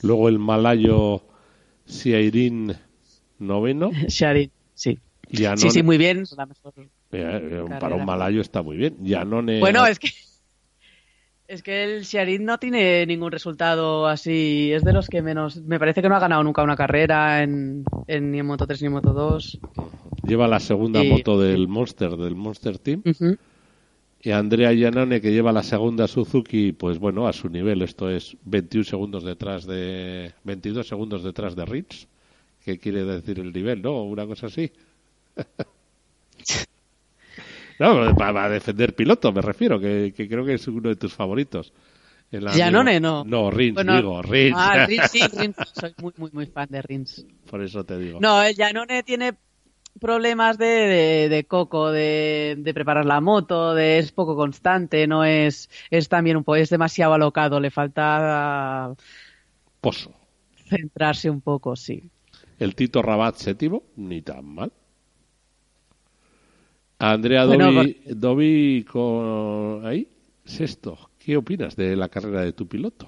[0.03, 1.23] Luego el malayo
[1.87, 2.75] Siairin
[3.39, 3.91] noveno.
[4.09, 4.99] Sharin, sí.
[5.31, 6.25] Yanone- Sí, sí, muy bien.
[6.37, 6.73] La mejor.
[6.79, 8.97] Eh, eh, para un malayo está muy bien.
[9.01, 10.09] Yanone Bueno, es que
[11.49, 14.73] es que el Sharin no tiene ningún resultado así.
[14.73, 15.57] Es de los que menos.
[15.63, 18.81] Me parece que no ha ganado nunca una carrera en, en ni en Moto 3
[18.83, 19.59] ni en Moto 2.
[20.27, 23.03] lleva la segunda Y- moto del Monster, del Monster Team.
[24.23, 27.83] Y Andrea Iannone, que lleva la segunda Suzuki, pues bueno, a su nivel.
[27.83, 30.33] Esto es 21 segundos detrás de.
[30.45, 32.09] 22 segundos detrás de Rins.
[32.65, 34.03] ¿Qué quiere decir el nivel, no?
[34.03, 34.73] Una cosa así.
[37.79, 41.73] no, para defender piloto, me refiero, que, que creo que es uno de tus favoritos.
[42.31, 43.25] Iannone, no.
[43.25, 44.57] No, Rins, Bueno, digo, Rins.
[44.59, 45.57] Ah, Rins, sí, Rins.
[45.75, 47.25] Soy muy, muy, muy fan de Rins.
[47.49, 48.19] Por eso te digo.
[48.21, 49.35] No, el Janone tiene
[50.01, 55.25] problemas de, de, de coco, de, de preparar la moto, de es poco constante, no
[55.25, 58.93] es, es también un poco, es demasiado alocado, le falta
[59.81, 60.13] Pozo.
[60.69, 62.11] centrarse un poco, sí.
[62.59, 64.73] El Tito Rabat séptimo, ni tan mal.
[66.99, 70.09] Andrea Bueno, Dovi, Dovi con ahí,
[70.45, 71.11] sexto.
[71.19, 73.07] ¿Qué opinas de la carrera de tu piloto?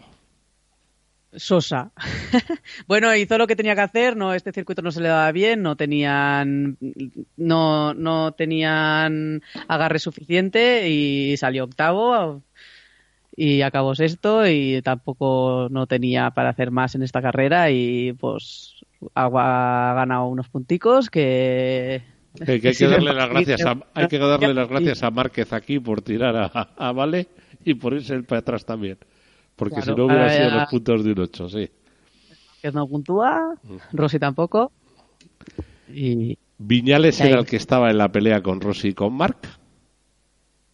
[1.33, 1.93] Sosa.
[2.89, 5.63] bueno, hizo lo que tenía que hacer, no, este circuito no se le daba bien,
[5.63, 6.79] no tenían,
[7.37, 12.43] no, no tenían agarre suficiente y salió octavo
[13.37, 18.85] y acabó sexto y tampoco no tenía para hacer más en esta carrera y pues
[19.15, 22.03] ha ganado unos punticos que
[22.45, 25.53] Que, que hay que darle las gracias a, hay que darle las gracias a Márquez
[25.53, 26.47] aquí por tirar a,
[26.77, 27.29] a Vale
[27.65, 28.99] y por irse para atrás también.
[29.57, 31.71] Porque Claro, si no hubiera sido los puntos de un 8, sí.
[32.63, 33.55] que no puntúa,
[33.93, 34.73] Rossi tampoco
[35.93, 39.49] y Viñales era el que estaba en la pelea con Rossi y con Marc.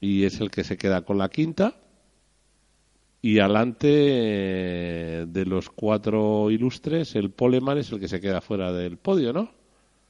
[0.00, 1.76] Y es el que se queda con la quinta.
[3.20, 8.72] Y adelante eh, de los cuatro ilustres, el Poleman es el que se queda fuera
[8.72, 9.50] del podio, ¿no?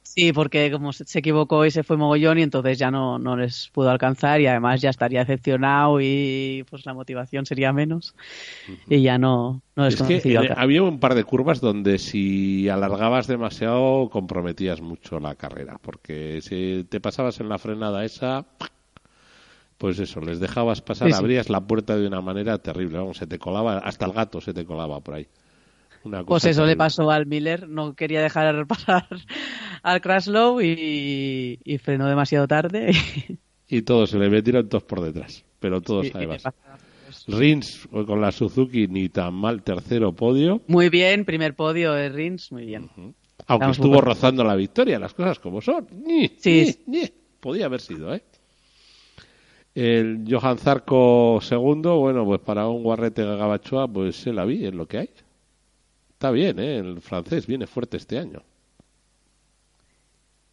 [0.07, 3.69] Sí, porque como se equivocó y se fue mogollón y entonces ya no, no les
[3.73, 8.15] pudo alcanzar y además ya estaría decepcionado y pues la motivación sería menos
[8.89, 12.67] y ya no, no les Es que eh, había un par de curvas donde si
[12.69, 18.47] alargabas demasiado comprometías mucho la carrera, porque si te pasabas en la frenada esa,
[19.77, 21.25] pues eso, les dejabas pasar, Sí, sí.
[21.25, 24.53] abrías la puerta de una manera terrible, vamos, se te colaba, hasta el gato se
[24.53, 25.27] te colaba por ahí.
[26.03, 29.07] Una Pues cosa eso le pasó al Miller, no quería dejar pasar
[29.85, 32.91] al Crashlow y, y frenó demasiado tarde.
[33.67, 36.43] Y todos se le metieron todos por detrás, pero todos le además.
[37.27, 42.51] Rins con la Suzuki ni tan mal, tercero podio, Muy bien, primer podio de Rins,
[42.51, 42.91] muy bien.
[42.93, 45.87] aunque Estamos estuvo rozando la victoria, las cosas como son.
[46.05, 46.77] Ni, Sí.
[46.85, 47.09] ni, ni.
[47.39, 48.21] Podía haber sido, ¿eh?
[49.73, 54.73] El Johan Zarco segundo, bueno, pues para un guarrete gabachoa, pues se la vi, es
[54.75, 55.09] lo que hay.
[56.11, 56.77] Está bien, ¿eh?
[56.77, 58.43] El francés viene fuerte este año.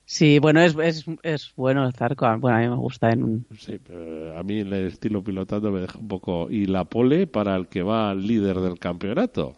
[0.05, 3.47] Sí, bueno, es, es, es bueno el Zarco, bueno, a mí me gusta en un...
[3.59, 6.51] Sí, pero a mí el estilo pilotando me deja un poco...
[6.51, 9.55] Y la pole para el que va líder del campeonato.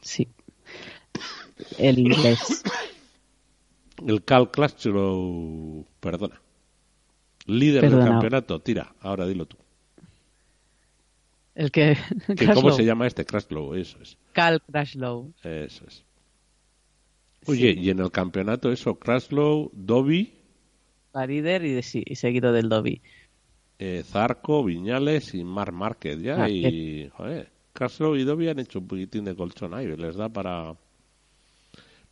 [0.00, 0.28] Sí.
[1.78, 2.62] El inglés.
[4.06, 6.40] El Cal Crutchlow, perdona.
[7.46, 9.56] Líder del campeonato, tira, ahora dilo tú.
[11.54, 11.96] El que...
[12.36, 13.24] ¿Que ¿Cómo se llama este?
[13.24, 14.16] Crashlow, eso es.
[14.32, 15.32] Cal Crashlow.
[15.44, 16.04] Eso es.
[17.46, 20.32] Oye, y en el campeonato eso, Crashlow, Dobby,
[21.14, 23.00] La líder y, sí, y seguido del Dobby.
[23.78, 26.44] eh, Zarco, Viñales y Mar Márquez ya.
[26.44, 30.28] Ah, y, joder, Crashlow y Dobby han hecho un poquitín de colchón ahí, les da
[30.28, 30.74] para...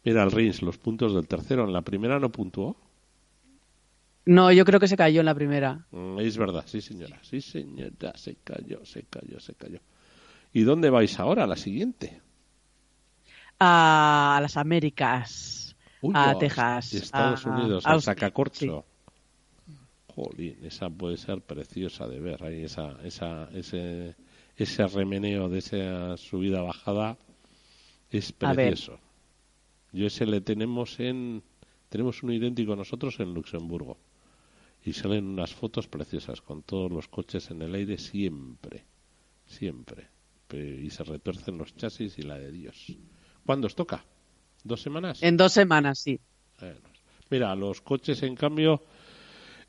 [0.04, 1.64] Mira, el Rins, los puntos del tercero.
[1.64, 2.76] En la primera no puntuó.
[4.26, 5.86] No, yo creo que se cayó en la primera.
[5.90, 9.80] Mm, Es verdad, sí señora, sí señora, se cayó, se cayó, se cayó.
[10.52, 12.20] ¿Y dónde vais ahora, la siguiente?
[13.60, 18.84] A las Américas, Uy, a Texas, Estados a Unidos, a Sacacorcho.
[20.14, 24.16] Jolín, esa puede ser preciosa de ver, ahí esa, esa, ese,
[24.56, 27.16] ese remeneo de esa subida-bajada
[28.10, 28.70] es A ver.
[28.70, 28.98] precioso.
[29.92, 31.42] Yo ese le tenemos en,
[31.88, 33.98] tenemos uno idéntico nosotros en Luxemburgo.
[34.84, 38.84] Y salen unas fotos preciosas con todos los coches en el aire siempre,
[39.46, 40.08] siempre.
[40.52, 42.96] Y se retuercen los chasis y la de Dios.
[43.46, 44.04] ¿Cuándo os toca?
[44.64, 45.22] ¿Dos semanas?
[45.22, 46.20] En dos semanas, sí.
[46.60, 46.80] Bueno,
[47.30, 48.82] mira, los coches, en cambio,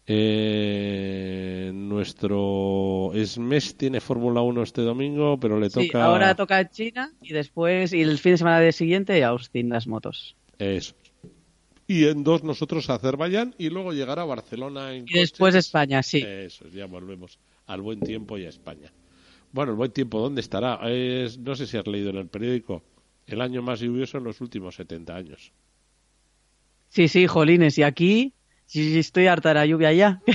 [0.06, 7.14] eh, nuestro SMES tiene Fórmula 1 este domingo, pero le Sí, toca ahora toca China
[7.22, 10.35] y después, y el fin de semana de siguiente, Austin, las motos.
[10.60, 10.93] eso.
[11.88, 15.56] Y en dos nosotros a Azerbaiyán y luego llegar a Barcelona en Y después.
[15.56, 16.23] España, sí.
[16.26, 17.38] Eso, ya volvemos
[17.68, 18.93] al buen tiempo y a España.
[19.52, 20.80] Bueno, el buen tiempo, ¿dónde estará?
[20.89, 22.84] Es, no sé si has leído en el periódico,
[23.32, 25.52] el año más lluvioso en los últimos 70 años.
[26.90, 27.78] Sí, sí, jolines.
[27.78, 28.34] Y aquí,
[28.66, 30.22] sí, sí, estoy harta de la lluvia ya.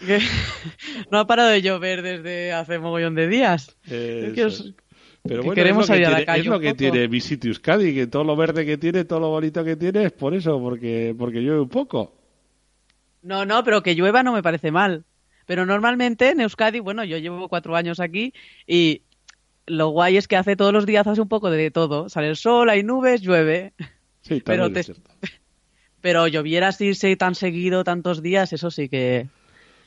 [1.10, 3.76] No ha parado de llover desde hace mogollón de días.
[3.84, 4.74] Es que os-.
[5.22, 6.74] Pero que bueno, queremos es lo que salir a la tiene, calle es lo que
[6.74, 10.12] tiene Visit Euskadi, que todo lo verde que tiene, todo lo bonito que tiene es
[10.12, 12.14] por eso, porque, porque llueve un poco.
[13.22, 15.04] No, no, pero que llueva no me parece mal.
[15.44, 18.32] Pero normalmente en Euskadi, bueno, yo llevo cuatro años aquí
[18.66, 19.02] y
[19.68, 22.08] lo guay es que hace todos los días hace un poco de todo.
[22.08, 23.72] Sale el sol, hay nubes, llueve.
[24.22, 24.84] Sí, Pero te-.
[26.00, 29.26] Pero lloviera así tan seguido tantos días, eso sí que...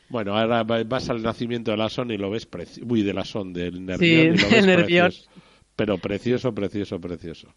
[0.10, 2.86] Bueno, ahora va- vas al nacimiento de la Son y lo ves precioso.
[2.91, 4.38] Uy, de la Son, del Nervión.
[4.38, 5.06] Sí, y lo ves del Nervión.
[5.08, 5.32] precioso.
[5.78, 7.53] Pero precioso, precioso, precioso.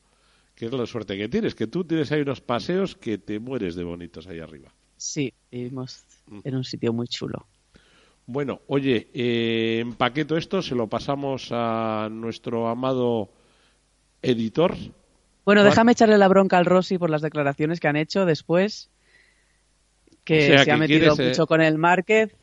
[0.54, 3.74] Que es la suerte que tienes, que tú tienes ahí unos paseos que te mueres
[3.74, 4.72] de bonitos ahí arriba.
[4.96, 6.40] Sí, vivimos Mm.
[6.44, 7.46] en un sitio muy chulo.
[8.26, 13.28] Bueno, oye, eh, empaqueto esto, se lo pasamos a nuestro amado
[14.22, 14.74] editor.
[15.44, 15.70] Bueno, Juan.
[15.70, 18.90] déjame echarle la bronca al Rossi por las declaraciones que han hecho después,
[20.24, 22.34] que O sea, se que ha metido quieres, eh, mucho con el Márquez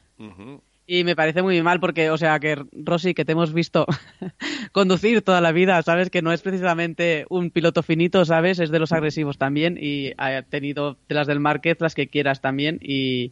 [0.86, 3.86] y me parece muy mal porque, o sea, que Rossi, que te hemos visto
[4.72, 8.80] conducir toda la vida, sabes que no es precisamente un piloto finito, sabes, es de
[8.80, 13.32] los agresivos también y ha tenido de las del Márquez las que quieras también y,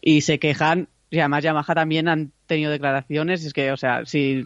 [0.00, 0.88] y se quejan.
[1.12, 4.44] Y además Yamaha también han tenido declaraciones, es que, o sea, si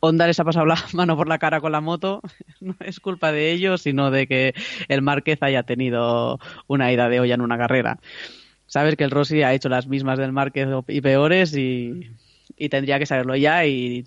[0.00, 2.20] Honda les ha pasado la mano por la cara con la moto,
[2.60, 4.54] no es culpa de ellos, sino de que
[4.88, 8.00] el Márquez haya tenido una ida de olla en una carrera.
[8.66, 12.10] Sabes que el Rossi ha hecho las mismas del Márquez y peores y,
[12.56, 14.04] y tendría que saberlo ya y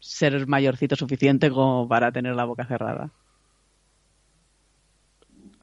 [0.00, 3.10] ser mayorcito suficiente como para tener la boca cerrada.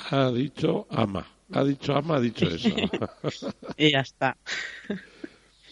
[0.09, 1.27] Ha dicho ama.
[1.51, 2.69] Ha dicho ama, ha dicho eso.
[3.77, 4.37] Y ya está.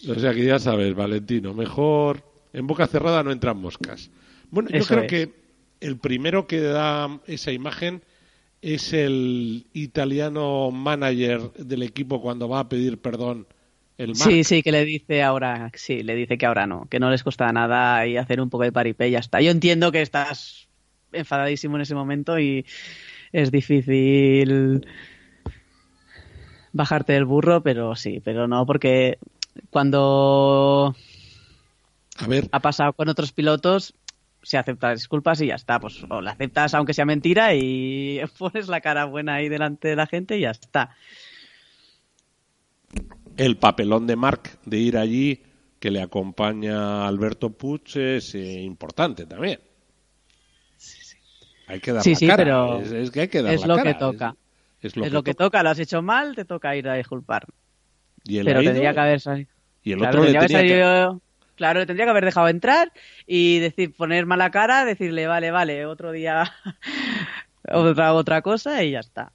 [0.08, 4.10] O sea que ya sabes, Valentino, mejor en boca cerrada no entran moscas.
[4.50, 5.08] Bueno, yo creo es.
[5.08, 5.32] que
[5.80, 8.02] el primero que da esa imagen
[8.60, 13.46] es el italiano manager del equipo cuando va a pedir perdón
[13.98, 14.14] el.
[14.14, 17.22] Sí, sí, que le dice ahora, sí, le dice que ahora no, que no les
[17.22, 19.40] cuesta nada y hacer un poco de paripé y ya está.
[19.40, 20.68] Yo entiendo que estás
[21.12, 22.64] enfadadísimo en ese momento y
[23.32, 24.86] es difícil
[26.72, 29.18] bajarte del burro, pero sí, pero no, porque
[29.70, 30.94] cuando
[32.18, 33.94] A ver, ha pasado con otros pilotos,
[34.42, 35.78] se acepta disculpas y ya está.
[35.80, 39.96] Pues o la aceptas aunque sea mentira y pones la cara buena ahí delante de
[39.96, 40.96] la gente y ya está.
[43.36, 45.42] el papelón de Marc de ir allí
[45.80, 49.60] que le acompaña Alberto Puig es eh, importante también.
[51.66, 52.36] Hay que dar Sí, la sí, cara.
[52.36, 53.92] pero es, es que hay que dar es la lo cara.
[53.92, 54.36] que toca.
[54.80, 57.46] Es, Es lo que toca, lo has hecho mal, te toca ir a disculpar.
[58.24, 59.50] Y Pero ha ido, tendría que haber salido.
[59.82, 61.20] y el Claro, otro le tendría que que- haber salido-
[61.54, 62.92] Claro, le tendría que haber dejado entrar
[63.26, 66.50] y decir, poner mala cara, decirle, vale, vale, otro día
[67.68, 69.32] otra otra cosa y ya está.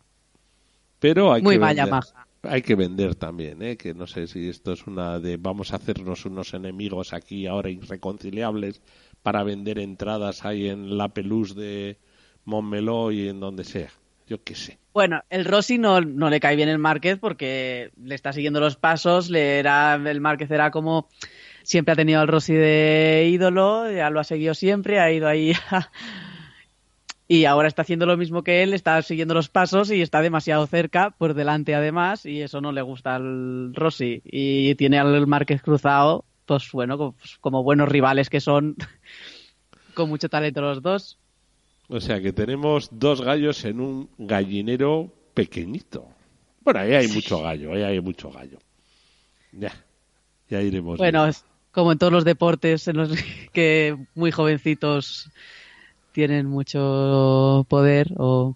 [0.99, 1.75] Pero hay Muy que vender.
[1.85, 2.25] Yamaha.
[2.43, 3.77] Hay que vender también, ¿eh?
[3.77, 7.69] que no sé si esto es una de vamos a hacernos unos enemigos aquí ahora
[7.69, 8.81] irreconciliables
[9.21, 11.97] para vender entradas ahí en la pelús de
[12.45, 13.89] Montmeló y en donde sea.
[14.27, 14.77] Yo qué sé.
[14.97, 19.29] Bueno, el Rossi no, le cae bien el Márquez porque le está siguiendo los pasos,
[19.29, 21.07] le era, el Márquez era como
[21.61, 25.53] siempre ha tenido al Rossi de ídolo, ya lo ha seguido siempre, ha ido ahí
[27.27, 30.65] y ahora está haciendo lo mismo que él, está siguiendo los pasos y está demasiado
[30.65, 34.23] cerca, por delante además, y eso no le gusta al Rossi.
[34.25, 38.75] Y tiene al Márquez cruzado, pues bueno, pues, como buenos rivales que son,
[39.93, 41.19] con mucho talento los dos.
[41.89, 46.07] O sea que tenemos dos gallos en un gallinero pequeñito.
[46.61, 48.59] Bueno, ahí hay mucho gallo, ahí hay mucho gallo.
[49.53, 49.71] Ya,
[50.49, 50.97] ya iremos.
[50.97, 53.11] Bueno, es como en todos los deportes en los
[53.53, 55.29] que muy jovencitos
[56.11, 58.55] tienen mucho poder o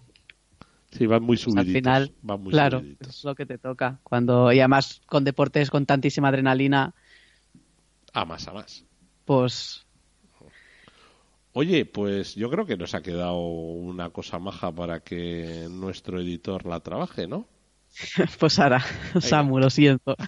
[0.90, 1.66] Sí, van muy pues, subiditos.
[1.66, 3.08] al final, van muy claro, subiditos.
[3.08, 3.98] es lo que te toca.
[4.02, 6.94] Cuando, y además con deportes con tantísima adrenalina,
[8.12, 8.84] A más, a más.
[9.24, 9.86] pues
[11.54, 16.64] Oye, pues yo creo que nos ha quedado una cosa maja para que nuestro editor
[16.66, 17.46] la trabaje, ¿no?
[18.38, 18.80] Pues ahora,
[19.20, 20.16] Samu, lo siento.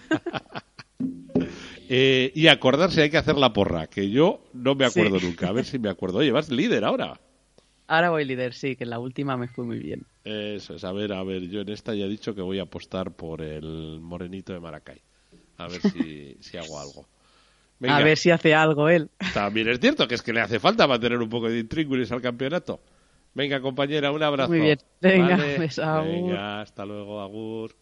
[1.87, 5.25] Eh, y acordarse, hay que hacer la porra, que yo no me acuerdo Sí.
[5.27, 5.49] nunca.
[5.49, 6.17] A ver si me acuerdo.
[6.19, 7.19] Oye, vas líder ahora.
[7.87, 10.05] Ahora voy líder, sí, que en la última me fue muy bien.
[10.23, 12.63] Eso es, a ver, a ver, yo en esta ya he dicho que voy a
[12.63, 14.99] apostar por el morenito de Maracay.
[15.57, 17.07] A ver si, si hago algo.
[17.79, 19.09] Venga, A ver si hace algo él.
[19.33, 22.21] también es cierto que es que le hace falta mantener un poco de intríngulis al
[22.21, 22.79] campeonato.
[23.33, 24.49] Venga, compañera, un abrazo.
[24.49, 24.79] Muy bien.
[25.01, 25.57] Vale.
[25.57, 27.75] Venga, hasta luego, Agur.